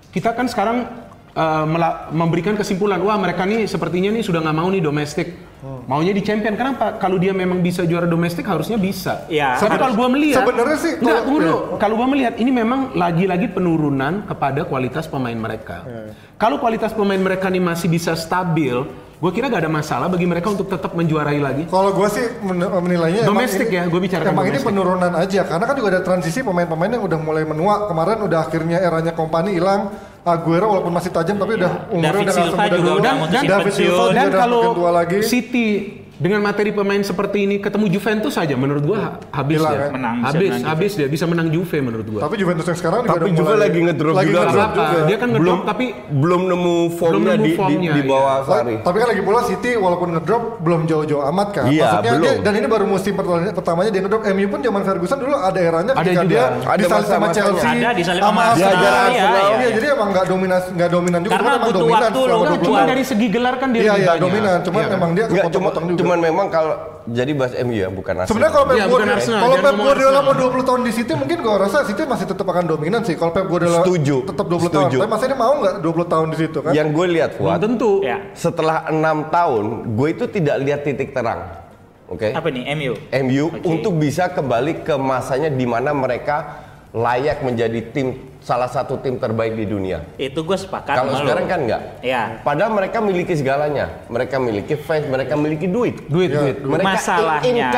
kita 0.09 0.31
kan 0.31 0.45
sekarang 0.45 1.04
uh, 1.35 1.65
memberikan 2.09 2.55
kesimpulan 2.55 2.97
wah 2.99 3.15
mereka 3.15 3.43
nih 3.43 3.67
sepertinya 3.67 4.09
nih 4.09 4.23
sudah 4.23 4.39
nggak 4.41 4.55
mau 4.55 4.67
nih 4.67 4.81
domestik. 4.81 5.29
Maunya 5.65 6.13
di 6.13 6.21
champion. 6.21 6.53
Kenapa? 6.53 7.01
Kalau 7.01 7.17
dia 7.17 7.33
memang 7.33 7.57
bisa 7.57 7.81
juara 7.83 8.05
domestik 8.05 8.45
harusnya 8.45 8.77
bisa. 8.77 9.25
Iya, 9.25 9.57
Tapi 9.57 9.73
harus. 9.73 9.81
kalau 9.81 9.93
gua 9.97 10.09
melihat 10.13 10.45
Sebenarnya 10.45 10.77
sih 10.77 10.93
Enggak, 10.95 11.21
kalau- 11.25 11.41
iya. 11.41 11.53
Kalau 11.81 11.95
gua 11.97 12.07
melihat 12.07 12.33
ini 12.37 12.51
memang 12.53 12.79
lagi-lagi 12.93 13.47
penurunan 13.49 14.29
kepada 14.29 14.61
kualitas 14.61 15.09
pemain 15.09 15.33
mereka. 15.33 15.81
Iya, 15.89 16.13
Kalau 16.37 16.61
kualitas 16.61 16.93
pemain 16.93 17.17
mereka 17.17 17.49
ini 17.49 17.57
masih 17.57 17.89
bisa 17.89 18.13
stabil, 18.13 18.77
gua 19.17 19.31
kira 19.33 19.49
gak 19.49 19.65
ada 19.65 19.71
masalah 19.71 20.05
bagi 20.05 20.29
mereka 20.29 20.53
untuk 20.53 20.69
tetap 20.69 20.93
menjuarai 20.93 21.41
lagi. 21.41 21.63
Kalau 21.65 21.97
gue 21.97 22.07
sih 22.13 22.25
men- 22.45 22.69
menilainya 22.85 23.25
Domestik 23.25 23.65
ini- 23.65 23.77
ya, 23.81 23.83
gua 23.89 23.99
bicarakan 24.05 24.29
Emang 24.29 24.45
ini 24.45 24.51
domestik. 24.53 24.69
penurunan 24.69 25.13
aja, 25.17 25.41
karena 25.49 25.65
kan 25.65 25.75
juga 25.75 25.89
ada 25.97 26.01
transisi 26.05 26.39
pemain-pemain 26.41 26.91
yang 26.93 27.03
udah 27.09 27.17
mulai 27.17 27.41
menua. 27.41 27.89
Kemarin 27.89 28.21
udah 28.21 28.39
akhirnya 28.39 28.77
eranya 28.77 29.17
kompani 29.17 29.57
hilang. 29.57 30.13
Aguero 30.25 30.65
walaupun 30.73 30.89
masih 30.89 31.13
tajam 31.13 31.37
tapi 31.37 31.53
udah 31.53 31.71
umurnya 31.93 32.09
David 32.09 32.25
udah 32.25 32.33
Silva 32.33 32.49
semuda 32.49 32.65
juga 32.65 32.81
dulu. 32.81 32.97
udah 32.97 33.05
Dan, 33.05 33.21
mutusin 33.21 33.45
David 33.45 33.65
pensiun. 33.69 33.77
Silva 33.85 34.01
juga 34.01 34.15
Dan 34.17 34.25
udah 34.25 34.39
kalau. 34.41 34.61
City 35.21 35.67
dengan 36.17 36.39
materi 36.39 36.71
pemain 36.71 37.01
seperti 37.01 37.43
ini 37.43 37.55
ketemu 37.57 37.85
Juventus 37.89 38.31
saja 38.31 38.55
menurut 38.55 38.83
gua 38.83 38.97
ha- 38.97 39.13
habis 39.35 39.57
Hilang, 39.57 39.67
dia. 39.69 39.81
kan? 39.81 39.89
Menang, 39.91 40.15
bisa 40.15 40.27
habis, 40.29 40.49
menang 40.49 40.63
habis 40.65 40.91
dia 40.93 41.07
bisa 41.07 41.25
menang 41.25 41.47
Juve 41.49 41.77
menurut 41.77 42.07
gua. 42.07 42.19
Tapi 42.23 42.35
Juventus 42.37 42.65
yang 42.65 42.77
sekarang 42.77 42.99
juga 43.01 43.11
Tapi 43.13 43.29
juga 43.29 43.43
mulai- 43.45 43.61
lagi 43.61 43.79
ngedrop 43.81 44.13
lagi 44.13 44.25
juga 44.25 44.39
ngedrop 44.41 44.69
juga. 44.71 44.99
Dia 45.01 45.17
kan 45.17 45.27
ngedrop 45.27 45.43
belum 45.43 45.59
tapi 45.65 45.85
belum 46.09 46.41
nemu 46.47 46.75
formnya 46.93 47.33
nemu 47.35 47.43
di, 47.43 47.51
formnya, 47.53 47.75
di, 47.75 47.87
di 47.91 48.01
iya. 48.01 48.09
bawah 48.09 48.35
Sari. 48.41 48.75
Tapi 48.79 48.95
kan 48.95 49.07
lagi 49.07 49.21
pula 49.21 49.39
City 49.43 49.71
walaupun 49.75 50.07
ngedrop 50.11 50.43
belum 50.59 50.81
jauh-jauh 50.85 51.23
amat 51.27 51.47
kan. 51.51 51.63
Iya, 51.67 51.83
Maksudnya 51.91 52.11
belum. 52.13 52.23
dia- 52.23 52.39
dan 52.41 52.53
ini 52.53 52.67
baru 52.69 52.85
musim 52.85 53.13
pertama- 53.13 53.51
pertamanya 53.53 53.89
dia 53.89 54.01
ngedrop. 54.01 54.21
MU 54.25 54.47
pun 54.47 54.59
zaman 54.61 54.81
Ferguson 54.81 55.17
dulu 55.17 55.35
ada 55.35 55.59
eranya 55.59 55.91
Ada 55.91 55.99
ketika 56.01 56.21
juga. 56.21 56.31
dia 56.31 56.43
Ada 56.65 56.79
disalip 56.79 57.07
sama. 57.07 57.27
Chelsea, 57.27 57.67
Ada, 57.67 57.89
disalip 57.93 58.21
sama 58.21 58.41
Arsenal. 58.45 58.55
Iya, 58.55 58.71
Iya, 58.71 58.91
iya, 59.11 59.25
iya, 59.27 59.55
iya. 59.59 59.69
jadi 59.75 59.87
emang 59.91 60.09
nggak 60.09 60.25
dominan 60.25 60.59
nggak 60.71 60.89
dominan 60.89 61.19
juga. 61.19 61.33
Karena 61.33 61.49
emang 61.51 61.63
butuh 61.65 61.81
dominan 61.81 62.01
waktu 62.05 62.21
loh, 62.21 62.39
20 62.45 62.63
cuma 62.63 62.79
dari 62.85 63.03
segi 63.03 63.27
gelar 63.27 63.55
kan 63.57 63.67
dia 63.69 63.81
Iya, 63.81 63.93
iya, 63.97 64.13
dominan. 64.15 64.57
Cuman 64.61 64.79
Iya. 64.79 64.89
memang 64.89 65.09
dia 65.11 65.25
Enggak, 65.25 65.35
cuma, 65.35 65.43
kepotong-potong 65.43 65.83
juga. 65.91 65.99
Cuman 66.05 66.19
memang 66.21 66.47
kalau 66.53 66.75
jadi 67.05 67.31
bahas 67.37 67.53
MU 67.61 67.77
ya, 67.77 67.89
bukan 67.93 68.13
Arsenal. 68.17 68.29
Sebenarnya 68.33 68.53
kalau 68.53 68.65
Pep 68.65 68.77
bukan 68.89 69.07
Guardiola, 69.09 69.37
kalau 69.37 69.55
Pep 69.61 69.75
Guardiola 69.77 70.19
mau 70.25 70.33
20 70.33 70.69
tahun 70.69 70.81
di 70.85 70.91
City 70.93 71.13
mungkin 71.13 71.37
gue 71.41 71.53
rasa 71.53 71.77
City 71.85 72.01
masih 72.05 72.25
tetap 72.25 72.45
akan 72.49 72.65
dominan 72.65 73.01
sih. 73.05 73.13
Kalau 73.13 73.29
Pep 73.29 73.45
Guardiola 73.45 73.85
Setuju. 73.85 74.25
tetap 74.25 74.45
20 74.49 74.57
tahun. 74.57 74.65
Setuju. 74.65 74.97
Tapi 75.01 75.09
masa 75.09 75.25
dia 75.29 75.37
mau 75.37 75.53
nggak 75.61 75.75
20 75.85 76.13
tahun 76.13 76.27
di 76.33 76.37
situ 76.41 76.57
kan? 76.65 76.71
yang 76.73 76.87
gue 76.89 77.05
lihat 77.13 77.31
Fuad, 77.37 77.61
tentu. 77.61 78.01
Ya. 78.01 78.17
setelah 78.33 78.89
enam 78.89 79.29
tahun, 79.29 79.65
gue 79.93 80.07
itu 80.13 80.25
tidak 80.29 80.55
lihat 80.65 80.79
titik 80.81 81.13
terang. 81.13 81.65
Oke. 82.09 82.33
Apa 82.33 82.47
nih 82.53 82.63
MU? 82.73 82.93
MU 83.25 83.45
Oke. 83.53 83.65
untuk 83.65 83.93
bisa 83.97 84.29
kembali 84.29 84.85
ke 84.85 84.93
masanya 84.97 85.49
di 85.49 85.65
mana 85.65 85.93
mereka 85.93 86.65
layak 86.93 87.45
menjadi 87.45 87.81
tim 87.93 88.34
salah 88.45 88.69
satu 88.69 89.01
tim 89.01 89.17
terbaik 89.17 89.57
di 89.57 89.65
dunia. 89.65 90.05
Itu 90.15 90.45
gue 90.45 90.53
sepakat 90.53 90.93
Kalau 90.93 91.17
sekarang 91.17 91.49
kan 91.49 91.59
enggak. 91.59 91.81
Iya. 91.99 92.45
Padahal 92.45 92.71
mereka 92.71 93.01
miliki 93.01 93.33
segalanya. 93.33 94.05
Mereka 94.05 94.37
miliki 94.37 94.77
fans, 94.77 95.09
mereka 95.09 95.33
miliki 95.33 95.65
duit. 95.65 96.05
Duit, 96.05 96.29
Iya, 96.29 96.37
duit. 96.39 96.55
Mereka 96.61 96.85
Masalahnya 96.85 97.69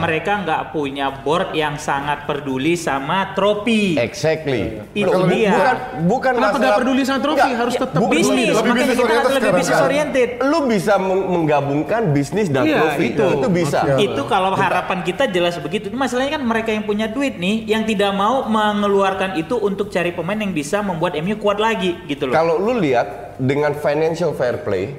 mereka 0.00 0.32
nggak 0.40 0.62
punya 0.72 1.12
board 1.20 1.52
yang 1.52 1.76
sangat 1.76 2.24
peduli 2.24 2.72
sama 2.74 3.36
trofi. 3.36 4.00
Exactly. 4.00 4.80
Itu 4.96 5.28
dia. 5.28 5.52
Bukan 5.52 5.76
bukan 6.08 6.32
Kenapa 6.32 6.46
masalah 6.48 6.64
nggak 6.64 6.80
peduli 6.80 7.02
sama 7.04 7.20
trofi? 7.20 7.40
Enggak, 7.44 7.60
Harus 7.60 7.74
ya, 7.74 7.80
tetap 7.84 8.00
bu- 8.00 8.06
peduli. 8.06 8.16
bisnis, 8.16 8.48
Lebih 8.48 8.56
makanya 8.64 8.72
bisnis 8.80 8.96
kita 8.96 9.04
oriented 9.04 9.34
lebih 9.36 9.52
bisnis 9.52 9.76
kan? 9.76 9.84
oriented. 9.84 10.28
Lu 10.40 10.58
bisa 10.64 10.94
meng- 10.96 11.28
menggabungkan 11.30 12.02
bisnis 12.10 12.46
dan 12.48 12.64
Iya, 12.64 12.78
trofi. 12.80 13.04
itu. 13.10 13.26
Itu 13.28 13.48
bisa. 13.50 13.78
Oke. 13.84 14.00
Itu 14.00 14.22
kalau 14.24 14.56
harapan 14.56 14.98
kita 15.02 15.28
jelas 15.28 15.54
begitu. 15.58 15.92
Masalahnya 15.92 16.32
kan 16.32 16.42
mereka 16.42 16.70
yang 16.70 16.84
punya 16.84 17.04
duit 17.06 17.36
nih, 17.36 17.68
yang 17.68 17.84
tidak 17.84 18.08
mau 18.10 18.48
mengeluarkan 18.48 19.36
itu 19.36 19.58
untuk 19.58 19.90
cari 19.90 20.13
pemain 20.14 20.38
yang 20.38 20.50
bisa 20.50 20.80
membuat 20.80 21.18
MU 21.18 21.36
kuat 21.36 21.58
lagi 21.58 21.98
gitu 22.06 22.26
loh. 22.26 22.32
Kalau 22.32 22.54
lu 22.56 22.78
lihat 22.78 23.06
dengan 23.36 23.74
financial 23.74 24.32
fair 24.32 24.62
play, 24.62 24.94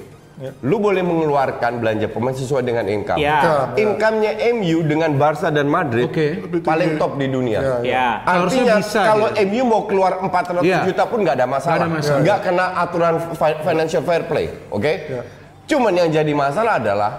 lu 0.59 0.77
boleh 0.77 0.99
mengeluarkan 0.99 1.79
belanja 1.79 2.11
pemain 2.11 2.35
sesuai 2.35 2.59
dengan 2.61 2.83
income. 2.85 3.15
Ya. 3.15 3.71
Income-nya 3.71 4.35
MU 4.51 4.83
dengan 4.83 5.15
Barca 5.15 5.47
dan 5.47 5.65
Madrid 5.65 6.05
Oke. 6.05 6.43
paling 6.59 6.99
top 6.99 7.15
di 7.15 7.31
dunia. 7.31 7.59
Ya, 7.59 7.75
Ya. 7.79 8.07
Harusnya 8.21 8.67
Artinya 8.67 8.75
bisa, 8.77 8.99
kalau 9.07 9.27
gitu. 9.31 9.47
MU 9.47 9.63
mau 9.63 9.81
keluar 9.87 10.19
400 10.19 10.59
Iya. 10.61 10.83
juta 10.83 11.03
pun 11.07 11.23
nggak 11.23 11.35
ada 11.39 11.47
masalah. 11.47 11.87
Nggak. 11.87 12.19
Nggak 12.19 12.39
kena 12.43 12.65
aturan 12.75 13.15
fi- 13.31 13.59
financial 13.63 14.03
fair 14.03 14.27
play, 14.27 14.51
oke? 14.67 14.83
Ya. 14.83 15.23
Cuman 15.65 15.95
yang 15.95 16.11
jadi 16.11 16.29
masalah 16.29 16.77
adalah 16.77 17.11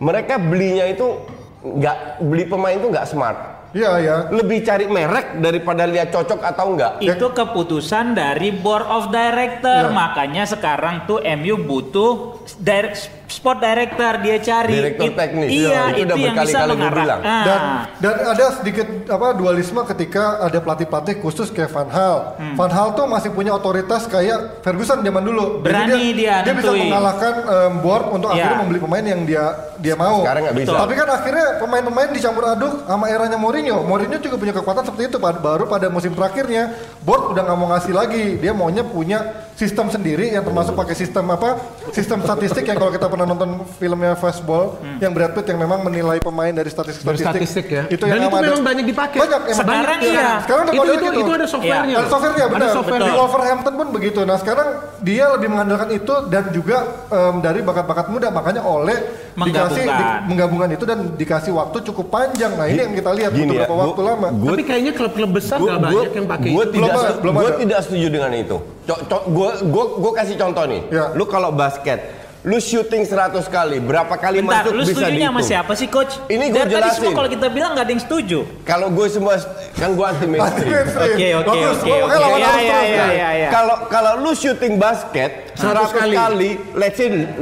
mereka 0.00 0.40
belinya 0.40 0.88
itu 0.88 1.20
nggak 1.62 2.24
beli 2.24 2.44
pemain 2.48 2.74
itu 2.74 2.88
nggak 2.88 3.04
smart. 3.06 3.38
Iya, 3.72 3.90
iya. 4.04 4.16
Lebih 4.28 4.58
cari 4.64 4.84
merek 4.84 5.40
daripada 5.40 5.88
lihat 5.88 6.12
cocok 6.12 6.40
atau 6.44 6.76
enggak. 6.76 6.92
Itu 7.00 7.32
keputusan 7.32 8.12
dari 8.12 8.52
board 8.52 8.84
of 8.84 9.08
director. 9.08 9.88
Ya. 9.88 9.92
Makanya 9.92 10.44
sekarang 10.44 11.08
tuh 11.08 11.24
MU 11.24 11.56
butuh 11.64 12.44
direct, 12.60 13.21
sport 13.32 13.58
director 13.58 14.12
dia 14.20 14.36
cari. 14.38 14.72
Direktur 14.74 15.08
It- 15.08 15.16
teknis. 15.16 15.48
Iya, 15.48 15.66
Ya, 15.66 15.82
itu 15.88 15.96
itu, 15.96 16.04
udah 16.04 16.16
berkali-kali 16.18 16.72
mengarah. 16.74 16.96
bilang. 16.98 17.20
Ah. 17.22 17.42
Dan 17.42 17.60
dan 17.98 18.14
ada 18.28 18.44
sedikit 18.52 18.86
apa 19.08 19.26
dualisme 19.32 19.80
ketika 19.86 20.24
ada 20.38 20.58
pelatih-pelatih 20.58 21.14
khusus 21.18 21.48
kayak 21.48 21.70
Van 21.70 21.88
Hal. 21.88 22.16
Van 22.52 22.70
Hal 22.70 22.92
tuh 22.92 23.06
masih 23.06 23.30
punya 23.30 23.50
otoritas 23.50 24.04
kayak 24.04 24.60
Ferguson 24.60 25.00
zaman 25.00 25.22
dulu. 25.22 25.44
Jadi 25.54 25.56
Hmm. 25.56 25.64
Berani 25.64 26.08
dia 26.12 26.34
dia 26.42 26.52
bisa 26.52 26.70
mengalahkan 26.70 27.32
em, 27.42 27.72
board 27.80 28.04
untuk 28.10 28.28
Iya. 28.28 28.36
akhirnya 28.36 28.58
membeli 28.60 28.80
pemain 28.80 29.04
yang 29.06 29.20
dia 29.22 29.44
dia 29.76 29.94
mau. 29.94 30.20
Sekarang 30.20 30.42
nggak 30.44 30.56
bisa. 30.58 30.76
Tapi 30.76 30.92
kan 30.92 31.08
akhirnya 31.08 31.46
pemain-pemain 31.58 32.08
dicampur 32.10 32.44
aduk 32.44 32.72
sama 32.84 33.06
eranya 33.06 33.34
Mourinho. 33.34 33.82
Mourinho 33.82 34.18
juga 34.18 34.36
punya 34.36 34.52
kekuatan 34.52 34.84
seperti 34.84 35.04
itu. 35.08 35.18
Baru 35.18 35.64
pada 35.64 35.88
musim 35.88 36.12
terakhirnya 36.12 36.70
board 37.00 37.32
udah 37.32 37.42
nggak 37.42 37.56
mau 37.56 37.68
ngasih 37.70 37.92
lagi. 37.92 38.24
Dia 38.36 38.52
maunya 38.52 38.84
punya 38.84 39.18
sistem 39.62 39.86
sendiri 39.88 40.26
yang 40.28 40.42
termasuk 40.42 40.74
pakai 40.74 40.90
sistem 40.92 41.30
apa? 41.30 41.54
Sistem 41.90 42.18
statistik 42.20 42.64
yang 42.64 42.74
kalau 42.76 42.90
kita 42.90 43.06
pernah 43.06 43.22
nonton 43.24 43.62
filmnya 43.72 44.18
Fastball 44.18 44.74
yang 44.98 45.14
Brad 45.14 45.32
Pitt 45.32 45.46
yang 45.46 45.60
memang 45.60 45.80
menilai 45.80 46.18
pemain 46.18 46.50
dari 46.50 46.66
statistik 46.66 47.04
Dari 47.04 47.14
statistik 47.16 47.66
ya. 47.68 47.82
Itu 47.86 48.02
Dan 48.02 48.18
yang 48.18 48.26
itu 48.26 48.34
ada- 48.34 48.46
memang 48.48 48.62
banyak 48.64 48.84
dipakai. 48.84 49.18
Banyak, 49.18 49.40
emang 49.44 49.54
Sekarang 49.56 49.98
banyak. 50.00 50.10
iya. 50.10 50.30
Sekarang 50.42 50.64
itu 50.66 50.74
itu, 50.74 50.92
gitu. 51.00 51.20
itu 51.20 51.32
ada 51.32 51.46
softwarenya. 51.46 51.94
Ada 51.94 52.08
softwarenya 52.08 52.46
benar. 52.48 52.58
Ada 52.60 52.74
software. 52.74 53.00
Di 53.02 53.12
Wolverhampton 53.12 53.72
pun 53.76 53.86
begitu. 53.92 54.20
Nah 54.24 54.36
sekarang 54.36 54.68
dia 55.00 55.24
lebih 55.30 55.48
mengandalkan 55.48 55.88
itu 55.92 56.14
dan 56.26 56.44
juga 56.50 56.76
em, 57.08 57.34
dari 57.38 57.60
bakat-bakat 57.60 58.06
muda 58.08 58.26
makanya 58.28 58.62
oleh 58.62 58.98
dikasih 59.32 59.86
Menggabungkan. 59.88 59.96
di- 59.96 60.28
menggabungkan 60.28 60.68
itu 60.70 60.84
dan 60.84 60.98
dikasih 61.14 61.52
waktu 61.52 61.76
cukup 61.84 62.06
panjang. 62.10 62.52
Nah 62.52 62.66
ini 62.66 62.80
yang 62.80 62.92
kita 62.92 63.10
lihat 63.12 63.30
Gini 63.32 63.48
ya, 63.48 63.64
berapa 63.64 63.70
gua- 63.70 63.84
waktu 63.86 64.02
lama. 64.02 64.28
gua- 64.30 64.50
Tapi 64.52 64.64
kayaknya 64.64 64.92
klub-klub 64.92 65.30
besar 65.30 65.56
Gua- 65.56 65.68
nggak 65.68 65.80
gua- 65.80 65.88
banyak 65.94 66.12
yang 66.12 66.26
pakai 66.26 66.50
gua 66.50 66.64
itu. 66.64 66.72
tidak 66.72 66.90
Belum 66.92 67.20
belum 67.22 67.34
gua 67.34 67.50
tidak 67.54 67.78
setuju 67.80 68.06
dengan 68.08 68.32
itu. 68.34 68.56
Co- 68.82 68.98
co- 69.00 69.24
gua 69.28 69.50
gua 69.62 69.84
gua 69.96 70.12
kasih 70.12 70.34
contoh 70.34 70.64
nih. 70.64 70.82
Ya. 70.88 71.14
Lu 71.14 71.22
kalau 71.24 71.50
basket, 71.50 72.02
lu 72.42 72.58
shooting 72.58 73.06
100 73.06 73.46
kali, 73.46 73.78
berapa 73.78 74.10
kali 74.12 74.42
Bentar, 74.42 74.66
masuk 74.66 74.72
lu 74.72 74.82
bisa 74.82 74.90
setujunya 74.98 75.22
sama 75.24 75.38
dihitung. 75.38 75.46
siapa 75.48 75.72
sih 75.72 75.86
coach? 75.86 76.12
Ini 76.26 76.44
gua 76.48 76.58
Dari 76.58 76.72
tadi 76.72 76.88
semua 76.88 76.90
jelasin. 76.98 77.14
kalau 77.14 77.28
kita 77.30 77.46
bilang 77.48 77.70
nggak 77.72 77.86
ada 77.86 77.92
yang 77.92 78.02
setuju. 78.02 78.38
Kalau 78.62 78.88
gue 78.88 79.06
semua 79.06 79.34
kan 79.72 79.90
gue 79.92 80.02
anti 80.04 80.26
mainstream. 80.26 80.72
Oke, 80.74 81.28
oke, 81.38 81.58
oke, 81.70 81.86
Ya, 81.86 82.52
ya, 82.58 82.78
ya, 82.82 83.06
ya, 83.08 83.30
ya. 83.38 83.48
Kalau 83.48 83.76
kalau 83.86 84.12
lu 84.18 84.34
shooting 84.34 84.74
basket 84.76 85.54
100 85.54 85.90
kali. 85.92 86.14
kali. 86.16 86.50
let's 86.74 86.98
say 86.98 87.06
80 87.06 87.38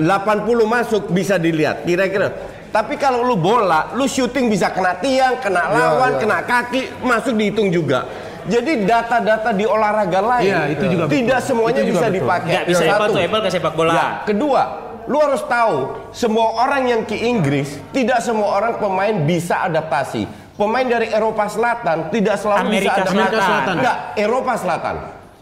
masuk 0.66 1.08
bisa 1.08 1.34
dilihat 1.34 1.82
kira-kira. 1.82 2.36
Tapi 2.68 2.94
kalau 2.94 3.24
lu 3.24 3.34
bola, 3.34 3.90
lu 3.92 4.04
shooting 4.04 4.46
bisa 4.46 4.68
kena 4.68 4.94
tiang, 4.94 5.40
kena 5.40 5.58
Ya, 5.64 5.74
lawan, 5.90 6.12
ya. 6.12 6.18
kena 6.20 6.38
kaki, 6.40 7.02
masuk 7.02 7.34
dihitung 7.34 7.66
juga. 7.66 8.06
Jadi 8.46 8.72
data-data 8.82 9.50
di 9.50 9.64
olahraga 9.64 10.20
lain 10.20 10.46
Iya, 10.46 10.60
itu 10.70 10.84
juga 10.88 11.04
betul. 11.04 11.14
tidak 11.16 11.40
semuanya 11.40 11.76
Itu 11.76 11.86
juga 11.86 11.92
bisa 11.92 12.06
betul. 12.06 12.16
dipakai. 12.16 12.50
Nggak 12.50 12.64
bisa 12.66 12.80
Satu. 12.80 12.92
apple 12.92 13.08
to 13.08 13.18
apple 13.20 13.40
ke 13.40 13.50
sepak 13.50 13.74
bola. 13.74 13.92
Ya, 13.92 14.06
kedua, 14.24 14.62
lu 15.04 15.18
harus 15.18 15.42
tahu 15.42 15.74
semua 16.10 16.46
orang 16.58 16.82
yang 16.86 17.02
ke 17.02 17.16
Inggris 17.16 17.68
tidak 17.90 18.20
semua 18.20 18.48
orang 18.54 18.76
pemain 18.76 19.16
bisa 19.20 19.62
adaptasi. 19.62 20.24
Pemain 20.52 20.84
dari 20.84 21.08
Eropa 21.08 21.44
Selatan 21.46 22.08
tidak 22.08 22.36
selalu 22.36 22.60
Amerika 22.62 23.00
bisa 23.00 23.08
adaptasi. 23.08 23.16
Selatan. 23.26 23.40
Selatan. 23.42 23.74
Enggak, 23.76 23.96
Eropa 24.14 24.52
Selatan. 24.54 24.96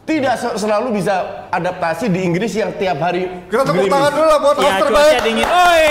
Tidak 0.04 0.34
se- 0.34 0.56
selalu 0.56 0.88
bisa 0.94 1.14
adaptasi 1.48 2.08
di 2.08 2.24
Inggris 2.24 2.48
yang 2.50 2.72
tiap 2.72 2.96
hari 2.96 3.28
Kita 3.44 3.60
tepuk 3.60 3.86
tangan 3.86 4.08
dulu 4.08 4.24
lah 4.24 4.38
buat 4.38 4.56
Ya 4.56 4.62
host 4.64 4.80
terbaik. 4.80 5.16
dingin. 5.20 5.44
Oi. 5.44 5.84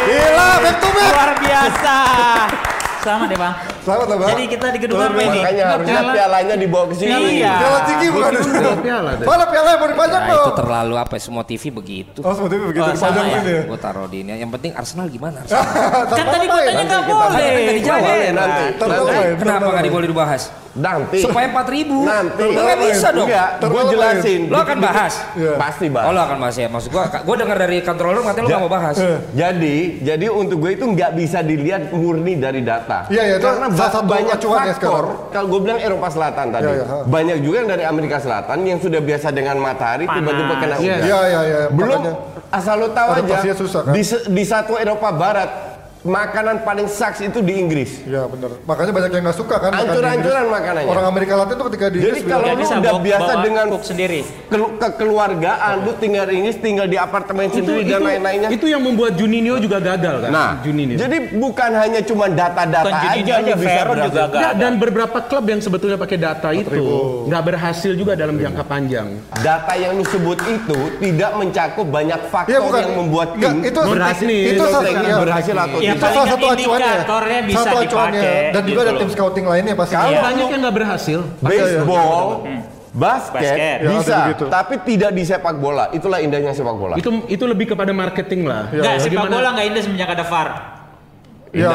Gila, 0.00 0.48
back 0.58 0.76
to 0.78 0.88
back. 0.88 1.12
Luar 1.12 1.32
biasa. 1.36 1.96
Selamat 3.04 3.28
ya 3.28 3.38
bang. 3.38 3.54
Selamat 3.80 4.06
lah 4.06 4.16
bang. 4.16 4.28
Jadi 4.30 4.44
kita 4.46 4.66
di 4.68 4.78
gedung 4.78 4.98
apa 4.98 5.16
ini? 5.18 5.38
Makanya 5.38 5.64
harusnya 5.66 5.94
piala- 5.94 6.12
pialanya 6.12 6.54
dibawa 6.54 6.84
ke 6.84 6.94
sini. 6.94 7.12
Iya. 7.34 7.52
Piala 7.56 7.78
tinggi 7.82 8.06
bukan? 8.10 8.32
Piala 8.36 8.76
piala 8.78 9.10
deh. 9.14 9.24
Mana 9.24 9.44
piala 9.46 9.68
yang 9.68 9.80
mau 9.80 9.88
dipajang 9.88 10.20
Nah 10.20 10.28
itu 10.30 10.40
dong? 10.42 10.56
terlalu 10.56 10.94
apa 10.96 11.12
ya, 11.12 11.22
semua 11.22 11.42
TV 11.42 11.62
begitu. 11.70 12.18
Oh 12.20 12.32
seperti 12.32 12.54
itu 12.54 12.66
begitu 12.66 12.82
Oh, 12.82 12.92
sama 12.92 13.08
dipajang 13.10 13.26
ya. 13.26 13.36
sini 13.36 13.50
ya. 13.50 13.62
Gue 13.64 13.78
taruh 13.78 14.06
di 14.06 14.18
ini. 14.20 14.30
Yang 14.36 14.50
penting 14.54 14.72
Arsenal 14.74 15.06
gimana? 15.08 15.38
Kan 16.10 16.24
tadi 16.26 16.46
gue 16.46 16.60
tanya 16.62 16.82
nggak 16.82 17.02
kita- 17.02 17.16
boleh. 17.16 17.40
Kan 17.40 17.60
nggak 17.60 17.76
dijawab. 17.76 18.02
Boleh, 18.02 18.28
nanti. 18.30 18.62
Nanti. 18.76 19.16
Kenapa 19.34 19.62
nggak 19.62 19.74
main. 19.74 19.86
diboleh 19.86 20.06
dibahas? 20.06 20.42
Nanti. 20.70 21.18
Supaya 21.18 21.50
4 21.50 21.66
ribu. 21.68 22.06
Nanti. 22.06 22.46
Nggak 22.46 22.78
bisa 22.80 23.08
dong. 23.10 23.26
Enggak, 23.26 23.48
gue 23.60 23.82
jelasin. 23.90 24.40
Lo 24.46 24.58
akan 24.60 24.78
bahas? 24.78 25.14
Iya. 25.34 25.52
Pasti 25.58 25.86
bahas. 25.90 26.06
Oh 26.06 26.12
lo 26.12 26.20
akan 26.20 26.38
bahas 26.38 26.56
ya. 26.56 26.68
Maksud 26.70 26.88
gue, 26.88 27.02
gue 27.02 27.36
dengar 27.36 27.56
dari 27.58 27.76
controller 27.80 28.22
katanya 28.22 28.38
lo 28.38 28.46
Ja- 28.46 28.54
nggak 28.54 28.62
mau 28.62 28.72
bahas. 28.72 28.96
Jadi, 29.32 29.76
jadi 30.00 30.26
untuk 30.28 30.56
gue 30.60 30.72
itu 30.72 30.84
nggak 30.86 31.10
bisa 31.12 31.38
dilihat 31.40 31.90
murni 31.90 32.36
dari 32.36 32.62
data. 32.62 33.06
Iya, 33.06 33.22
iya, 33.24 33.36
itu 33.36 33.46
Karena 33.46 33.66
satu 33.68 33.98
banyak 34.04 34.30
acuannya 34.32 34.72
faktor. 34.72 35.04
Kalau 35.30 35.46
gue 35.48 35.60
bilang 35.60 35.78
Eropa 35.78 36.08
Selatan 36.08 36.46
tadi, 36.50 36.64
Iya, 36.64 36.74
iya, 36.76 36.84
ha. 36.86 36.96
banyak 37.02 37.36
juga 37.40 37.56
yang 37.58 37.70
dari 37.70 37.84
Amerika 37.84 38.16
Selatan 38.18 38.58
yang 38.62 38.78
sudah 38.78 39.00
biasa 39.00 39.28
dengan 39.30 39.56
matahari 39.58 40.06
tiba-tiba 40.06 40.54
kena 40.56 40.66
Iya. 40.70 40.78
hujan. 40.78 41.00
Iya 41.00 41.18
iya 41.24 41.40
iya. 41.42 41.60
Belum 41.68 41.98
makanya. 42.00 42.14
asal 42.50 42.74
lo 42.76 42.88
tahu 42.90 43.08
aja 43.12 43.52
susah, 43.52 43.80
kan? 43.84 43.92
di, 43.92 44.02
di 44.06 44.44
satu 44.44 44.74
Eropa 44.74 45.10
Barat 45.10 45.50
makanan 46.00 46.64
paling 46.64 46.88
saks 46.88 47.20
itu 47.20 47.44
di 47.44 47.60
Inggris. 47.60 48.00
Iya 48.08 48.24
benar. 48.24 48.56
Makanya 48.64 48.92
banyak 48.92 49.10
yang 49.12 49.24
nggak 49.28 49.38
suka 49.38 49.56
kan. 49.60 49.70
Inggris. 49.76 50.48
makanannya. 50.48 50.88
Orang 50.88 51.06
Amerika 51.06 51.32
Latin 51.36 51.54
tuh 51.60 51.66
ketika 51.68 51.86
di 51.92 51.98
Jadi 52.00 52.06
Inggris 52.08 52.22
kalau 52.24 52.46
lu 52.48 52.64
udah 52.64 52.94
biasa 53.00 53.32
dengan 53.44 53.66
sendiri. 53.80 54.20
kelu- 54.48 54.72
kekeluargaan, 54.80 55.74
lu 55.84 55.92
tinggal 56.00 56.24
di 56.26 56.34
Inggris, 56.40 56.56
tinggal 56.58 56.86
di 56.88 56.96
apartemen 56.96 57.46
Itu, 57.48 57.62
sendiri 57.62 57.80
itu, 57.84 57.92
dan 57.92 58.00
lain-lainnya. 58.02 58.48
itu 58.48 58.66
yang 58.66 58.82
membuat 58.82 59.12
Juninho 59.14 59.60
juga 59.60 59.78
gagal 59.78 60.26
kan? 60.26 60.30
Nah, 60.32 60.50
Juninho. 60.64 60.96
jadi 60.96 61.16
bukan 61.36 61.70
hanya 61.76 62.00
cuma 62.02 62.26
data-data 62.32 62.88
aja 62.88 63.08
Juninho 63.14 63.36
aja, 63.36 63.52
bisa 63.54 63.80
juga 63.84 64.08
gagal. 64.08 64.40
Nggak, 64.40 64.54
dan 64.56 64.72
beberapa 64.80 65.18
klub 65.28 65.44
yang 65.46 65.60
sebetulnya 65.60 65.98
pakai 66.00 66.18
data 66.18 66.48
itu 66.50 66.84
nggak 67.28 67.42
berhasil 67.44 67.92
juga 67.92 68.12
dalam 68.16 68.40
jangka 68.40 68.64
panjang. 68.64 69.08
Data 69.40 69.72
yang 69.76 70.00
lu 70.00 70.04
sebut 70.08 70.38
itu 70.48 70.78
tidak 70.98 71.30
mencakup 71.36 71.86
banyak 71.86 72.20
faktor 72.32 72.50
Iya 72.50 72.60
bukan. 72.64 72.80
yang 72.80 72.94
membuat 72.96 73.28
tim 73.36 73.54
itu 73.62 73.78
berhasil. 73.78 74.28
Itu 74.30 74.64
teknis 74.80 75.12
iya. 75.12 75.18
berhasil 75.20 75.54
atau 75.54 75.78
Iya, 75.90 75.96
Itu 75.96 76.06
salah 76.06 76.28
satu 76.28 76.46
acuannya. 76.46 76.86
indikatornya 76.86 77.38
bisa 77.42 77.58
Satu 77.60 77.76
acuannya. 77.76 78.20
dipakai, 78.22 78.50
Dan 78.50 78.62
juga 78.62 78.80
gitu 78.80 78.80
ada 78.86 78.92
tim 78.96 79.10
scouting 79.10 79.46
lainnya 79.46 79.74
pasti. 79.74 79.94
Kalau- 79.94 80.10
Iya, 80.10 80.20
Banyak 80.22 80.46
yang 80.46 80.60
nggak 80.60 80.76
berhasil. 80.76 81.18
Baseball, 81.40 82.26
basket, 82.92 83.40
Basket. 83.54 83.78
Ya, 83.80 83.90
bisa, 83.92 84.16
begitu. 84.24 84.44
tapi 84.48 84.74
tidak 84.84 85.10
di 85.12 85.22
sepak 85.22 85.56
bola. 85.56 85.84
Itulah 85.90 86.18
indahnya 86.18 86.50
sepak 86.50 86.74
bola. 86.74 86.94
Itu 86.94 87.22
itu 87.26 87.44
lebih 87.44 87.66
kepada 87.68 87.90
marketing 87.92 88.44
lah. 88.44 88.66
Enggak, 88.68 88.98
sepak 89.00 89.14
Bagaimana- 89.20 89.34
bola 89.36 89.48
nggak 89.52 89.66
indah 89.68 89.82
semenjak 89.82 90.10
ada 90.10 90.24
VAR. 90.24 90.48
Men. 91.50 91.66
ya. 91.66 91.74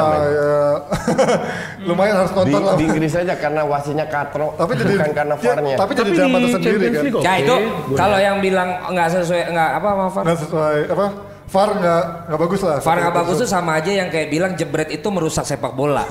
lumayan 1.86 2.16
harus 2.18 2.32
Di, 2.32 2.38
nonton 2.38 2.62
lah. 2.64 2.76
di 2.80 2.84
Inggris 2.86 3.12
aja 3.14 3.36
karena 3.36 3.62
wasitnya 3.64 4.08
katro, 4.08 4.56
Tapi 4.56 4.72
jadi 4.74 4.94
bukan 4.96 5.12
karena 5.14 5.36
ya, 5.36 5.44
VAR-nya. 5.44 5.76
Tapi 5.76 5.92
jadi 5.94 6.00
Tapi 6.06 6.16
drama 6.18 6.38
di 6.38 6.46
tersendiri 6.48 6.86
kan. 6.88 7.04
Ya 7.20 7.34
itu 7.38 7.56
kalau 7.92 8.18
yang 8.18 8.38
bilang 8.40 8.70
nggak 8.88 9.08
sesuai 9.14 9.44
nggak 9.52 9.70
apa 9.76 9.88
apa 9.90 10.04
Far? 10.10 10.24
Nggak 10.24 10.40
sesuai 10.42 10.78
apa? 10.90 11.06
VAR 11.46 11.70
nggak 11.78 12.04
nggak 12.26 12.40
bagus 12.42 12.62
lah. 12.66 12.78
Far 12.82 12.98
nggak 12.98 13.16
bagus 13.16 13.36
tuh 13.46 13.50
sama 13.50 13.78
aja 13.78 13.92
yang 13.94 14.10
kayak 14.10 14.34
bilang 14.34 14.52
jebret 14.58 14.90
itu 14.90 15.08
merusak 15.14 15.46
sepak 15.46 15.78
bola. 15.78 16.02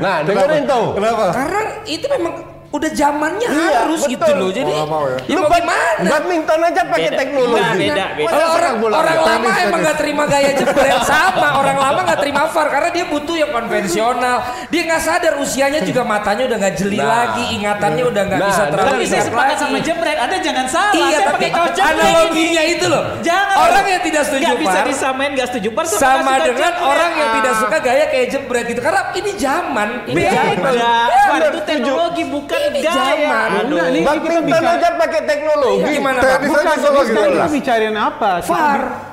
Nah, 0.00 0.22
dengerin 0.26 0.64
tuh. 0.64 0.96
Kenapa? 0.96 1.24
Karena 1.36 1.60
itu 1.84 2.06
memang 2.08 2.34
udah 2.72 2.90
zamannya 2.90 3.46
Iya, 3.46 3.84
harus 3.84 4.00
betul. 4.02 4.12
gitu 4.14 4.32
loh. 4.32 4.50
Jadi 4.50 4.64
Oh, 4.66 4.76
nggak 4.78 4.88
mau 4.88 5.04
ya. 5.04 5.18
ya 5.20 5.34
Lu 5.34 5.40
gimana? 5.44 6.08
Badminton 6.08 6.60
aja 6.62 6.82
pakai 6.84 7.10
teknologi. 7.12 7.52
Beda, 7.52 7.72
beda, 7.76 8.04
beda. 8.16 8.30
Kalau 8.32 8.48
orang 8.50 8.74
bola 8.78 8.94
orang 8.94 9.12
nggak? 9.12 9.28
lama 9.28 9.44
Tenis, 9.44 9.62
emang 9.62 9.80
nggak 9.82 9.98
terima 9.98 10.24
gaya 10.24 10.50
jebret 10.54 11.00
sama 11.04 11.48
orang 11.54 11.76
lama 11.78 12.00
nggak 12.02 12.18
terima 12.18 12.42
VAR 12.46 12.66
karena 12.68 12.90
dia 12.90 13.04
butuh 13.06 13.36
yang 13.36 13.50
konvensional. 13.52 14.36
Dia 14.68 14.82
nggak 14.84 15.02
sadar 15.02 15.34
usianya 15.36 15.80
juga 15.80 16.02
matanya 16.02 16.42
udah 16.44 16.58
nggak 16.58 16.74
jeli 16.74 16.96
Nah. 16.96 17.08
lagi, 17.12 17.44
ingatannya 17.52 18.04
udah 18.04 18.22
nggak 18.24 18.40
Nah, 18.40 18.48
bisa 18.48 18.62
terlalu 18.66 18.88
Tapi 18.90 19.04
saya 19.06 19.22
sepakat 19.22 19.56
sama 19.58 19.78
jebret. 19.78 20.18
Ada 20.18 20.36
jangan 20.38 20.66
salah. 20.66 20.94
Iya 20.94 21.08
saya 21.12 21.28
pakai 21.28 21.48
kaos 21.50 21.72
jebret 21.72 21.92
analoginya 21.94 22.62
ini. 22.62 22.72
itu 22.72 22.86
loh. 22.86 23.02
Jangan. 23.20 23.56
Orang 23.62 23.84
yang 23.86 24.02
tidak 24.02 24.22
setuju 24.24 24.44
Nggak 24.44 24.58
bisa 24.58 24.78
disamain 24.86 25.30
nggak 25.32 25.48
setuju 25.48 25.68
VAR 25.70 25.86
sama 25.90 26.32
dengan 26.40 26.72
orang 26.80 27.10
yang 27.12 27.30
tidak 27.34 27.52
Ah. 27.52 27.60
suka 27.60 27.76
gaya 27.78 28.04
kayak 28.08 28.26
jebret 28.28 28.64
gitu 28.66 28.80
karena 28.80 29.02
ini 29.12 29.30
zaman 29.36 29.88
ini 30.06 30.22
zaman 30.24 30.56
Beda. 30.56 30.72
Ya, 30.72 31.20
VAR 31.28 31.42
itu 31.48 31.60
teknologi 31.62 32.22
bukan 32.24 32.60
Ini 32.62 32.80
zaman. 32.84 33.48
Aduh. 33.66 33.78
Ini 33.90 33.98
kita 34.00 34.10
Badminton 34.12 34.42
bicara 34.46 34.70
aja 34.78 34.88
pakai 34.98 35.20
teknologi. 35.26 35.90
gimana 35.96 36.18
Pak? 36.18 36.30
Tenis 36.30 36.48
bukan 36.48 36.64
aja 36.66 36.76
sekarang 36.78 37.06
gitu. 37.06 37.22
kita 37.34 37.48
bicarain 37.50 37.96
apa? 37.98 38.30
VAR 38.46 39.11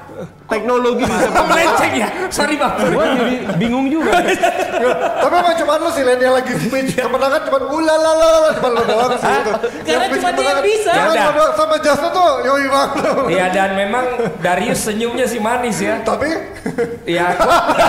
Teknologi 0.50 1.04
bisa 1.06 1.30
melenceng 1.30 1.94
ya 1.94 2.08
sorry 2.34 2.56
bang 2.58 2.74
Gua 2.90 3.06
jadi 3.14 3.36
bingung 3.62 3.86
juga. 3.88 4.12
Tapi 5.22 5.36
emang 5.36 5.56
cuma 5.62 5.74
lu 5.78 5.90
sih 5.94 6.04
Len 6.04 6.20
yang 6.20 6.34
lagi 6.34 6.54
speech 6.58 6.98
kemenangan 6.98 7.42
cuma 7.46 7.60
ulalala 7.70 8.50
cuma 8.58 8.70
lu 8.74 8.82
doang 8.84 9.14
sih 9.18 9.30
itu. 9.30 9.52
Karena 9.86 10.06
cuma 10.10 10.30
dia 10.34 10.46
yang 10.50 10.62
bisa. 10.66 10.92
Ya 10.94 11.30
sama 11.54 11.76
Justin 11.80 12.12
tuh 12.12 12.32
yoi 12.44 12.66
banget. 12.66 12.90
Iya 13.30 13.46
dan 13.54 13.70
memang 13.78 14.06
Darius 14.42 14.82
senyumnya 14.90 15.26
sih 15.30 15.38
manis 15.38 15.78
ya 15.78 16.02
Tapi 16.02 16.28
Ya, 17.10 17.34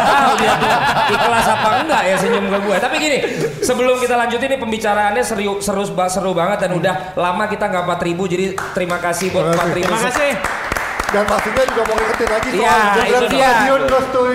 ikhlas 1.15 1.47
apa 1.47 1.69
enggak 1.85 2.03
ya 2.07 2.17
senyum 2.17 2.47
ke 2.49 2.59
gue. 2.65 2.77
Tapi 2.81 2.97
gini, 2.97 3.19
sebelum 3.61 4.01
kita 4.01 4.17
lanjutin 4.17 4.49
ini 4.49 4.59
pembicaraannya 4.59 5.23
seru 5.27 5.61
seru, 5.61 5.85
seru 5.87 6.33
banget 6.33 6.67
dan 6.67 6.71
udah 6.79 7.15
lama 7.19 7.45
kita 7.51 7.69
nggak 7.69 7.85
4000 8.01 8.33
jadi 8.33 8.47
terima 8.73 8.97
kasih 9.03 9.27
buat 9.35 9.53
4000. 9.53 9.85
Terima 9.85 10.01
kasih. 10.09 10.31
Dan 11.11 11.25
pastinya 11.27 11.63
juga 11.67 11.83
mau 11.91 11.95
ngingetin 11.99 12.29
lagi 12.31 12.49
soal 12.51 12.61
Iya, 12.61 12.75
Jebret 12.95 13.11
itu 13.11 13.27
dia. 13.35 13.51
Stadion 13.51 13.83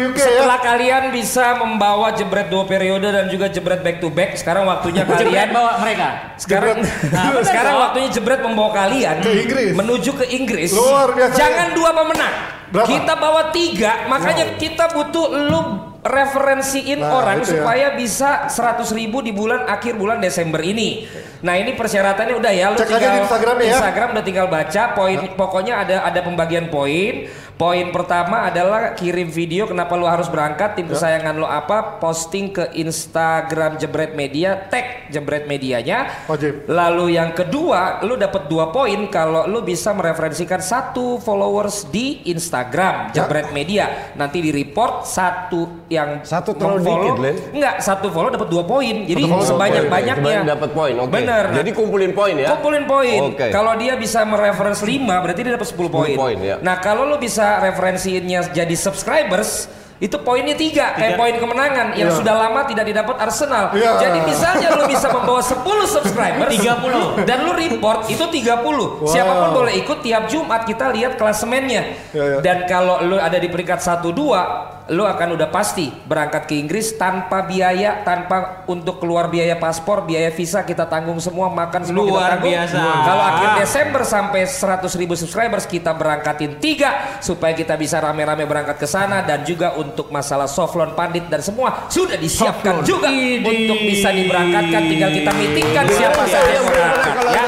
UK 0.05 0.15
ya. 0.15 0.25
setelah 0.25 0.59
kalian 0.59 1.03
bisa 1.09 1.45
membawa 1.55 2.11
jebret 2.11 2.47
dua 2.47 2.63
periode 2.63 3.05
dan 3.05 3.25
juga 3.25 3.47
jebret 3.47 3.79
back 3.79 3.97
to 3.97 4.07
back, 4.07 4.33
sekarang 4.33 4.63
waktunya 4.63 5.01
Jebret 5.01 5.19
kalian 5.21 5.47
bawa 5.49 5.71
mereka. 5.77 6.07
sekarang 6.35 6.77
Nah, 7.09 7.41
sekarang 7.49 7.75
waktunya 7.79 8.09
jebret 8.09 8.39
membawa 8.39 8.71
kalian 8.71 9.15
Ke 9.19 9.31
Inggris. 9.35 9.71
menuju 9.73 10.11
ke 10.13 10.25
Inggris. 10.29 10.71
Luar 10.71 11.09
biasa. 11.11 11.33
Jangan 11.33 11.67
dua 11.73 11.89
pemenang. 11.91 12.35
Berapa? 12.65 12.87
Kita 12.89 13.13
bawa 13.15 13.41
tiga, 13.49 14.09
makanya 14.09 14.57
kita 14.57 14.89
butuh 14.89 15.27
lu 15.29 15.61
referensiin 16.01 17.01
Nah, 17.01 17.17
orang 17.17 17.41
ya. 17.41 17.47
supaya 17.47 17.87
bisa 17.93 18.45
100 18.45 18.89
ribu 18.91 19.21
di 19.21 19.29
bulan 19.29 19.65
akhir 19.65 19.93
bulan 19.95 20.17
Desember 20.17 20.61
ini. 20.61 21.05
Nah 21.41 21.57
ini 21.57 21.73
persyaratannya 21.73 22.35
udah 22.35 22.51
ya, 22.51 22.65
lu 22.69 22.77
Cek 22.77 22.85
aja 22.85 22.93
tinggal 22.95 23.11
di 23.11 23.19
Instagramnya 23.21 23.65
ya. 23.65 23.73
Instagram 23.77 24.07
udah 24.13 24.25
tinggal 24.25 24.47
baca 24.47 24.83
poin 24.93 25.17
pokoknya 25.33 25.73
ada 25.81 25.95
ada 26.03 26.19
pembagian 26.21 26.69
poin. 26.69 27.29
Poin 27.55 27.87
pertama 27.95 28.51
adalah 28.51 28.91
kirim 28.99 29.31
video 29.31 29.63
kenapa 29.63 29.95
lu 29.95 30.03
harus 30.03 30.27
berangkat, 30.27 30.75
tim 30.75 30.91
kesayangan 30.91 31.39
lu 31.39 31.47
apa, 31.47 32.03
posting 32.03 32.51
ke 32.51 32.75
Instagram 32.75 33.79
Jebret 33.79 34.11
Media, 34.11 34.59
tag 34.67 35.07
Jebret 35.07 35.47
Medianya. 35.47 36.27
Wajib. 36.27 36.67
Lalu 36.67 37.15
yang 37.15 37.31
kedua, 37.31 38.03
lu 38.03 38.19
dapat 38.19 38.51
dua 38.51 38.75
poin 38.75 39.07
kalau 39.07 39.47
lu 39.47 39.63
bisa 39.63 39.95
mereferensikan 39.95 40.59
satu 40.59 41.15
followers 41.23 41.87
di 41.87 42.27
Instagram 42.27 43.15
Jebret 43.15 43.55
Media. 43.55 44.11
Nanti 44.19 44.43
di 44.43 44.51
report 44.51 45.07
satu 45.07 45.87
yang 45.87 46.27
Satu 46.27 46.59
terlalu 46.59 46.83
dikit. 46.83 47.55
Enggak, 47.55 47.75
satu 47.79 48.11
follow 48.11 48.35
dapat 48.35 48.51
dua 48.51 48.67
poin. 48.67 49.07
Jadi 49.07 49.23
Satu 49.23 49.31
follow 49.31 49.47
sebanyak 49.47 49.83
dapat 49.87 50.19
poin. 50.19 50.43
dapat 50.43 50.69
oke. 50.75 51.07
Bener. 51.07 51.43
Jadi 51.55 51.69
kumpulin 51.71 52.11
poin 52.11 52.35
ya. 52.35 52.51
Kumpulin 52.51 52.83
poin. 52.83 53.19
Oke. 53.31 53.47
Kalau 53.47 53.79
dia 53.79 53.95
bisa 53.95 54.27
mereference 54.27 54.83
5 54.83 55.23
berarti 55.23 55.39
dia 55.39 55.53
dapat 55.55 55.69
10 55.71 55.87
poin. 55.87 56.15
poin, 56.19 56.37
ya. 56.43 56.59
Nah, 56.59 56.83
kalau 56.83 57.07
lu 57.07 57.15
bisa 57.15 57.44
referensiinnya 57.63 58.51
jadi 58.51 58.75
subscribers 58.75 59.67
itu 59.95 60.19
poinnya 60.19 60.59
tiga, 60.59 60.91
kayak 60.91 61.15
poin 61.15 61.31
kemenangan 61.39 61.95
yang 61.95 62.11
Iya. 62.11 62.19
sudah 62.19 62.35
lama 62.35 62.67
tidak 62.67 62.83
didapat 62.83 63.15
Arsenal. 63.15 63.71
Iya. 63.71 63.95
Jadi 63.95 64.27
misalnya 64.27 64.75
lu 64.75 64.83
bisa 64.91 65.07
membawa 65.07 65.39
10 65.39 65.87
subscribers 65.87 66.51
30. 66.51 67.23
dan 67.23 67.47
lu 67.47 67.55
report 67.55 68.11
itu 68.11 68.27
30. 68.27 68.99
Wow. 68.99 69.07
Siapa 69.07 69.31
pun 69.31 69.49
boleh 69.55 69.71
ikut 69.79 70.03
tiap 70.03 70.27
Jumat 70.27 70.67
kita 70.67 70.91
lihat 70.91 71.15
klasemennya. 71.15 72.11
Iya, 72.11 72.23
iya. 72.27 72.37
Dan 72.43 72.67
kalau 72.67 73.07
lu 73.07 73.15
ada 73.15 73.39
di 73.39 73.47
peringkat 73.47 73.79
1 73.79 74.11
2 74.11 74.74
lu 74.93 75.01
akan 75.01 75.33
udah 75.33 75.49
pasti 75.49 75.89
berangkat 75.89 76.45
ke 76.45 76.61
Inggris 76.61 76.93
tanpa 76.93 77.41
biaya, 77.41 78.05
tanpa 78.05 78.61
untuk 78.69 79.01
keluar 79.01 79.33
biaya 79.33 79.57
paspor, 79.57 80.05
biaya 80.05 80.29
visa 80.29 80.61
kita 80.61 80.85
tanggung 80.85 81.17
semua, 81.17 81.49
makan 81.49 81.89
semua 81.89 82.05
Luar 82.05 82.13
kita 82.13 82.29
tanggung. 82.37 82.53
biasa. 82.53 82.77
Kalau 83.01 83.23
akhir 83.25 83.49
Desember 83.65 84.01
sampai 84.05 84.41
100 84.45 85.01
ribu 85.01 85.13
subscribers 85.17 85.65
kita 85.65 85.89
berangkatin 85.89 86.61
tiga 86.61 87.17
supaya 87.17 87.57
kita 87.57 87.73
bisa 87.73 87.97
rame-rame 87.97 88.45
berangkat 88.45 88.77
ke 88.77 88.85
sana 88.85 89.25
dan 89.25 89.41
juga 89.41 89.73
untuk 89.73 90.13
masalah 90.13 90.45
soft 90.45 90.77
loan 90.77 90.93
pandit 90.93 91.25
dan 91.33 91.41
semua 91.41 91.89
sudah 91.89 92.21
disiapkan 92.21 92.85
juga 92.85 93.09
untuk 93.41 93.79
bisa 93.89 94.13
diberangkatkan. 94.13 94.81
Tinggal 94.85 95.09
kita 95.17 95.31
meetingkan 95.33 95.85
siapa 95.89 96.21
saja 96.29 96.51
yang 96.61 96.65
berangkat 96.69 97.13
ya. 97.33 97.43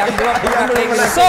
Yang 0.00 0.08
belum 0.16 0.36
pernah 0.40 0.64
ke 0.64 0.80
Inggris. 0.80 1.08
So, 1.12 1.26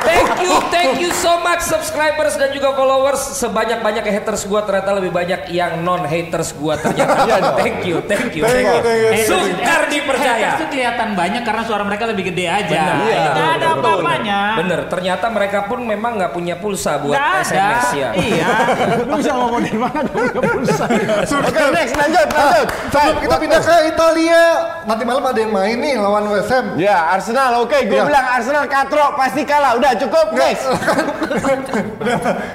thank 0.00 0.28
you, 0.40 0.52
thank 0.72 0.92
you 0.96 1.10
so 1.12 1.36
much 1.44 1.60
subscribers 1.60 2.40
dan 2.40 2.56
juga 2.56 2.72
followers 2.72 3.20
sebanyak-banyak 3.36 4.04
haters 4.08 4.48
gua 4.48 4.64
ternyata 4.64 4.93
lebih 4.94 5.10
banyak 5.10 5.50
yang 5.50 5.82
non 5.82 6.02
haters 6.02 6.54
gua 6.54 6.76
ternyata. 6.76 7.56
thank 7.58 7.82
you, 7.82 7.98
thank 8.04 8.30
you. 8.32 8.42
Thank 8.42 8.64
you, 8.64 8.78
thank 8.80 9.00
you. 9.02 9.10
Sukar 9.26 9.80
dipercaya. 9.86 10.34
Haters 10.34 10.60
tuh 10.60 10.68
kelihatan 10.70 11.08
banyak 11.12 11.42
karena 11.42 11.62
suara 11.62 11.82
mereka 11.82 12.04
lebih 12.06 12.32
gede 12.32 12.46
aja. 12.46 12.70
Benar. 12.70 12.96
Iya. 13.04 13.22
Ada 13.54 13.66
apa-apanya. 13.76 14.38
Bener, 14.58 14.80
ternyata 14.88 15.26
mereka 15.28 15.58
pun 15.66 15.78
memang 15.82 16.16
nggak 16.16 16.32
punya 16.32 16.54
pulsa 16.56 16.96
buat 16.98 17.18
ada. 17.18 17.42
SMS 17.42 17.84
ya. 17.92 18.08
Iya. 18.14 18.46
Lu 19.08 19.14
bisa 19.18 19.30
ngomong 19.34 19.60
dari 19.60 19.78
mana 19.78 19.98
nggak 20.06 20.44
pulsa? 20.44 20.84
Oke, 21.44 21.62
next 21.70 21.94
lanjut, 21.94 22.28
lanjut. 22.30 22.66
Sebelum 22.88 23.16
kita 23.20 23.36
pindah 23.36 23.60
ke 23.60 23.74
Italia, 23.88 24.42
nanti 24.84 25.02
malam 25.02 25.22
ada 25.24 25.38
yang 25.38 25.50
main 25.50 25.76
nih 25.76 25.94
lawan 25.98 26.24
West 26.28 26.50
Ham. 26.50 26.76
Ya, 26.76 27.10
Arsenal, 27.10 27.60
oke. 27.60 27.74
Gue 27.84 27.94
Iya. 27.94 28.04
bilang 28.06 28.26
Arsenal 28.26 28.64
katro 28.66 29.14
pasti 29.14 29.42
kalah. 29.42 29.74
Udah 29.74 29.92
cukup, 29.96 30.26
next. 30.32 30.64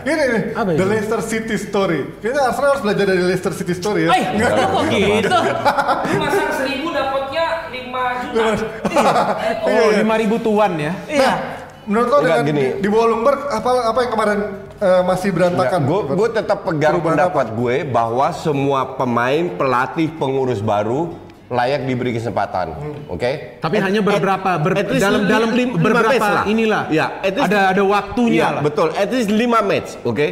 Ini 0.10 0.14
nih, 0.14 0.42
The? 0.56 0.86
Leicester 0.86 1.22
City 1.22 1.56
Story. 1.56 2.02
Kayaknya 2.30 2.46
Arsenal 2.46 2.70
harus 2.70 2.84
belajar 2.86 3.06
dari 3.08 3.22
Leicester 3.26 3.54
City 3.58 3.74
Story 3.74 4.06
ya. 4.06 4.10
Eh, 4.12 4.24
kok 4.38 4.84
gitu? 4.86 5.38
Masang 6.14 6.52
seribu 6.54 6.88
dapatnya 6.94 7.46
5 7.68 8.22
juta. 8.22 8.44
Oh, 9.66 9.90
lima 9.92 10.16
ribu 10.16 10.38
tuan 10.38 10.78
ya? 10.78 10.94
Iya. 11.08 11.34
Menurut 11.84 12.06
lo 12.06 12.18
Enggak, 12.20 12.30
dengan 12.38 12.46
gini. 12.46 12.62
di, 12.62 12.86
di 12.86 12.88
Wolfsburg 12.88 13.40
apa 13.50 13.70
apa 13.90 14.00
yang 14.00 14.12
kemarin 14.14 14.40
eh, 14.78 15.02
masih 15.02 15.30
berantakan? 15.32 15.80
Gue 15.90 16.30
tetap 16.30 16.62
pegang 16.62 16.94
Perubahan 16.96 17.10
pendapat 17.18 17.48
gue 17.52 17.76
bahwa 17.84 18.30
semua 18.30 18.94
pemain, 18.94 19.50
pelatih, 19.50 20.14
pengurus 20.14 20.62
baru 20.62 21.18
layak 21.50 21.90
diberi 21.90 22.14
kesempatan. 22.14 22.78
Oke? 23.10 23.58
Tapi 23.58 23.82
hanya 23.82 24.06
beberapa 24.06 24.62
ber- 24.62 24.78
at 24.78 24.86
least 24.86 25.02
dalam 25.02 25.26
dalam 25.26 25.50
lim- 25.50 25.74
lima 25.74 25.82
beberapa 25.82 26.14
match 26.14 26.22
lah. 26.22 26.44
inilah. 26.46 26.84
Ya, 26.94 27.06
at 27.20 27.34
least- 27.34 27.50
ada 27.50 27.74
ada 27.74 27.82
waktunya 27.82 28.38
Iya, 28.38 28.48
lah. 28.52 28.62
betul. 28.62 28.88
At 28.94 29.10
least 29.10 29.34
5 29.34 29.42
match, 29.66 29.98
oke? 30.04 30.28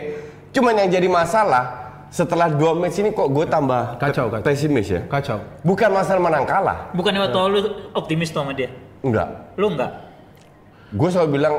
Cuman 0.53 0.73
yang 0.77 0.89
jadi 0.91 1.09
masalah 1.09 1.86
setelah 2.09 2.47
dua 2.49 2.71
match 2.73 2.97
ini 2.97 3.09
kok 3.09 3.27
gue 3.27 3.45
tambah 3.45 3.95
Kacau, 3.97 4.27
kacau. 4.29 4.43
pesimis 4.43 4.87
ya. 4.87 5.01
Kacau. 5.05 5.39
Bukan 5.61 5.89
masalah 5.89 6.19
menang 6.19 6.43
kalah, 6.43 6.89
Bukannya 6.91 7.19
waktu 7.21 7.39
lu 7.47 7.59
optimis 7.93 8.29
tuh 8.29 8.41
sama 8.41 8.51
dia? 8.51 8.71
enggak. 8.99 9.27
Lu 9.55 9.69
enggak? 9.69 9.91
Gue 10.87 11.11
selalu 11.11 11.29
bilang 11.35 11.53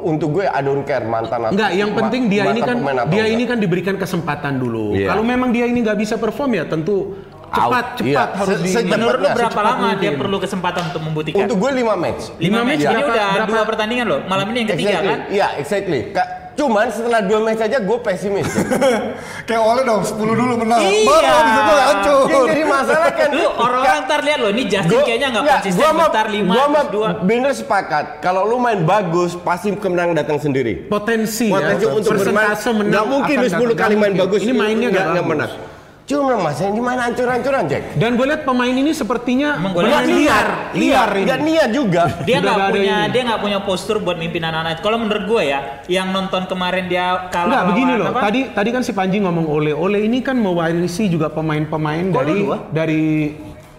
untuk 0.00 0.38
gue 0.38 0.46
I 0.46 0.62
don't 0.62 0.82
care 0.82 1.02
mantan 1.02 1.42
atau- 1.42 1.50
Enggak, 1.50 1.70
yang 1.72 1.90
penting 1.92 2.30
dia 2.30 2.46
ini 2.46 2.62
kan 2.62 2.78
dia 2.78 2.94
enggak. 3.10 3.26
ini 3.28 3.42
kan 3.44 3.58
diberikan 3.58 3.94
kesempatan 3.98 4.54
dulu. 4.56 4.94
Iya. 4.94 5.10
Kalau 5.10 5.26
memang 5.26 5.50
dia 5.50 5.66
ini 5.66 5.82
nggak 5.82 5.98
bisa 5.98 6.14
perform 6.14 6.54
ya 6.54 6.64
tentu 6.64 7.18
cepat 7.48 7.64
Out. 7.90 7.98
cepat 7.98 8.06
Iya. 8.28 8.38
harus 8.38 8.56
Se- 8.62 8.84
di. 8.84 8.86
Menurut 8.86 9.18
lu 9.18 9.28
berapa 9.34 9.60
lama 9.64 9.88
dia 9.98 10.14
mungkin. 10.14 10.20
perlu 10.22 10.36
kesempatan 10.38 10.82
untuk 10.88 11.02
membuktikan? 11.02 11.42
Untuk 11.42 11.56
gue 11.58 11.70
5 11.74 11.94
match. 11.96 12.22
Lima 12.38 12.60
match 12.62 12.78
Iya. 12.78 12.90
ini 12.92 13.02
udah 13.02 13.26
berapa- 13.34 13.50
dua 13.50 13.62
pertandingan 13.66 14.06
loh. 14.06 14.20
Malam 14.30 14.46
ini 14.46 14.58
yang 14.62 14.68
ketiga 14.70 14.88
exactly. 14.94 15.10
kan? 15.10 15.20
Iya, 15.26 15.46
exactly. 15.58 16.00
Ka- 16.14 16.30
cuman 16.58 16.86
setelah 16.90 17.20
dua 17.22 17.38
match 17.40 17.62
aja 17.62 17.78
gue 17.78 17.98
pesimis. 18.02 18.50
Kayak 19.48 19.62
oleh 19.62 19.82
dong 19.82 20.02
10 20.02 20.18
dulu 20.18 20.54
menang. 20.58 20.82
Iya. 20.82 21.06
Baru 21.06 21.28
habis 21.30 21.54
itu 21.54 21.74
hancur. 21.78 22.24
yang 22.26 22.44
jadi 22.44 22.62
masalah 22.66 23.10
kan 23.10 23.28
Lu 23.30 23.46
orang-orang 23.48 23.98
ntar 24.00 24.20
lihat 24.20 24.38
loh, 24.38 24.50
ini 24.50 24.62
Justin 24.66 24.90
Gua- 24.90 25.06
kayaknya 25.06 25.28
nggak 25.30 25.42
nggak, 25.42 25.58
konsisten 25.60 25.78
gua 25.78 25.90
bentar 25.94 26.26
lima, 26.28 26.52
gua 26.52 26.64
mah 26.66 26.82
terus 26.82 26.90
dua. 26.90 27.08
bener 27.22 27.52
sepakat 27.52 28.04
kalau 28.18 28.42
lu 28.42 28.58
main 28.58 28.82
bagus 28.82 29.38
pasti 29.38 29.70
kemenang 29.72 30.12
datang 30.12 30.36
sendiri 30.36 30.88
potensi, 30.88 31.46
potensi 31.46 31.84
ya. 31.84 31.92
untuk 31.92 32.10
bermain 32.12 32.50
Persentase 32.50 32.70
menang 32.72 32.90
nggak 32.90 33.06
mungkin 33.06 33.36
lu 33.36 33.46
10 33.46 33.54
datang. 33.54 33.78
kali 33.78 33.94
main 33.94 34.14
bagus. 34.16 34.40
Ini 34.40 34.52
mainnya 34.52 34.88
nggak 34.88 35.06
nggak 35.08 35.24
bagus. 35.24 35.30
menang 35.30 35.52
cuma 36.08 36.40
mas 36.40 36.56
ini 36.58 36.80
main 36.80 36.96
hancur-hancuran 36.96 37.68
Jack 37.68 37.94
Dan 37.94 38.16
gue 38.16 38.24
lihat 38.24 38.42
pemain 38.42 38.72
ini 38.72 38.90
sepertinya 38.90 39.60
pemain 39.60 39.84
lihat 39.84 40.04
liar, 40.08 40.46
liar 40.72 41.10
ini. 41.12 41.24
nggak 41.28 41.40
niat 41.44 41.68
juga 41.70 42.02
Dia 42.28 42.40
nggak 42.40 42.48
nggak 42.50 42.70
punya 42.72 42.96
ini. 42.98 43.12
dia 43.12 43.22
nggak 43.28 43.40
punya 43.40 43.58
postur 43.60 43.96
buat 44.00 44.16
mimpin 44.16 44.40
anak-anak. 44.40 44.80
Kalau 44.80 44.96
menurut 44.96 45.24
gue 45.26 45.42
ya, 45.44 45.60
yang 45.86 46.08
nonton 46.08 46.48
kemarin 46.48 46.88
dia 46.88 47.28
kalah 47.28 47.46
Enggak 47.52 47.64
begini 47.68 47.92
loh. 47.94 48.06
apa? 48.08 48.20
Tadi 48.24 48.40
tadi 48.50 48.68
kan 48.70 48.80
si 48.80 48.92
Panji 48.92 49.20
ngomong 49.20 49.44
Ole. 49.44 49.70
Ole 49.70 50.00
ini 50.00 50.18
kan 50.18 50.34
mewarisi 50.34 51.06
juga 51.06 51.28
pemain-pemain 51.28 52.08
dari 52.08 52.36
dua? 52.40 52.56
dari 52.72 53.04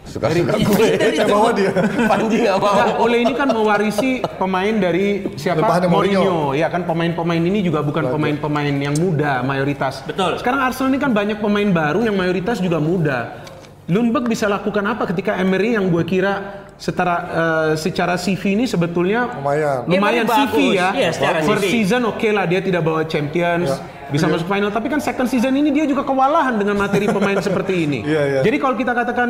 suka-suka 0.09 0.53
gue 0.57 0.87
Saya 1.13 1.27
bawa 1.27 1.49
dia. 1.53 1.71
Panji 2.05 2.37
nggak 2.41 2.57
mau 2.57 2.99
Ole 2.99 3.17
ini 3.21 3.33
kan 3.33 3.47
mewarisi 3.47 4.09
pemain 4.35 4.73
dari 4.73 5.29
siapa? 5.35 5.61
Lebahannya 5.61 5.89
Mourinho. 5.89 6.39
Ya 6.51 6.67
kan 6.67 6.83
pemain-pemain 6.83 7.39
ini 7.39 7.61
juga 7.61 7.79
bukan 7.79 8.09
pemain-pemain 8.09 8.73
yang 8.73 8.97
muda 8.97 9.39
mayoritas. 9.41 10.01
Betul. 10.03 10.35
Sekarang 10.35 10.59
Arsenal 10.59 10.89
ini 10.89 10.99
kan 10.99 11.13
banyak 11.13 11.37
pemain 11.37 11.69
baru 11.69 12.01
yang 12.01 12.17
mayoritas 12.17 12.57
juga 12.57 12.81
muda. 12.81 13.45
Lundberg 13.85 14.25
bisa 14.25 14.45
lakukan 14.45 14.85
apa 14.85 15.05
ketika 15.07 15.33
Emery 15.33 15.73
yang 15.73 15.89
gue 15.89 16.05
kira 16.05 16.61
setara 16.77 17.15
eh, 17.25 17.71
secara 17.75 18.15
CV 18.15 18.53
ini 18.53 18.63
sebetulnya 18.63 19.27
Lumayan. 19.35 19.77
lumayan 19.83 20.23
Emery 20.23 20.37
CV 20.45 20.55
bagus. 20.77 20.77
ya. 20.95 21.09
Secara 21.09 21.37
First 21.41 21.63
CV. 21.65 21.73
season 21.73 22.01
oke 22.05 22.29
lah 22.29 22.45
dia 22.45 22.61
tidak 22.61 22.85
bawa 22.85 23.01
Champions, 23.03 23.67
bisa 24.07 24.29
masuk 24.29 24.45
final. 24.45 24.69
Tapi 24.69 24.87
kan 24.87 25.01
second 25.01 25.25
season 25.25 25.57
ini 25.57 25.73
dia 25.73 25.83
juga 25.83 26.05
kewalahan 26.05 26.55
dengan 26.55 26.77
materi 26.77 27.09
pemain 27.09 27.41
seperti 27.49 27.89
ini. 27.89 27.99
Iya, 28.05 28.21
iya. 28.29 28.41
Jadi 28.45 28.57
kalau 28.61 28.77
kita 28.77 28.93
katakan 28.93 29.29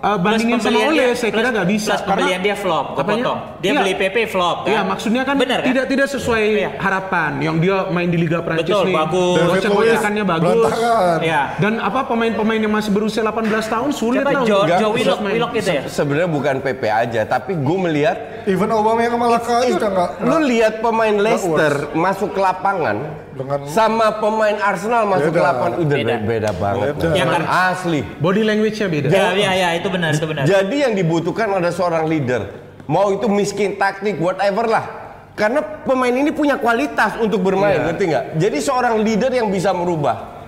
eh, 0.00 0.16
bandingin 0.16 0.56
sama 0.56 0.64
pembelian 0.70 0.88
Ole, 0.88 0.96
dia- 0.96 1.12
saya 1.12 1.30
kira 1.30 1.40
plus- 1.42 1.52
nggak 1.52 1.68
bisa. 1.68 1.90
Plus 1.90 2.02
pembelian 2.02 2.40
dia 2.40 2.56
flop, 2.56 2.86
gue 2.90 3.00
Apanya? 3.00 3.16
potong. 3.20 3.38
Dia 3.60 3.70
Iya. 3.70 3.80
beli 3.80 3.92
PP 3.94 4.16
flop 4.26 4.56
kan? 4.58 4.70
Iya, 4.70 4.80
maksudnya 4.82 5.22
kan, 5.22 5.34
Bener 5.36 5.58
kan? 5.58 5.66
tidak 5.66 5.84
tidak 5.86 6.06
sesuai 6.08 6.42
Iya. 6.56 6.70
harapan. 6.76 7.30
Yang 7.38 7.56
dia 7.60 7.76
main 7.86 8.08
di 8.08 8.18
Liga 8.18 8.38
Prancis 8.40 8.64
Betul, 8.66 8.84
nih, 8.86 8.96
bagus. 8.96 9.36
Gocek-gocekannya 9.42 10.24
bagus. 10.24 10.56
berantakan. 10.64 11.18
Iya. 11.20 11.40
Dan 11.58 11.72
apa 11.78 12.00
pemain-pemain 12.02 12.60
yang 12.60 12.72
masih 12.72 12.90
berusia 12.90 13.20
18 13.20 13.66
tahun 13.66 13.90
sulit 13.90 14.20
Siapa 14.20 14.40
untuk- 14.40 14.48
Joe 14.70 14.90
Willock. 14.90 15.20
Willock 15.22 15.52
gitu 15.54 15.70
ya? 15.70 15.82
sebenarnya 15.86 16.28
bukan 16.28 16.54
PP 16.58 16.82
aja 16.86 17.20
tapi 17.24 17.52
gue 17.54 17.78
melihat 17.80 18.16
Even 18.42 18.70
Obama 18.70 18.98
yang 18.98 19.12
sama 19.12 19.26
Laka 19.28 19.52
aja 19.60 19.74
udah 19.74 19.90
nggak. 19.90 20.10
lu 20.22 20.36
lihat 20.42 20.74
pemain 20.80 21.12
Leicester 21.14 21.72
masuk 21.92 22.32
ke 22.32 22.40
lapangan 22.40 22.96
Dengan- 23.40 23.64
sama 23.66 24.06
pemain 24.20 24.56
Arsenal 24.60 25.08
masuk 25.08 25.32
ke 25.32 25.40
Beda. 25.40 25.48
lapangan 25.48 25.74
udah 25.80 25.96
Beda. 25.96 26.16
beda, 26.20 26.50
banget 26.54 26.86
Beda. 26.94 27.08
Yang 27.16 27.28
kan- 27.32 27.46
asli 27.72 28.00
Body 28.20 28.42
language-nya 28.44 28.88
beda. 28.88 29.06
Ya, 29.08 29.26
ya, 29.32 29.50
ya, 29.56 29.68
itu 29.74 29.88
benar, 29.88 30.10
itu 30.12 30.26
benar. 30.28 30.42
Jadi 30.44 30.76
yang 30.76 30.92
dibutuhkan 30.92 31.48
ada 31.50 31.70
seorang 31.72 32.04
leader. 32.04 32.42
Mau 32.84 33.14
itu 33.14 33.26
miskin 33.26 33.74
taktik, 33.74 34.18
whatever 34.18 34.66
lah. 34.66 34.84
Karena 35.32 35.62
pemain 35.62 36.12
ini 36.12 36.28
punya 36.30 36.60
kualitas 36.60 37.16
untuk 37.16 37.40
bermain, 37.40 37.80
Iya. 37.80 37.86
ngerti 37.88 38.02
nggak? 38.06 38.24
Jadi 38.36 38.58
seorang 38.60 38.94
leader 39.00 39.30
yang 39.30 39.48
bisa 39.48 39.72
merubah. 39.72 40.42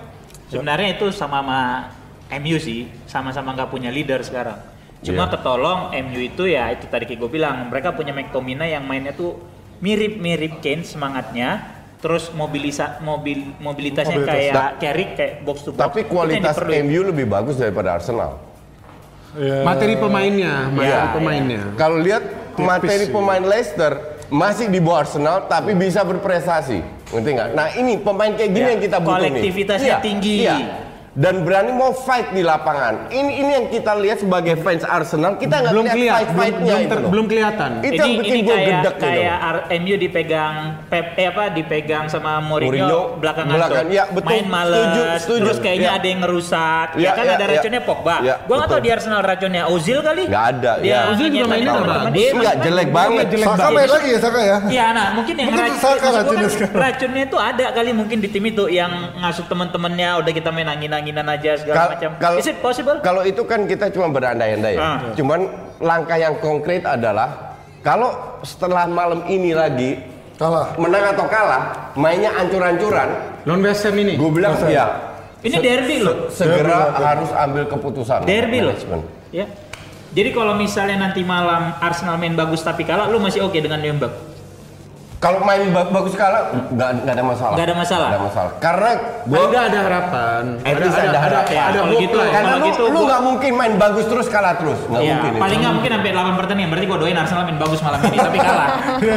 Sebenarnya 0.51 0.93
itu 0.93 1.09
sama 1.09 1.41
sama 1.41 1.59
MU 2.29 2.57
sih, 2.61 2.85
sama-sama 3.09 3.57
nggak 3.57 3.69
punya 3.73 3.89
leader 3.89 4.21
sekarang. 4.21 4.59
Cuma 5.01 5.25
Iya. 5.25 5.31
ketolong 5.33 5.79
MU 5.91 6.19
itu 6.21 6.45
ya 6.45 6.69
itu 6.69 6.85
tadi 6.87 7.09
kayak 7.09 7.19
gue 7.19 7.31
bilang, 7.31 7.73
mereka 7.73 7.91
punya 7.91 8.13
McTominay 8.13 8.71
yang 8.71 8.85
mainnya 8.85 9.11
tuh 9.11 9.35
mirip-mirip 9.81 10.61
Kane 10.61 10.85
semangatnya, 10.85 11.72
terus 12.03 12.35
mobilisa 12.35 12.99
mobil 12.99 13.55
mobilitasnya 13.57 14.19
Mobilitas. 14.19 14.35
kayak 14.51 14.69
carry 14.75 15.05
kayak 15.15 15.33
box 15.41 15.57
to 15.63 15.71
box. 15.71 15.79
Tapi 15.79 16.03
Itu 16.03 16.03
yang 16.03 16.11
kualitas. 16.11 16.55
MU 16.83 17.01
lebih 17.07 17.25
bagus 17.25 17.55
daripada 17.55 17.95
Arsenal. 17.95 18.43
Iya. 19.33 19.63
Materi 19.63 19.95
pemainnya, 19.95 20.67
materi 20.67 20.91
Iya, 20.91 21.01
pemainnya. 21.15 21.61
Kalau 21.73 21.97
lihat 21.97 22.23
materi 22.59 23.07
sih. 23.07 23.09
pemain 23.09 23.39
Leicester 23.41 23.91
masih 24.27 24.67
di 24.67 24.77
bawah 24.77 25.07
Arsenal 25.07 25.47
tapi 25.47 25.71
bisa 25.73 26.03
berprestasi. 26.03 26.83
Ngerti 27.09 27.29
nggak? 27.31 27.49
Nah 27.55 27.67
ini 27.73 27.93
pemain 27.97 28.31
kayak 28.35 28.51
gini 28.51 28.67
Ya, 28.67 28.71
yang 28.75 28.81
kita 28.83 28.97
butuh 28.99 29.15
nih. 29.15 29.23
kolektivitasnya 29.31 29.95
tinggi. 30.01 30.35
Dan 31.13 31.45
berani 31.45 31.69
mau 31.69 31.93
fight 31.93 32.33
di 32.33 32.41
lapangan. 32.41 33.05
Ini 33.07 33.31
ini 33.37 33.51
yang 33.53 33.67
kita 33.69 33.93
lihat 33.95 34.17
sebagai 34.17 34.57
fans 34.57 34.81
Arsenal. 34.81 35.37
Kita 35.37 35.61
nggak 35.61 35.69
belum 35.69 35.85
lihat 35.85 35.93
kelihatan, 35.93 36.09
belum, 36.09 36.33
fight-fightnya 36.33 36.65
belum, 36.65 36.81
itu. 36.81 36.89
ter- 36.89 37.05
belum 37.05 37.25
kelihatan. 37.29 37.69
Itu 37.79 37.93
yang 37.93 38.13
bikin 38.17 38.33
gue 38.33 38.49
kayak, 38.49 38.65
gedek 38.65 38.93
gitu. 38.95 39.05
kayak 39.05 39.37
R- 39.37 39.65
MU 39.75 39.95
dipegang 39.95 40.55
Pep 40.89 41.05
eh 41.13 41.27
apa 41.29 41.43
dipegang 41.49 42.05
sama 42.09 42.41
Mourinho, 42.41 42.65
Mourinho, 42.65 43.01
belakangan 43.21 43.53
belakangan, 43.53 43.85
tuh. 43.85 43.93
ya, 43.93 44.03
betul. 44.09 44.25
main 44.27 44.45
males 44.47 44.73
Setuju, 44.73 45.01
setuju. 45.21 45.43
terus 45.45 45.57
kayaknya 45.61 45.85
Ya. 45.85 45.93
ada 45.93 46.07
yang 46.07 46.19
ngerusak 46.19 46.87
ya, 46.89 46.97
Ya, 46.97 47.11
kan 47.11 47.23
ya, 47.23 47.31
ada 47.31 47.43
ya. 47.43 47.51
racunnya 47.53 47.81
Pogba 47.83 48.15
Ya, 48.19 48.35
gua 48.41 48.55
nggak 48.57 48.69
tahu 48.69 48.81
di 48.81 48.89
Arsenal 48.89 49.21
racunnya 49.21 49.63
Ozil 49.69 49.99
kali 50.01 50.23
Nggak 50.25 50.45
ada, 50.49 50.71
dia 50.81 50.89
ya. 50.89 50.99
Ozil 51.13 51.27
juga 51.29 51.45
mainnya 51.45 51.71
nggak 51.71 51.85
dia, 52.09 52.27
Enggak 52.33 52.33
maksudnya- 52.33 52.65
jelek 52.65 52.89
banget. 52.89 53.25
Saka 53.37 53.67
main 53.69 53.89
lagi 53.91 54.09
ya 54.09 54.19
Saka 54.19 54.39
ya? 54.41 54.57
Iya, 54.65 54.85
nah 54.89 55.07
mungkin 55.13 55.33
yang 55.37 55.49
racunnya 55.53 56.49
kan 56.49 56.71
racunnya 56.73 57.23
itu 57.23 57.37
ada 57.37 57.65
kali 57.69 57.91
mungkin 57.93 58.17
di 58.17 58.27
tim 58.27 58.43
itu 58.43 58.65
yang 58.67 58.89
ngasuh 59.15 59.45
teman-temannya 59.45 60.09
udah 60.17 60.33
kita 60.33 60.49
main 60.49 60.65
angin-anginan 61.03 61.27
aja 61.27 61.51
segala 61.59 61.75
Kal- 61.75 61.91
macam. 61.91 62.11
kal- 62.17 62.39
Is 62.39 62.47
it 62.47 62.57
possible? 62.63 62.97
Kalau 63.03 63.21
itu 63.21 63.43
kan 63.43 63.67
kita 63.67 63.91
cuma 63.91 64.07
berandai-andai. 64.07 64.73
ya. 64.73 64.81
Ah. 64.81 64.97
Cuman 65.13 65.39
langkah 65.83 66.15
yang 66.15 66.39
konkret 66.39 66.87
adalah 66.87 67.59
kalau 67.83 68.39
setelah 68.41 68.87
malam 68.87 69.27
ini 69.27 69.51
lagi 69.51 69.99
Kalah. 70.39 70.79
menang 70.79 71.13
atau 71.13 71.27
kalah, 71.27 71.91
mainnya 71.93 72.31
ancur-ancuran, 72.33 73.09
Non 73.43 73.59
West 73.59 73.83
Ham 73.83 73.99
ini. 73.99 74.15
gue 74.15 74.31
bilang 74.31 74.55
ya 74.65 75.11
Ini 75.43 75.59
derby 75.59 75.99
loh. 75.99 76.31
segera 76.31 76.95
harus 76.95 77.27
ambil 77.35 77.67
keputusan. 77.67 78.23
Derby 78.23 78.63
loh. 78.63 78.71
manajemen. 78.71 79.01
Ya. 79.35 79.45
Jadi 80.13 80.29
kalau 80.31 80.55
misalnya 80.55 81.09
nanti 81.09 81.19
malam 81.25 81.73
Arsenal 81.83 82.15
main 82.15 82.31
bagus 82.31 82.63
tapi 82.63 82.87
kalah, 82.87 83.11
lu 83.11 83.19
masih 83.19 83.43
oke 83.43 83.57
dengan 83.57 83.81
Nürnberg? 83.81 84.13
Kalau 85.23 85.39
main 85.39 85.71
ba- 85.71 85.87
bagus 85.87 86.13
kalah, 86.13 86.51
nggak 86.67 86.89
nggak 86.99 87.15
ada 87.15 87.23
masalah. 87.23 87.55
Nggak 87.55 87.63
ada 87.63 87.77
masalah? 87.79 88.03
Nggak 88.03 88.19
ada 88.19 88.27
masalah. 88.27 88.51
Karena 88.59 88.89
Paling 88.91 89.23
gue 89.23 89.43
nggak 89.47 89.65
ada 89.65 89.79
harapan. 89.81 90.43
At 90.61 90.75
least 90.75 90.97
ada 90.99 91.19
harapan. 91.21 91.53
Ya, 91.53 91.63
ada 91.63 91.79
kalau 91.79 91.95
gitu, 91.95 92.17
ya. 92.19 92.27
karena 92.27 92.43
kalau 92.49 92.59
lu 92.59 92.67
gitu 92.67 92.83
lu 92.83 92.91
gua- 92.93 93.07
nggak 93.07 93.21
mungkin 93.23 93.51
main 93.55 93.73
bagus 93.79 94.05
terus 94.05 94.27
kalah 94.27 94.53
terus, 94.53 94.79
nggak 94.83 94.99
Iya, 94.99 95.15
mungkin. 95.15 95.31
paling 95.39 95.59
nggak 95.63 95.73
mungkin 95.73 95.91
sampai 95.95 96.11
8 96.11 96.35
pertandingan. 96.35 96.69
Berarti 96.69 96.85
gua 96.85 96.97
doain 96.99 97.15
Arsenal 97.15 97.43
main 97.45 97.55
bagus 97.57 97.79
malam 97.79 97.99
ini 98.03 98.17
tapi 98.19 98.37
kalah. 98.37 98.67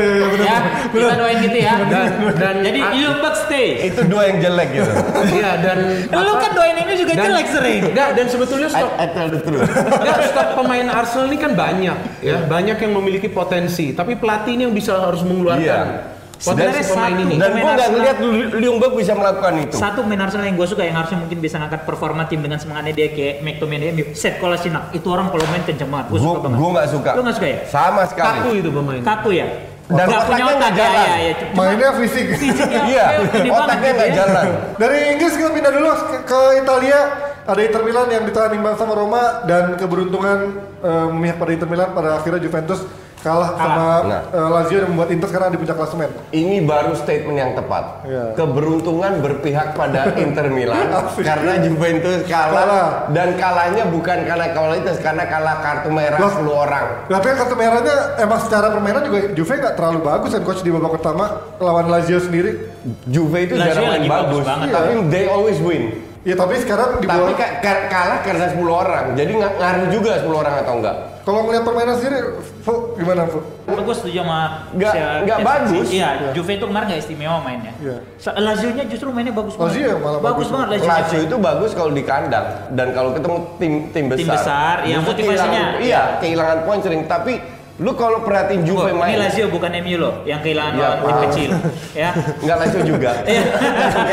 ya, 0.47 0.57
kita 0.89 1.15
doain 1.17 1.39
gitu 1.43 1.59
ya. 1.59 1.75
Dan- 1.83 2.13
dan- 2.37 2.63
jadi 2.63 2.81
Nürnberg 2.87 3.37
stay. 3.37 3.67
Itu 3.85 4.01
dua 4.07 4.23
yang 4.31 4.39
jelek 4.39 4.69
gitu. 4.73 4.93
Iya 5.37 5.51
dan 5.59 5.79
Lu 6.07 6.33
kan 6.37 6.51
doain 6.55 6.77
ini 6.77 6.95
juga 6.95 7.13
dan- 7.13 7.27
jelek 7.29 7.47
sering. 7.51 7.83
Enggak, 7.89 8.09
dan 8.15 8.27
sebetulnya 8.27 8.69
stok 8.69 8.91
I 8.95 9.07
tell 9.09 9.27
the 9.27 9.41
truth. 9.41 9.67
Enggak, 10.01 10.19
stok 10.31 10.49
pemain 10.55 10.87
Arsenal 10.89 11.27
ini 11.27 11.37
kan 11.37 11.53
banyak 11.53 11.97
ya, 12.23 12.37
banyak 12.47 12.77
yang 12.79 12.93
memiliki 12.95 13.27
potensi, 13.27 13.91
tapi 13.91 14.15
pelatih 14.15 14.55
ini 14.55 14.63
yang 14.63 14.75
bisa 14.77 14.95
harus 14.97 15.21
mengeluarkan 15.21 15.65
Iya. 15.67 15.96
Sebenarnya 16.37 16.85
pemain 16.85 17.11
satu. 17.11 17.23
ini. 17.23 17.35
Dan 17.37 17.51
gue 17.51 17.65
nggak 17.71 17.91
ngeliat 17.91 18.17
Liungberg 18.55 18.95
bisa 18.95 19.13
melakukan 19.13 19.53
itu. 19.59 19.75
Satu 19.75 20.01
main 20.03 20.21
Arsenal 20.21 20.45
yang 20.45 20.57
gue 20.57 20.69
suka 20.69 20.83
yang 20.83 20.95
harusnya 20.95 21.19
mungkin 21.19 21.39
bisa 21.39 21.57
ngangkat 21.57 21.83
performa 21.83 22.25
tim 22.25 22.41
dengan 22.41 22.57
semangatnya 22.57 22.93
dia 22.93 23.09
kayak 23.09 23.35
McTominay 23.41 23.89
MU. 23.91 24.05
Set 24.13 24.37
Kolasinac 24.37 24.93
itu 24.93 25.07
orang 25.07 25.29
kalau 25.29 25.45
main 25.47 25.63
kenceng 25.63 25.89
banget. 25.89 26.07
Gue 26.09 26.21
suka 26.21 26.39
banget. 26.43 26.57
gue 26.57 26.69
nggak 26.71 26.89
suka. 26.91 27.11
Lu 27.13 27.21
nggak 27.25 27.37
suka 27.37 27.47
ya? 27.47 27.59
Sama 27.67 28.03
sekali. 28.05 28.27
Kaku 28.29 28.49
itu 28.55 28.69
pemain. 28.71 29.01
Kaku 29.03 29.31
ya. 29.33 29.49
Dan 29.87 30.03
Nggak 30.03 30.19
punya 30.19 30.19
otaknya 30.19 30.43
nggak 30.43 30.59
otak 30.59 30.67
ya, 30.69 30.81
jalan. 30.83 31.07
ya, 31.07 31.17
ya. 31.17 31.33
Cuma 31.39 31.55
Mainnya 31.63 31.91
fisik. 31.95 32.27
fisiknya 32.35 32.81
Iya, 32.85 33.07
otaknya 33.49 33.87
gitu 33.87 33.97
nggak 33.97 34.11
ya. 34.11 34.17
jalan. 34.19 34.45
Dari 34.77 34.99
Inggris 35.09 35.33
kita 35.33 35.51
pindah 35.53 35.73
dulu 35.73 35.89
ke, 35.89 36.17
ke 36.27 36.41
Italia. 36.59 37.01
Ada 37.47 37.61
Inter 37.63 37.83
Milan 37.87 38.09
yang 38.11 38.25
ditahan 38.27 38.51
imbang 38.53 38.75
sama 38.75 38.93
Roma 38.93 39.23
dan 39.47 39.79
keberuntungan 39.79 40.39
eh, 40.83 41.07
memihak 41.09 41.39
pada 41.39 41.55
Inter 41.55 41.71
Milan 41.71 41.95
pada 41.95 42.19
akhirnya 42.19 42.43
Juventus 42.43 42.83
kalah 43.19 43.51
sama 43.53 43.85
Nah. 44.03 44.23
eh, 44.29 44.49
Lazio 44.51 44.77
yang 44.79 44.91
membuat 44.91 45.11
Inter 45.11 45.29
sekarang 45.29 45.49
di 45.51 45.59
puncak 45.59 45.75
klasemen. 45.75 46.11
Ini 46.31 46.57
baru 46.63 46.93
statement 46.93 47.37
yang 47.37 47.53
tepat. 47.53 47.85
Iya. 48.03 48.25
Keberuntungan 48.35 49.13
berpihak 49.19 49.73
pada 49.73 50.13
Inter 50.25 50.47
Milan 50.47 50.87
karena 51.17 51.53
Juventus 51.59 52.23
kalah, 52.25 52.53
Kalah. 52.57 52.89
dan 53.11 53.35
kalahnya 53.35 53.85
bukan 53.87 54.19
karena 54.23 54.47
kualitas 54.53 54.97
karena 54.99 55.25
kalah 55.25 55.57
kartu 55.59 55.89
merah 55.89 56.19
Loh. 56.19 56.31
10 56.31 56.53
orang. 56.61 56.85
Tapi 57.09 57.27
kartu 57.33 57.55
merahnya 57.55 57.97
emang 58.17 58.39
secara 58.39 58.67
permainan 58.71 59.03
juga 59.03 59.19
Juve 59.33 59.53
nggak 59.55 59.75
terlalu 59.75 59.99
bagus 60.01 60.31
kan 60.31 60.43
coach 60.43 60.61
di 60.61 60.71
babak 60.71 60.93
pertama 60.95 61.25
lawan 61.59 61.87
Lazio 61.87 62.19
sendiri. 62.19 62.76
Juve 63.07 63.39
itu 63.43 63.55
Lazio 63.55 63.69
jarang 63.69 63.85
main 63.85 63.95
lagi 63.97 64.09
bagus 64.09 64.27
bagus, 64.33 64.45
banget. 64.45 64.69
tapi 64.71 64.91
they 65.09 65.25
always 65.27 65.59
win. 65.59 65.85
Ya 66.23 66.35
tapi 66.35 66.59
sekarang 66.59 66.99
di 66.99 67.07
Tapi 67.07 67.33
ka- 67.33 67.63
ka- 67.63 67.87
kalah 67.87 68.19
karena 68.19 68.51
10 68.51 68.67
orang. 68.67 69.15
Jadi 69.15 69.31
nggak 69.33 69.53
ngaruh 69.57 69.87
juga 69.89 70.11
10 70.19 70.35
orang 70.37 70.55
atau 70.59 70.75
enggak. 70.77 70.97
kalau 71.23 71.43
ngelihat 71.43 71.63
permainan 71.63 71.95
sendiri, 71.97 72.19
Fu, 72.61 72.71
gimana 72.95 73.27
Fu? 73.27 73.43
Gue 73.65 73.91
setuju 73.93 74.23
sama 74.23 74.71
nggak 74.73 74.93
si- 74.93 75.43
bagus. 75.45 75.87
Iya, 75.89 76.09
Juve 76.31 76.53
itu 76.53 76.65
kemarin 76.65 76.87
nggak 76.87 77.01
istimewa 77.01 77.39
mainnya. 77.41 77.75
Iya. 77.77 77.97
Sa- 78.17 78.35
Lazio-nya 78.37 78.87
justru 78.87 79.11
mainnya 79.11 79.31
bagus 79.33 79.55
banget. 79.55 79.71
Lazio 79.73 79.87
yang 79.89 80.01
malah 80.01 80.21
bagus. 80.21 80.47
banget 80.49 80.69
Lazio. 80.73 80.87
Lazio 80.89 81.21
itu 81.21 81.37
bagus 81.37 81.71
kalau 81.73 81.91
di 81.91 82.03
kandang 82.03 82.47
dan 82.73 82.89
kalau 82.91 83.11
ketemu 83.11 83.37
tim 83.57 83.73
tim 83.91 84.05
besar. 84.07 84.19
Tim 84.19 84.29
besar, 84.29 84.75
Justru 84.85 85.03
motivasinya. 85.05 85.47
kehilangan- 85.69 85.83
Iya, 85.83 86.03
kehilangan 86.19 86.59
poin 86.63 86.79
sering. 86.81 87.03
Tapi 87.05 87.33
lu 87.77 87.93
kalau 87.93 88.25
perhatiin 88.25 88.65
Juve 88.65 88.89
Ini 88.89 88.97
main, 88.97 89.17
Lazio 89.21 89.53
bukan 89.53 89.69
MU 89.85 90.01
loh, 90.01 90.15
yang 90.25 90.41
kehilangan 90.41 90.73
Iya, 90.73 90.81
lawan 90.81 90.97
tim 90.97 91.13
ah. 91.13 91.21
kecil. 91.29 91.51
Ya. 91.93 92.11
nggak 92.45 92.57
Lazio 92.57 92.81
juga. 92.89 93.11
Iya. 93.29 93.45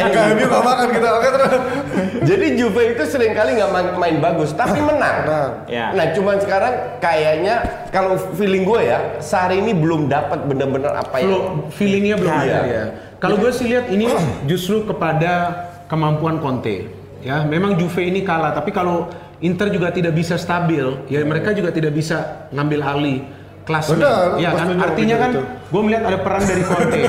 Enggak, 0.03 0.23
ini 0.35 0.41
nggak 0.43 0.63
makan 0.67 0.87
kita. 0.91 1.07
Oke 1.15 1.29
terus. 1.31 1.53
Jadi 2.27 2.45
Juve 2.59 2.81
itu 2.91 3.03
sering 3.07 3.31
kali 3.31 3.55
nggak 3.55 3.71
main, 3.71 3.87
main 3.95 4.15
bagus, 4.19 4.51
tapi 4.51 4.83
menang. 4.83 5.15
Menang. 5.23 5.51
Ya. 5.71 5.95
Nah, 5.95 6.05
cuman 6.11 6.35
sekarang 6.43 6.73
kayaknya 6.99 7.55
kalau 7.95 8.19
feeling 8.35 8.67
gue 8.67 8.79
ya, 8.83 8.99
Sari 9.23 9.63
ini 9.63 9.71
belum 9.71 10.11
dapat 10.11 10.43
bener-bener 10.43 10.91
apa 10.91 11.23
yang 11.23 11.63
feelingnya 11.71 12.19
belum 12.19 12.35
Iya. 12.35 12.43
ada 12.43 12.59
ya. 12.67 12.83
Kalau 13.23 13.39
gue 13.39 13.51
sih 13.55 13.71
lihat 13.71 13.87
ini 13.87 14.11
justru 14.43 14.83
kepada 14.83 15.55
kemampuan 15.87 16.43
Conte. 16.43 16.91
Ya, 17.23 17.47
memang 17.47 17.79
Juve 17.79 18.03
ini 18.03 18.27
kalah, 18.27 18.51
tapi 18.51 18.75
kalau 18.75 19.07
Inter 19.39 19.71
juga 19.71 19.95
tidak 19.95 20.11
bisa 20.11 20.35
stabil, 20.35 20.83
ya 21.07 21.23
mereka 21.23 21.55
juga 21.55 21.71
tidak 21.71 21.95
bisa 21.95 22.47
ngambil 22.51 22.83
alih 22.83 23.19
Benar, 23.63 24.35
ya 24.37 24.51
kan 24.51 24.67
artinya 24.75 25.15
kan 25.15 25.31
gue 25.71 25.81
melihat 25.81 26.03
ada 26.03 26.19
peran 26.19 26.43
dari 26.43 26.63
Conte 26.67 27.01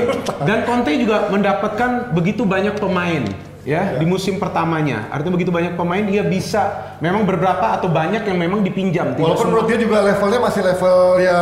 dan 0.47 0.57
Conte 0.63 0.91
juga 0.95 1.27
mendapatkan 1.27 2.15
begitu 2.15 2.47
banyak 2.47 2.79
pemain 2.79 3.23
ya 3.65 3.97
di 3.97 4.05
musim 4.05 4.37
pertamanya. 4.37 5.09
Artinya 5.09 5.35
begitu 5.35 5.49
banyak 5.51 5.73
pemain 5.73 6.05
dia 6.05 6.21
bisa 6.21 6.95
memang 7.01 7.25
beberapa 7.25 7.73
atau 7.75 7.89
banyak 7.89 8.23
yang 8.23 8.37
memang 8.37 8.61
dipinjam. 8.61 9.17
Walaupun 9.17 9.51
menurut 9.51 9.65
dia 9.67 9.79
juga 9.81 10.05
levelnya 10.05 10.39
masih 10.39 10.61
level 10.63 10.97
ya 11.19 11.37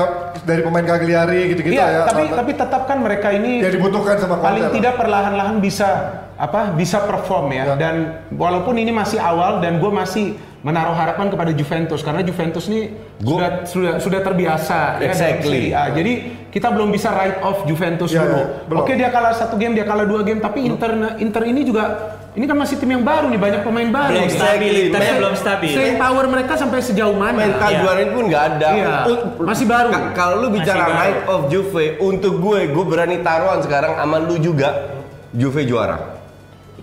dari 0.48 0.62
pemain 0.64 0.86
Cagliari 0.88 1.40
gitu-gitu 1.52 1.76
Iya, 1.76 1.86
ya. 1.86 2.02
tapi 2.08 2.24
tapi 2.32 2.52
tetap 2.56 2.82
kan 2.88 2.98
mereka 3.04 3.30
ini 3.36 3.60
yang 3.62 3.76
dibutuhkan 3.76 4.16
sama 4.18 4.40
Conte 4.40 4.48
paling 4.50 4.64
lah. 4.66 4.74
tidak 4.74 4.94
perlahan-lahan 4.98 5.56
bisa 5.60 5.88
apa 6.36 6.72
bisa 6.72 7.02
perform 7.02 7.50
ya. 7.50 7.64
Ya. 7.64 7.76
dan 7.76 7.96
walaupun 8.32 8.76
ini 8.76 8.90
masih 8.90 9.18
awal 9.18 9.58
dan 9.58 9.78
gue 9.78 9.90
masih 9.90 10.34
menaruh 10.60 10.96
harapan 10.96 11.28
kepada 11.28 11.52
Juventus 11.52 12.00
karena 12.00 12.22
Juventus 12.22 12.66
ini 12.66 12.88
Gua- 13.20 13.36
sudah 13.36 13.52
sudah 13.66 13.94
sudah 14.00 14.20
terbiasa 14.22 14.96
ya 14.96 15.00
dalam 15.02 15.12
Exactly. 15.12 15.60
Serie 15.68 15.76
A. 15.76 15.84
jadi 15.92 16.14
kita 16.50 16.68
belum 16.70 16.88
bisa 16.88 17.12
write 17.12 17.40
off 17.42 17.66
Juventus 17.66 18.10
Ya, 18.10 18.24
dulu. 18.24 18.40
ya. 18.40 18.46
Oke 18.78 18.96
dia 18.96 19.10
kalah 19.10 19.36
satu 19.36 19.56
game 19.56 19.74
dia 19.74 19.84
kalah 19.84 20.08
dua 20.08 20.24
game 20.24 20.40
tapi 20.40 20.64
Inter 20.64 21.18
Inter 21.18 21.44
ini 21.44 21.62
juga 21.62 21.84
ini 22.32 22.48
kan 22.48 22.56
masih 22.56 22.80
tim 22.80 22.90
yang 22.90 23.04
baru 23.04 23.28
nih 23.28 23.38
banyak 23.38 23.62
pemain 23.62 23.90
baru. 23.92 24.10
belum 24.16 24.32
stabil. 24.32 24.72
Internya 24.88 25.12
Men- 25.12 25.20
belum 25.22 25.36
stabil. 25.36 25.70
Staying 25.70 26.00
power 26.00 26.26
mereka 26.26 26.54
sampai 26.56 26.80
sejauh 26.80 27.14
mana? 27.14 27.38
mental 27.38 27.70
Iya. 27.70 27.78
juara 27.78 28.00
ini 28.00 28.12
pun 28.12 28.24
nggak 28.26 28.44
ada. 28.50 28.68
Iya, 28.72 28.94
masih 29.38 29.66
baru. 29.68 29.90
Ka- 29.92 30.10
Kalau 30.16 30.36
lu 30.40 30.48
bicara 30.50 30.84
night 30.90 31.20
of 31.28 31.42
Juve, 31.48 32.00
untuk 32.00 32.40
gue, 32.40 32.60
gue 32.68 32.86
berani 32.88 33.20
taruhan 33.20 33.60
sekarang 33.60 33.94
sama 33.94 34.18
lu 34.18 34.40
juga, 34.40 34.98
Juve 35.30 35.62
juara. 35.64 36.23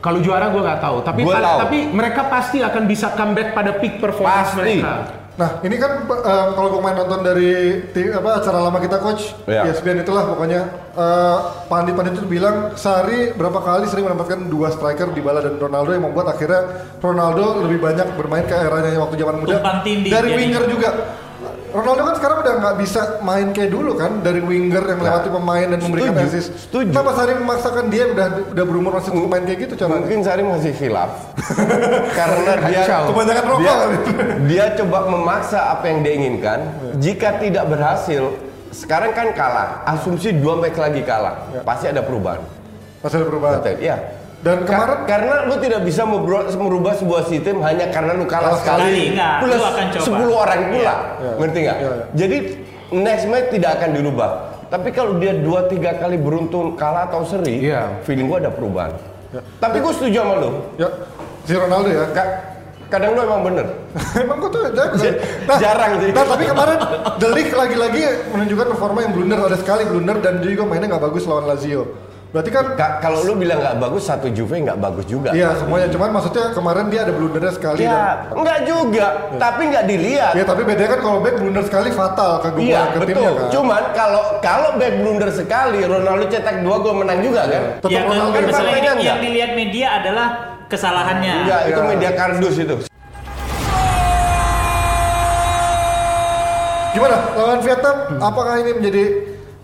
Kalau 0.01 0.19
juara 0.19 0.49
gue 0.49 0.63
nggak 0.65 0.81
tahu, 0.81 0.97
tapi 1.05 1.21
Gua 1.23 1.37
tahu. 1.37 1.59
tapi 1.61 1.79
mereka 1.93 2.25
pasti 2.27 2.65
akan 2.65 2.83
bisa 2.89 3.13
comeback 3.13 3.53
pada 3.53 3.77
peak 3.77 4.01
performance 4.01 4.57
Pasti. 4.57 4.81
mereka. 4.81 4.93
Nah 5.37 5.57
ini 5.61 5.77
kan 5.77 6.05
eh, 6.05 6.47
kalau 6.53 6.69
pemain 6.75 6.93
nonton 6.93 7.21
dari 7.21 7.81
apa 8.13 8.31
acara 8.41 8.59
lama 8.61 8.77
kita 8.77 8.97
coach, 8.97 9.33
Iya. 9.45 9.69
ESPN 9.69 10.01
itulah 10.01 10.25
pokoknya 10.27 10.61
eh, 10.93 11.37
pandit-pandit 11.65 12.17
itu 12.17 12.29
bilang 12.29 12.77
Sari 12.77 13.33
berapa 13.33 13.61
kali 13.61 13.89
sering 13.89 14.05
mendapatkan 14.05 14.41
dua 14.49 14.69
striker 14.69 15.13
di 15.13 15.21
Bala 15.21 15.41
dan 15.41 15.57
Ronaldo 15.57 15.93
yang 15.93 16.05
membuat 16.05 16.33
akhirnya 16.33 16.65
Ronaldo 16.97 17.65
lebih 17.65 17.81
banyak 17.81 18.17
bermain 18.17 18.45
ke 18.45 18.53
eranya 18.53 19.01
waktu 19.01 19.17
zaman 19.17 19.37
muda 19.37 19.61
dari 19.85 20.29
winger 20.35 20.65
juga. 20.69 20.91
Ronaldo 21.71 22.03
kan 22.03 22.15
sekarang 22.19 22.37
udah 22.43 22.55
nggak 22.61 22.77
bisa 22.83 23.01
main 23.23 23.47
kayak 23.55 23.71
dulu 23.71 23.95
kan 23.95 24.21
dari 24.21 24.43
winger 24.43 24.83
yang 24.83 24.99
melewati 24.99 25.29
pemain 25.31 25.67
dan 25.71 25.79
memberikan 25.79 26.13
Setuju, 26.15 26.29
assist. 26.29 26.49
setuju. 26.67 26.91
Kenapa 26.91 27.11
Sari 27.15 27.33
memaksakan 27.39 27.85
dia 27.89 28.05
udah 28.11 28.27
udah 28.53 28.65
berumur 28.67 28.93
masih 28.99 29.11
untuk 29.15 29.31
main 29.31 29.45
kayak 29.47 29.59
gitu 29.65 29.75
caranya? 29.79 30.03
Mungkin 30.03 30.21
Sari 30.27 30.43
masih 30.43 30.73
hilaf 30.77 31.13
karena 32.19 32.53
dia 32.67 32.83
Kebanyakan 33.07 33.45
rokok 33.47 33.63
dia, 33.63 33.75
dia 34.47 34.65
coba 34.83 34.99
memaksa 35.09 35.59
apa 35.73 35.85
yang 35.89 35.99
dia 36.03 36.13
inginkan. 36.19 36.59
Jika 36.99 37.39
tidak 37.39 37.65
berhasil, 37.71 38.23
sekarang 38.75 39.15
kan 39.15 39.33
kalah. 39.33 39.87
Asumsi 39.87 40.35
dua 40.37 40.59
match 40.59 40.79
lagi 40.79 41.03
kalah, 41.07 41.49
pasti 41.63 41.89
ada 41.89 42.03
perubahan. 42.03 42.43
Masih 43.01 43.17
ada 43.25 43.27
perubahan. 43.27 43.59
Iya. 43.81 43.97
Dan 44.41 44.65
Ka- 44.65 44.73
kemarin 44.73 44.99
karena 45.05 45.35
lu 45.45 45.61
tidak 45.61 45.81
bisa 45.85 46.03
merubah, 46.57 46.97
sebuah 46.97 47.29
sistem 47.29 47.61
hanya 47.61 47.93
karena 47.93 48.17
lu 48.17 48.25
kalah 48.25 48.57
sekali. 48.57 49.13
enggak. 49.13 49.45
Plus 49.45 49.53
Lu 49.53 49.65
akan 49.67 49.85
coba. 49.93 50.05
10 50.17 50.33
orang 50.35 50.61
pula. 50.73 50.95
Iya. 51.21 51.33
Ngerti 51.37 51.59
nggak? 51.61 51.77
Iya, 51.77 51.91
iya. 51.91 52.05
Jadi 52.17 52.37
next 52.91 53.25
match 53.29 53.49
tidak 53.53 53.71
akan 53.77 53.91
dirubah. 53.93 54.31
Tapi 54.67 54.89
kalau 54.91 55.13
dia 55.19 55.35
2 55.35 55.45
3 55.67 55.93
kali 55.95 56.17
beruntun 56.17 56.73
kalah 56.75 57.05
atau 57.07 57.21
seri, 57.23 57.69
Iya. 57.69 58.01
feeling 58.03 58.27
gua 58.27 58.39
ada 58.39 58.49
perubahan. 58.49 58.97
Tapi 59.59 59.77
gua 59.79 59.93
setuju 59.93 60.19
sama 60.19 60.35
lu. 60.39 60.51
ya 60.75 60.89
si 61.43 61.53
Ronaldo 61.53 61.89
ya. 61.89 62.05
Ka- 62.11 62.35
kadang 62.89 63.15
lu 63.15 63.21
emang 63.21 63.43
bener. 63.45 63.67
Emang 64.19 64.41
kok 64.41 64.51
tuh 64.51 64.61
jago. 64.73 64.97
Jarang 65.63 65.93
sih. 66.01 66.11
Nah, 66.11 66.25
tapi 66.25 66.45
kemarin 66.45 66.79
The 67.19 67.29
Ligt 67.31 67.53
lagi-lagi 67.53 68.03
menunjukkan 68.31 68.67
performa 68.73 68.99
yang 69.05 69.13
blunder 69.13 69.39
ada 69.39 69.55
sekali 69.55 69.85
blunder 69.85 70.17
dan 70.19 70.41
dia 70.41 70.51
juga 70.51 70.65
mainnya 70.65 70.97
nggak 70.97 71.05
bagus 71.07 71.23
lawan 71.25 71.45
Lazio. 71.45 72.09
Berarti 72.31 72.47
kan 72.49 72.79
Ka- 72.79 73.03
kalau 73.03 73.27
lu 73.27 73.35
bilang 73.35 73.59
nggak 73.59 73.77
bagus, 73.77 74.07
satu 74.07 74.31
Juve 74.31 74.55
nggak 74.57 74.79
bagus 74.79 75.03
juga. 75.05 75.35
Iya 75.35 75.51
semuanya, 75.57 75.91
cuman 75.91 76.15
maksudnya 76.15 76.55
kemarin 76.55 76.87
dia 76.87 77.03
ada 77.03 77.11
blundernya 77.11 77.51
sekali. 77.51 77.83
dan- 77.83 77.91
Ya, 77.91 78.07
enggak 78.31 78.59
juga, 78.65 79.07
tapi 79.35 79.63
nggak 79.67 79.85
dilihat. 79.85 80.33
Ya 80.33 80.45
tapi 80.45 80.63
bedanya 80.63 80.91
kan 80.93 81.01
kalau 81.03 81.19
back 81.19 81.37
blunder 81.37 81.65
sekali 81.67 81.91
fatal 81.91 82.39
ke 82.39 82.49
gua 82.49 82.63
Iya 82.63 82.81
ke 82.87 82.99
betul. 82.99 83.09
timnya 83.11 83.31
kan. 83.35 83.49
Cuman 83.51 83.83
kalau 83.91 84.23
kalau 84.39 84.71
back 84.77 84.95
blunder 84.97 85.31
sekali, 85.33 85.79
Ronaldo 85.83 86.25
cetak 86.25 86.57
dua 86.63 86.77
gol 86.79 86.95
menang 86.97 87.19
juga 87.19 87.43
kan? 87.45 87.63
Tetap 87.77 87.91
Ya, 87.91 87.99
kan, 87.99 88.07
Ronaldo 88.07 88.31
kan 88.31 88.39
yang 88.39 88.47
masalah 88.49 88.63
mainnya 88.65 88.79
ini 88.79 88.91
enggak? 88.95 89.09
yang 89.09 89.21
dilihat 89.21 89.51
media 89.53 89.87
adalah 89.93 90.27
kesalahannya. 90.65 91.35
Enggak, 91.37 91.61
itu 91.67 91.81
Iya. 91.81 91.89
media 91.89 92.11
kardus 92.15 92.57
itu. 92.57 92.75
Gimana 96.91 97.17
lawan 97.33 97.59
Vietnam? 97.61 97.97
Apakah 98.21 98.55
ini 98.57 98.71
menjadi 98.73 99.03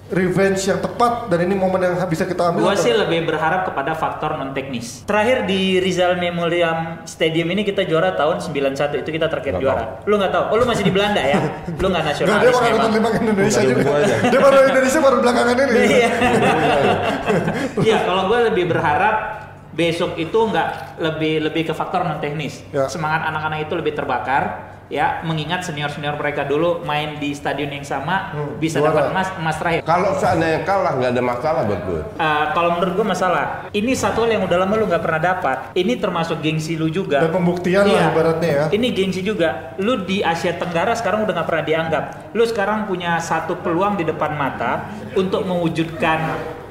revenge 0.07 0.62
yang 0.62 0.78
tepat 0.78 1.26
dan 1.26 1.42
ini 1.42 1.59
momen 1.59 1.82
yang 1.82 1.98
bisa 2.07 2.22
kita 2.22 2.50
ambil? 2.50 2.70
Gua 2.70 2.74
atau- 2.74 2.84
sih 2.86 2.94
lebih 2.94 3.26
berharap 3.26 3.66
kepada 3.66 3.92
faktor 3.92 4.38
non 4.38 4.54
teknis. 4.54 5.02
Terakhir 5.02 5.44
di 5.44 5.82
Rizal 5.82 6.14
Memorial 6.14 7.02
Stadium 7.02 7.50
ini 7.50 7.66
kita 7.66 7.82
juara 7.82 8.14
tahun 8.14 8.38
91 8.38 9.02
itu 9.02 9.11
kita 9.11 9.26
terakhir 9.26 9.59
juara. 9.59 10.07
Lu 10.07 10.14
nggak 10.14 10.30
tahu? 10.30 10.44
Oh 10.54 10.57
lu 10.57 10.64
masih 10.64 10.86
di 10.86 10.94
Belanda 10.94 11.18
ya? 11.18 11.42
Lu 11.82 11.90
nggak 11.90 12.04
nasionalis 12.07 12.38
dia 12.38 12.52
bakal 12.54 12.70
nonton 12.70 12.90
memang. 12.92 12.92
tembak 12.94 13.14
Indonesia 13.18 13.61
juga. 13.61 13.82
Dia 14.30 14.40
baru 14.40 14.57
Indonesia 14.64 15.00
baru 15.02 15.16
belakangan 15.18 15.57
ini. 15.59 15.80
Iya. 15.86 16.11
Iya, 17.82 17.96
kalau 18.09 18.22
gue 18.30 18.38
lebih 18.52 18.64
berharap 18.70 19.16
besok 19.76 20.16
itu 20.16 20.38
nggak 20.38 20.68
lebih 21.02 21.34
lebih 21.50 21.62
ke 21.66 21.74
faktor 21.74 22.07
non 22.07 22.22
teknis. 22.22 22.62
Ya. 22.70 22.86
Semangat 22.86 23.26
anak-anak 23.26 23.66
itu 23.66 23.74
lebih 23.74 23.92
terbakar. 23.92 24.75
Ya, 24.87 25.18
mengingat 25.26 25.66
senior-senior 25.66 26.14
mereka 26.14 26.47
dulu 26.47 26.87
main 26.87 27.18
di 27.18 27.34
stadion 27.34 27.66
yang 27.68 27.82
sama 27.82 28.30
Hmm, 28.30 28.55
bisa 28.57 28.78
dapat 28.78 29.11
emas 29.11 29.34
emas 29.34 29.59
terakhir. 29.59 29.82
Kalau 29.82 30.14
seandainya 30.14 30.62
kalah 30.62 30.95
nggak 30.95 31.11
ada 31.11 31.22
masalah 31.22 31.62
buat 31.66 31.80
gue. 31.82 32.01
Uh, 32.14 32.45
kalau 32.55 32.78
menurut 32.78 32.95
gue 32.95 33.07
masalah, 33.09 33.45
ini 33.70 33.93
satu 33.93 34.22
hal 34.22 34.39
yang 34.39 34.47
udah 34.47 34.62
lama 34.62 34.74
lu 34.78 34.87
nggak 34.87 35.03
pernah 35.03 35.18
dapat. 35.18 35.57
Ini 35.74 35.99
termasuk 35.99 36.39
gengsi 36.39 36.78
lu 36.78 36.87
juga. 36.87 37.18
Dan 37.18 37.34
pembuktian 37.34 37.82
lah 37.82 37.99
Iya. 37.99 38.07
ibaratnya 38.14 38.49
ya. 38.49 38.64
Ini 38.70 38.87
gengsi 38.95 39.20
juga. 39.20 39.74
Lu 39.76 40.07
di 40.07 40.22
Asia 40.22 40.55
Tenggara 40.55 40.95
sekarang 40.95 41.26
udah 41.26 41.34
nggak 41.34 41.49
pernah 41.51 41.64
dianggap. 41.66 42.05
Lu 42.30 42.47
sekarang 42.47 42.87
punya 42.87 43.18
satu 43.18 43.59
peluang 43.59 43.99
di 43.99 44.07
depan 44.07 44.39
mata 44.39 44.87
untuk 45.12 45.43
mewujudkan 45.43 46.18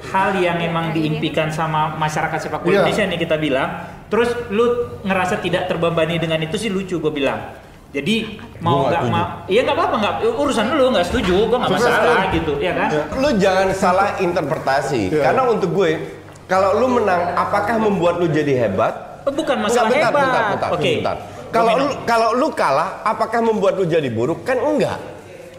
hal 0.08 0.40
yang 0.40 0.64
emang 0.64 0.96
diimpikan 0.96 1.52
sama 1.52 1.92
masyarakat 1.94 2.40
sepak 2.40 2.64
bola 2.64 2.72
Iya. 2.72 2.80
Indonesia 2.88 3.04
nih 3.06 3.20
kita 3.20 3.36
bilang. 3.36 3.70
Terus 4.08 4.32
lu 4.48 4.64
ngerasa 5.04 5.44
tidak 5.44 5.68
terbebani 5.68 6.16
dengan 6.16 6.40
itu 6.40 6.56
sih 6.56 6.72
lucu 6.72 6.96
gue 6.96 7.12
bilang. 7.12 7.65
Jadi 7.96 8.16
mau 8.60 8.84
Gua 8.84 8.92
nggak 8.92 9.04
mau, 9.08 9.26
iya 9.48 9.64
nggak 9.64 9.78
apa-apa 9.80 9.96
nggak 10.04 10.16
urusan 10.36 10.66
lu 10.76 10.92
nggak 10.92 11.06
setuju, 11.08 11.48
gue 11.48 11.58
nggak 11.64 11.74
masalah 11.80 12.28
gitu, 12.28 12.54
ya 12.60 12.74
kan? 12.76 12.90
Lu 13.24 13.30
jangan 13.40 13.68
salah 13.72 14.10
interpretasi. 14.20 15.16
Iya. 15.16 15.24
Karena 15.24 15.42
untuk 15.48 15.72
gue, 15.72 16.04
kalau 16.44 16.76
lu 16.76 17.00
menang, 17.00 17.40
apakah 17.40 17.80
membuat 17.80 18.20
lu 18.20 18.28
jadi 18.28 18.68
hebat? 18.68 19.24
Oh, 19.24 19.32
bukan 19.32 19.64
masalah 19.64 19.88
Enggak, 19.88 20.12
bentar, 20.12 20.12
hebat. 20.12 20.28
bentar, 20.28 20.44
bentar, 20.52 20.70
Oke. 20.76 20.92
bentar. 21.00 21.16
Kalau 21.56 21.74
lu 21.80 21.88
kalau 22.04 22.30
lu 22.36 22.48
kalah, 22.52 22.90
apakah 23.08 23.40
membuat 23.40 23.80
lu 23.80 23.88
jadi 23.88 24.10
buruk? 24.12 24.44
Kan 24.44 24.60
enggak. 24.60 25.00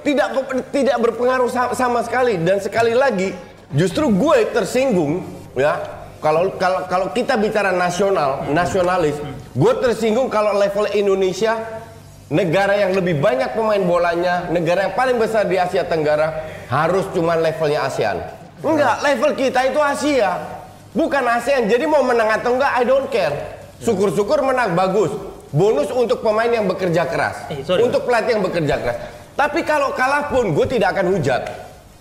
Tidak 0.04 0.28
tidak 0.68 0.96
berpengaruh 1.00 1.48
sa- 1.48 1.72
sama 1.72 2.04
sekali 2.04 2.36
dan 2.38 2.60
sekali 2.60 2.92
lagi 2.92 3.32
justru 3.72 4.12
gue 4.12 4.44
tersinggung 4.52 5.24
ya. 5.56 6.04
Kalau 6.20 6.52
kalau 6.60 6.84
kalau 6.84 7.06
kita 7.16 7.40
bicara 7.40 7.72
nasional, 7.72 8.44
nasionalis, 8.52 9.16
gue 9.56 9.72
tersinggung 9.80 10.28
kalau 10.28 10.52
level 10.52 10.84
Indonesia 10.92 11.56
negara 12.26 12.74
yang 12.74 12.92
lebih 12.94 13.22
banyak 13.22 13.54
pemain 13.54 13.82
bolanya, 13.82 14.50
negara 14.50 14.90
yang 14.90 14.94
paling 14.98 15.16
besar 15.18 15.46
di 15.46 15.58
Asia 15.58 15.86
Tenggara 15.86 16.46
harus 16.66 17.06
cuma 17.14 17.38
levelnya 17.38 17.86
ASEAN. 17.86 18.18
Enggak, 18.66 18.94
level 19.04 19.30
kita 19.38 19.60
itu 19.70 19.78
Asia. 19.78 20.42
Bukan 20.96 21.22
ASEAN. 21.22 21.68
Jadi 21.70 21.84
mau 21.86 22.02
menang 22.02 22.40
atau 22.40 22.56
enggak 22.56 22.72
I 22.72 22.82
don't 22.88 23.06
care. 23.12 23.36
Syukur-syukur 23.78 24.42
menang 24.42 24.72
bagus. 24.74 25.12
Bonus 25.54 25.92
untuk 25.94 26.24
pemain 26.24 26.50
yang 26.50 26.66
bekerja 26.66 27.06
keras. 27.06 27.46
Eh, 27.52 27.62
sorry. 27.62 27.86
untuk 27.86 28.02
pelatih 28.02 28.40
yang 28.40 28.42
bekerja 28.42 28.74
keras. 28.82 28.98
Tapi 29.36 29.62
kalau 29.62 29.92
kalah 29.92 30.32
pun 30.32 30.56
gue 30.56 30.66
tidak 30.66 30.96
akan 30.96 31.12
hujat. 31.12 31.42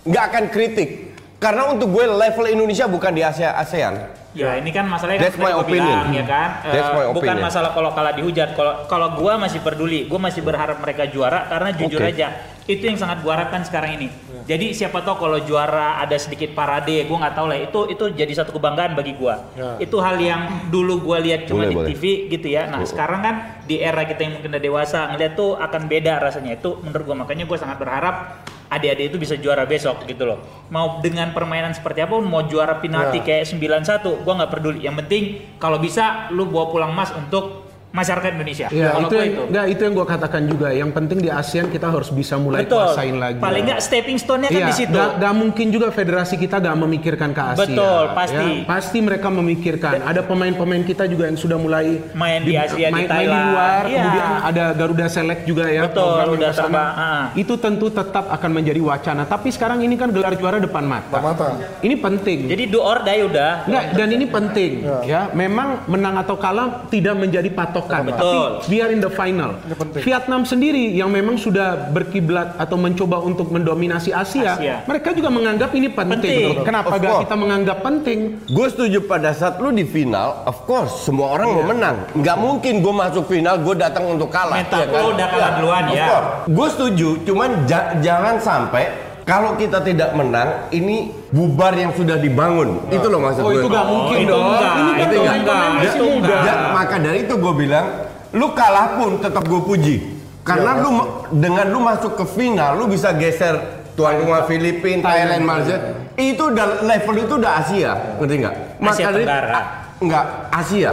Nggak 0.08 0.24
akan 0.32 0.44
kritik. 0.50 0.90
Karena 1.36 1.68
untuk 1.70 1.92
gue 1.92 2.08
level 2.08 2.48
Indonesia 2.48 2.88
bukan 2.88 3.12
di 3.12 3.22
Asia 3.22 3.54
ASEAN. 3.60 3.94
Ya 4.36 4.52
ini 4.54 4.68
kan 4.68 4.84
masalahnya 4.84 5.20
That's 5.22 5.34
kan 5.34 5.48
my 5.48 5.54
opinion. 5.56 5.88
bilang, 5.88 6.12
ya 6.12 6.24
kan. 6.24 6.48
That's 6.62 6.76
Eh, 6.84 6.94
my 6.94 7.04
bukan 7.08 7.16
opinion. 7.32 7.38
masalah 7.42 7.70
kalau 7.72 7.90
kalah 7.90 8.12
dihujat. 8.12 8.52
Kalau 8.52 8.84
kalau 8.84 9.08
gua 9.16 9.34
masih 9.36 9.58
peduli, 9.58 10.04
gua 10.04 10.20
masih 10.20 10.40
berharap 10.40 10.76
mereka 10.76 11.08
juara 11.08 11.48
karena 11.48 11.72
jujur 11.72 11.96
Oke. 11.98 12.12
aja 12.12 12.28
itu 12.66 12.82
yang 12.82 12.94
sangat 12.94 13.22
gua 13.22 13.32
harapkan 13.34 13.62
sekarang 13.62 13.96
ini. 13.96 14.08
Jadi 14.44 14.70
siapa 14.70 15.00
tahu 15.00 15.16
kalau 15.18 15.38
juara 15.40 15.96
ada 15.96 16.14
sedikit 16.16 16.52
parade, 16.52 17.02
gua 17.04 17.16
nggak 17.18 17.34
tahu 17.34 17.46
lah. 17.46 17.58
Itu 17.58 17.80
itu 17.88 18.04
jadi 18.12 18.32
satu 18.34 18.52
kebanggaan 18.52 18.92
bagi 18.92 19.16
gua. 19.16 19.40
Ya. 19.52 19.80
Itu 19.80 19.98
hal 19.98 20.20
yang 20.20 20.68
dulu 20.68 21.00
gua 21.02 21.16
lihat 21.18 21.46
cuma 21.46 21.64
Boleh, 21.64 21.70
di 21.70 21.76
boleh. 21.76 21.88
TV 21.90 22.02
gitu 22.28 22.46
ya. 22.46 22.68
Nah 22.68 22.84
sekarang 22.84 23.20
kan 23.20 23.34
di 23.64 23.80
era 23.80 24.04
kita 24.04 24.20
yang 24.20 24.32
mungkin 24.36 24.52
udah 24.52 24.62
dewasa 24.62 24.98
ngeliat 25.10 25.32
tuh 25.32 25.56
akan 25.56 25.82
beda 25.86 26.20
rasanya. 26.20 26.52
Itu 26.54 26.76
menurut 26.78 27.04
gua 27.04 27.16
makanya 27.18 27.44
gua 27.44 27.56
sangat 27.56 27.80
berharap 27.80 28.44
adik-adik 28.78 29.12
itu 29.12 29.18
bisa 29.18 29.34
juara 29.36 29.66
besok 29.66 30.06
gitu 30.06 30.24
loh. 30.24 30.38
Mau 30.70 31.02
dengan 31.02 31.34
permainan 31.34 31.74
seperti 31.74 32.06
apa 32.06 32.14
mau 32.22 32.46
juara 32.46 32.78
penalti 32.78 33.18
Ya. 33.20 33.42
kayak 33.42 33.44
9-1, 33.50 34.22
gua 34.22 34.32
nggak 34.38 34.50
peduli. 34.54 34.78
Yang 34.86 34.96
penting 35.04 35.22
kalau 35.58 35.82
bisa 35.82 36.30
lu 36.30 36.46
bawa 36.46 36.70
pulang 36.70 36.92
emas 36.94 37.10
untuk 37.12 37.65
masyarakat 37.96 38.30
Indonesia. 38.36 38.66
Ya, 38.68 38.92
kalau 38.92 39.08
itu 39.08 39.14
yang, 39.16 39.26
itu. 39.26 39.42
Enggak, 39.48 39.66
itu 39.72 39.80
yang 39.80 39.94
gue 39.96 40.06
katakan 40.06 40.42
juga. 40.44 40.68
Yang 40.68 40.90
penting 40.92 41.18
di 41.24 41.30
ASEAN 41.32 41.66
kita 41.68 41.88
harus 41.88 42.12
bisa 42.12 42.36
mulai 42.36 42.68
Betul. 42.68 42.84
kuasain 42.84 43.16
lagi. 43.16 43.40
Paling 43.40 43.62
nggak 43.64 43.80
stepping 43.80 44.18
stone-nya 44.20 44.48
kan 44.52 44.60
Iya, 44.60 44.66
di 44.68 44.74
situ. 44.76 44.92
nggak- 44.92 45.12
nggak 45.16 45.34
mungkin 45.34 45.66
juga 45.72 45.88
federasi 45.88 46.34
kita 46.36 46.60
nggak 46.60 46.76
memikirkan 46.76 47.30
ke 47.32 47.42
Asia. 47.42 47.60
Betul, 47.64 48.02
pasti. 48.12 48.48
Ya, 48.60 48.68
pasti 48.68 48.98
mereka 49.00 49.28
memikirkan. 49.32 50.04
Ada 50.04 50.20
pemain-pemain 50.20 50.84
kita 50.84 51.08
juga 51.08 51.24
yang 51.26 51.38
sudah 51.40 51.56
mulai 51.56 52.04
Main 52.12 52.44
di 52.44 52.52
Asia, 52.52 52.76
di 52.76 52.92
main, 52.92 52.92
main 52.92 53.06
di 53.06 53.12
Thailand. 53.16 53.46
luar. 53.48 53.82
Iya. 53.86 53.96
Kemudian 53.96 54.28
ada 54.44 54.64
Garuda 54.76 55.06
Select 55.08 55.42
juga 55.48 55.64
ya. 55.66 55.82
Betul, 55.88 56.36
ke 56.36 56.50
sana. 56.52 56.60
terbang, 56.68 56.90
ah. 56.92 57.24
Itu 57.32 57.54
tentu 57.56 57.86
tetap 57.88 58.28
akan 58.28 58.50
menjadi 58.52 58.80
wacana. 58.82 59.22
Tapi 59.24 59.48
sekarang 59.48 59.80
ini 59.80 59.96
kan 59.96 60.12
gelar 60.12 60.36
juara 60.36 60.60
depan 60.60 60.84
mata. 60.84 61.08
Depan 61.08 61.24
mata. 61.24 61.46
Ini 61.80 61.94
penting. 61.96 62.38
Jadi 62.50 62.62
do 62.68 62.82
or 62.82 63.00
die 63.00 63.22
udah. 63.24 63.64
Enggak, 63.64 63.84
dan 63.94 64.08
ini 64.10 64.26
penting 64.26 64.72
ya. 65.02 65.30
Memang 65.32 65.86
menang 65.86 66.18
atau 66.18 66.36
kalah 66.36 66.84
tidak 66.90 67.14
menjadi 67.14 67.48
patokan. 67.86 68.02
Betul. 68.04 68.48
Tapi 68.58 68.68
we 68.68 68.76
are 68.78 68.90
in 68.90 69.00
the 69.00 69.08
final. 69.08 69.50
Vietnam 69.96 70.42
sendiri 70.42 70.92
yang 70.92 71.08
memang 71.08 71.36
sudah 71.36 71.88
berkiblat 71.88 72.54
atau 72.56 72.76
mencoba 72.76 73.20
untuk 73.20 73.48
mendominasi 73.48 74.10
Asia, 74.10 74.56
Asia. 74.56 74.76
mereka 74.84 75.12
juga 75.12 75.30
menganggap 75.30 75.70
ini 75.72 75.88
penting. 75.88 76.16
Penting. 76.16 76.54
Kenapa 76.62 76.88
Of 76.88 76.98
gak 76.98 77.06
course. 77.06 77.22
kita 77.22 77.34
menganggap 77.36 77.78
penting? 77.80 78.18
Gue 78.48 78.66
setuju 78.66 78.98
pada 79.02 79.30
saat 79.30 79.56
lu 79.56 79.70
di 79.70 79.84
final, 79.84 80.42
of 80.44 80.64
course 80.64 81.06
semua 81.06 81.32
orang 81.32 81.48
mau 81.52 81.64
menang. 81.64 81.96
Nggak 82.12 82.36
mungkin 82.36 82.74
gue 82.80 82.94
masuk 82.94 83.24
final, 83.26 83.54
gue 83.58 83.74
datang 83.76 84.04
untuk 84.08 84.28
kalah. 84.28 84.56
Mental 84.56 84.82
lu 84.84 85.12
udah 85.12 85.26
kalah 85.28 85.50
duluan 85.56 85.84
ya. 85.88 86.06
Gue 86.44 86.68
setuju, 86.68 87.08
cuman 87.22 87.64
ja- 87.64 87.94
jangan 87.98 88.36
sampai 88.36 89.05
kalau 89.26 89.58
kita 89.58 89.82
tidak 89.82 90.14
menang, 90.14 90.70
ini 90.70 90.96
bubar 91.28 91.74
yang 91.74 91.90
sudah 91.90 92.14
dibangun. 92.14 92.78
Itu 92.88 93.10
loh 93.10 93.18
maksud 93.20 93.42
Oh 93.42 93.50
gue. 93.50 93.58
itu 93.58 93.66
gak 93.66 93.84
mungkin 93.84 94.16
itu 94.16 94.30
dong. 94.30 94.44
enggak, 94.46 94.72
Ini 94.72 94.90
kan 94.94 95.08
itu 95.10 95.18
enggak, 95.18 95.60
itu 95.82 96.04
enggak. 96.08 96.40
Ya, 96.40 96.54
maka 96.70 96.96
dari 96.96 97.18
itu 97.20 97.34
gue 97.34 97.54
bilang, 97.56 97.86
lu 98.30 98.48
kalah 98.52 98.94
pun 98.94 99.18
tetap 99.18 99.42
gue 99.42 99.60
puji. 99.60 99.96
Karena 100.40 100.78
lu 100.78 100.90
ma- 100.92 101.10
dengan 101.28 101.66
lu 101.66 101.82
masuk 101.82 102.14
ke 102.14 102.24
final, 102.24 102.78
lu 102.78 102.86
bisa 102.86 103.10
geser 103.12 103.58
tuan 103.92 104.14
rumah 104.16 104.46
Filipina, 104.46 105.02
Thailand, 105.02 105.42
Malaysia. 105.42 105.76
Itu 106.14 106.48
udah 106.48 106.86
level 106.86 107.16
itu 107.18 107.34
udah 107.34 107.52
Asia, 107.58 107.92
ngerti 108.16 108.34
nggak? 108.38 108.54
Asia 108.78 109.06
dari- 109.06 109.26
Tenggara. 109.26 109.60
Enggak, 109.96 110.24
Asia. 110.48 110.90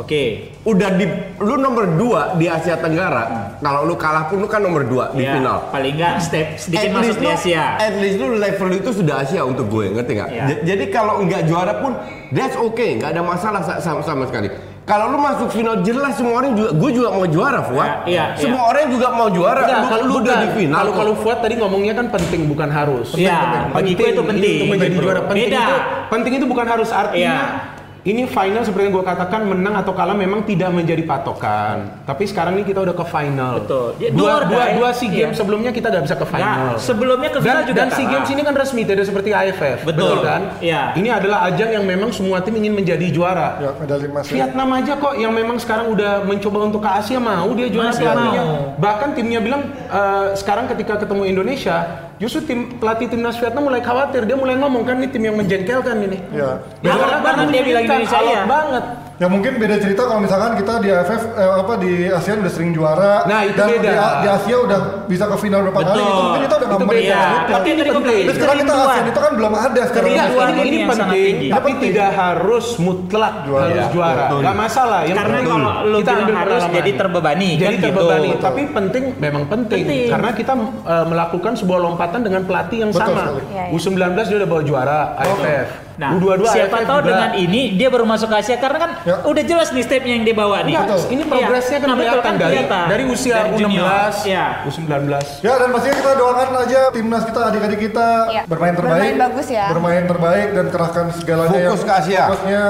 Oke. 0.00 0.24
Udah 0.62 0.90
di 0.92 1.04
lu 1.38 1.54
nomor 1.56 1.84
dua 1.94 2.34
di 2.34 2.46
Asia 2.46 2.74
Tenggara. 2.74 3.54
Kalau 3.56 3.84
lu 3.84 3.94
kalah 3.94 4.26
pun 4.26 4.36
lu 4.36 4.46
kan 4.46 4.58
nomor 4.58 4.82
dua 4.82 5.12
di 5.12 5.22
Ya, 5.22 5.36
final. 5.36 5.68
Paling 5.68 5.94
nggak 5.94 6.14
step 6.18 6.46
sedikit 6.56 6.88
At 6.88 6.96
masuk 6.96 7.16
di 7.16 7.26
lu- 7.26 7.32
Asia. 7.32 7.64
At 7.76 7.94
least 7.94 8.16
lu 8.16 8.34
level 8.34 8.70
itu 8.72 8.90
sudah 8.90 9.14
Asia 9.20 9.40
untuk 9.42 9.68
gue, 9.68 9.88
ngerti 9.90 10.12
nggak? 10.14 10.28
Iya. 10.30 10.44
J- 10.46 10.60
Jadi 10.66 10.84
kalau 10.88 11.20
nggak 11.20 11.42
juara 11.44 11.78
pun 11.78 11.92
that's 12.30 12.56
okay, 12.56 12.96
nggak 12.96 13.10
ada 13.10 13.22
masalah 13.22 13.60
sa- 13.60 13.78
sama, 13.78 14.00
sama 14.00 14.24
sekali. 14.24 14.48
Kalau 14.80 15.06
lu 15.06 15.18
masuk 15.18 15.48
final 15.48 15.80
jelas 15.80 16.18
semua 16.18 16.42
orang 16.42 16.50
juga, 16.52 16.70
gue 16.72 16.90
juga 16.92 17.08
mau 17.12 17.22
juara, 17.22 17.62
Fuad. 17.62 17.86
Ya, 17.86 17.94
iya, 18.08 18.24
Semua 18.34 18.66
orang 18.66 18.90
juga 18.90 19.08
mau 19.12 19.30
juara. 19.30 19.62
Enggak, 19.62 19.78
lu, 19.78 19.86
kalau 19.86 20.04
lu 20.04 20.14
udah 20.18 20.36
di 20.36 20.48
final. 20.52 20.76
Kalau 20.76 20.92
kalau 20.92 21.14
Fuad 21.14 21.38
tadi 21.38 21.54
ngomongnya 21.54 21.94
kan 21.94 22.06
penting 22.10 22.40
bukan 22.44 22.66
harus. 22.68 23.14
Iya, 23.14 23.70
bagi 23.70 23.94
gue 23.94 24.08
itu 24.08 24.22
penting. 24.24 24.56
Untuk 24.56 24.70
menjadi 24.72 24.96
juara 24.98 25.20
penting 25.24 25.46
Beda. 25.46 25.62
itu 25.62 25.76
penting 26.10 26.32
itu 26.34 26.46
bukan 26.48 26.66
harus 26.66 26.90
artinya 26.90 27.34
Iya. 27.38 27.78
Ini 28.00 28.24
final 28.24 28.64
seperti 28.64 28.88
yang 28.88 28.94
gue 28.94 29.04
katakan 29.04 29.44
menang 29.44 29.76
atau 29.76 29.92
kalah 29.92 30.16
memang 30.16 30.40
tidak 30.42 30.72
menjadi 30.72 31.04
patokan. 31.04 32.00
Tapi 32.02 32.24
sekarang 32.24 32.56
ini 32.56 32.64
kita 32.64 32.80
udah 32.80 32.92
ke 32.92 33.04
final. 33.04 33.60
Betul. 33.60 33.92
Ya, 34.00 34.08
Dua 34.08 34.48
dua 34.48 34.64
dua. 34.72 34.88
SEA 34.90 35.06
Iya. 35.06 35.16
Games 35.26 35.36
sebelumnya 35.36 35.68
kita 35.68 35.92
udah 35.92 36.00
bisa 36.00 36.16
ke 36.16 36.24
final. 36.24 36.48
Nah, 36.48 36.80
sebelumnya 36.80 37.28
ke 37.28 37.38
dan, 37.38 37.44
final 37.44 37.62
juga 37.62 37.76
dan 37.76 37.88
SEA 37.90 38.00
kalah. 38.00 38.12
Games 38.16 38.28
ini 38.30 38.40
kan 38.40 38.54
resmi 38.56 38.82
tidak 38.82 39.04
seperti 39.04 39.30
AFF. 39.30 39.78
Betul. 39.84 40.16
kan? 40.20 40.42
Iya. 40.58 40.96
Ini 40.96 41.08
adalah 41.12 41.38
ajang 41.46 41.70
yang 41.70 41.84
memang 41.84 42.08
semua 42.10 42.40
tim 42.40 42.56
ingin 42.56 42.72
menjadi 42.72 43.06
juara. 43.10 43.60
Ya, 43.60 43.70
medali 43.76 44.08
emas. 44.08 44.24
ya. 44.24 44.32
Vietnam 44.34 44.68
aja 44.72 44.92
kok 44.96 45.14
yang 45.14 45.32
memang 45.32 45.56
sekarang 45.56 45.92
udah 45.92 46.24
mencoba 46.24 46.58
untuk 46.64 46.80
ke 46.80 46.90
Asia 46.90 47.20
mau 47.20 47.52
dia 47.52 47.68
juara 47.68 47.92
Masih 47.92 48.00
pelatihnya. 48.02 48.42
mau. 48.42 48.56
Bahkan 48.80 49.08
timnya 49.12 49.40
bilang 49.40 49.62
eh, 49.76 50.26
sekarang 50.34 50.64
ketika 50.66 50.96
ketemu 50.96 51.22
Indonesia, 51.28 52.08
justru 52.20 52.44
tim 52.44 52.76
pelatih 52.76 53.08
timnas 53.08 53.40
Vietnam 53.40 53.66
mulai 53.66 53.80
khawatir. 53.80 54.28
Dia 54.28 54.36
mulai 54.36 54.54
ngomong 54.60 54.84
kan 54.84 55.00
ini 55.00 55.08
tim 55.08 55.24
yang 55.24 55.34
menjengkelkan 55.40 55.96
ini. 56.04 56.18
Ya. 56.36 56.60
Alot 56.84 57.24
banget 57.24 57.46
dia 57.50 57.62
bilang 57.64 57.84
Indonesia, 57.88 58.18
alot 58.20 58.30
iya. 58.36 58.42
banget. 58.44 58.84
Ya 59.20 59.28
mungkin 59.28 59.60
beda 59.60 59.76
cerita 59.76 60.08
kalau 60.08 60.16
misalkan 60.18 60.56
kita 60.56 60.80
di 60.80 60.88
AFF 60.88 61.36
eh, 61.36 61.52
apa 61.52 61.76
di 61.76 62.08
ASEAN 62.08 62.40
udah 62.40 62.48
sering 62.48 62.72
juara 62.72 63.28
Nah, 63.28 63.44
itu 63.44 63.52
dan 63.52 63.68
beda. 63.68 63.92
Di, 63.92 64.00
di 64.16 64.28
Asia 64.32 64.56
udah 64.56 64.78
bisa 65.04 65.24
ke 65.28 65.36
final 65.36 65.60
berapa 65.60 65.76
kali 65.82 66.00
itu 66.00 66.22
mungkin 66.24 66.40
kita 66.40 66.54
udah 66.56 66.68
Itu 66.70 66.76
beda. 66.80 66.88
Iya, 66.96 67.20
menikmati. 67.20 67.52
tapi 67.52 67.68
Ini 67.68 67.82
penting. 67.92 68.24
sekarang 68.32 68.56
kita. 68.56 68.72
ASEAN 68.80 69.06
itu 69.06 69.20
kan 69.20 69.32
belum 69.36 69.52
ada 69.52 69.82
sekarang. 69.84 70.08
Iya, 70.08 70.24
ini, 70.24 70.32
ini 70.32 70.64
ini 70.64 70.78
penting, 70.88 71.12
tinggi. 71.12 71.48
tapi 71.52 71.68
Penting. 71.68 71.84
tidak 71.92 72.10
harus 72.16 72.66
mutlak 72.80 73.34
Juara. 73.44 73.60
harus 73.62 73.76
Iya, 73.76 73.92
juara. 73.92 74.16
betul. 74.24 74.40
Gak 74.40 74.56
masalah. 74.56 75.00
Yang 75.04 75.16
Karena 75.20 75.38
kalau 75.38 75.70
lu 75.84 75.98
kita 76.00 76.08
bilang 76.08 76.24
ambil 76.24 76.36
harus 76.40 76.62
jadi 76.72 76.90
terbebani, 76.96 77.50
Jadi 77.50 77.60
kan 77.60 77.72
gitu. 77.76 77.84
terbebani. 77.84 78.28
Betul. 78.30 78.40
Tapi 78.40 78.62
penting, 78.72 79.04
memang 79.20 79.44
penting. 79.44 79.82
Penting. 79.84 80.08
Karena 80.08 80.30
kita 80.32 80.52
eh, 80.88 81.04
melakukan 81.04 81.52
sebuah 81.54 81.78
lompatan 81.78 82.20
dengan 82.24 82.42
pelatih 82.42 82.78
yang 82.78 82.90
Betul 82.90 83.04
sama. 83.04 83.36
Iya, 83.52 83.68
iya. 83.68 83.76
U19 83.76 84.00
dia 84.16 84.36
udah 84.40 84.48
bawa 84.48 84.62
juara 84.64 84.98
AFF. 85.20 85.89
Nah, 86.00 86.16
U22 86.16 86.48
siapa 86.48 86.72
AFF 86.74 86.88
tahu 86.88 86.98
juga. 86.98 87.08
dengan 87.12 87.30
ini 87.36 87.76
dia 87.76 87.86
baru 87.86 88.04
masuk 88.04 88.26
ke 88.26 88.36
Asia 88.40 88.56
karena 88.56 88.78
kan 88.80 88.90
Ya. 89.02 89.20
udah 89.20 89.44
jelas 89.44 89.68
nih 89.68 89.84
stepnya 89.84 90.12
yang 90.14 90.24
dia 90.24 90.32
bawa 90.32 90.64
nih. 90.64 90.72
Enggak, 90.72 90.96
ini 91.06 91.22
progresnya 91.22 91.44
Iya. 91.70 91.76
kan 91.76 91.86
Nah, 91.86 91.94
betul, 91.94 92.08
kelihatan 92.10 92.32
dari 92.32 92.48
kelihatan. 92.56 92.84
dari 92.88 93.04
usia 93.06 93.34
Dari 93.36 93.50
junior. 93.54 93.84
U16, 93.84 94.14
Iya. 94.24 94.44
U19. 94.64 95.24
Ya 95.40 95.52
dan 95.54 95.68
pastinya 95.70 95.96
kita 95.98 96.10
doakan 96.16 96.48
aja 96.58 96.80
timnas 96.90 97.22
kita 97.22 97.40
adik-adik 97.46 97.80
kita 97.82 98.08
Iya. 98.26 98.42
bermain 98.46 98.72
terbaik, 98.72 98.96
Bermain 99.02 99.16
bagus 99.20 99.46
ya. 99.46 99.66
bermain 99.68 100.04
terbaik 100.06 100.48
dan 100.50 100.66
kerahkan 100.68 101.04
segalanya 101.12 101.58
Fokus 101.68 101.84
ke 101.84 101.92
Asia. 101.94 102.22
Fokusnya 102.26 102.62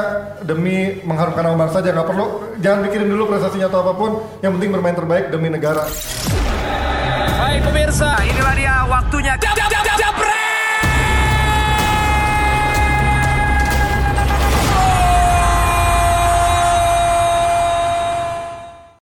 demi 0.43 0.77
mengharumkan 1.01 1.43
nama 1.45 1.57
bangsa 1.61 1.77
aja 1.79 1.91
nggak 1.93 2.09
perlu 2.09 2.27
jangan 2.59 2.79
pikirin 2.83 3.09
dulu 3.09 3.23
prestasinya 3.29 3.67
atau 3.69 3.81
apa 3.81 3.93
pun, 3.95 4.11
yang 4.41 4.59
penting 4.59 4.71
bermain 4.71 4.93
terbaik 4.93 5.31
demi 5.31 5.49
negara. 5.49 5.87
Hai 7.33 7.63
pemirsa, 7.63 8.11
inilah 8.21 8.55
dia 8.55 8.75
waktunya. 8.85 9.39
Dap, 9.39 9.55
dap, 9.55 9.71
dap, 9.71 10.40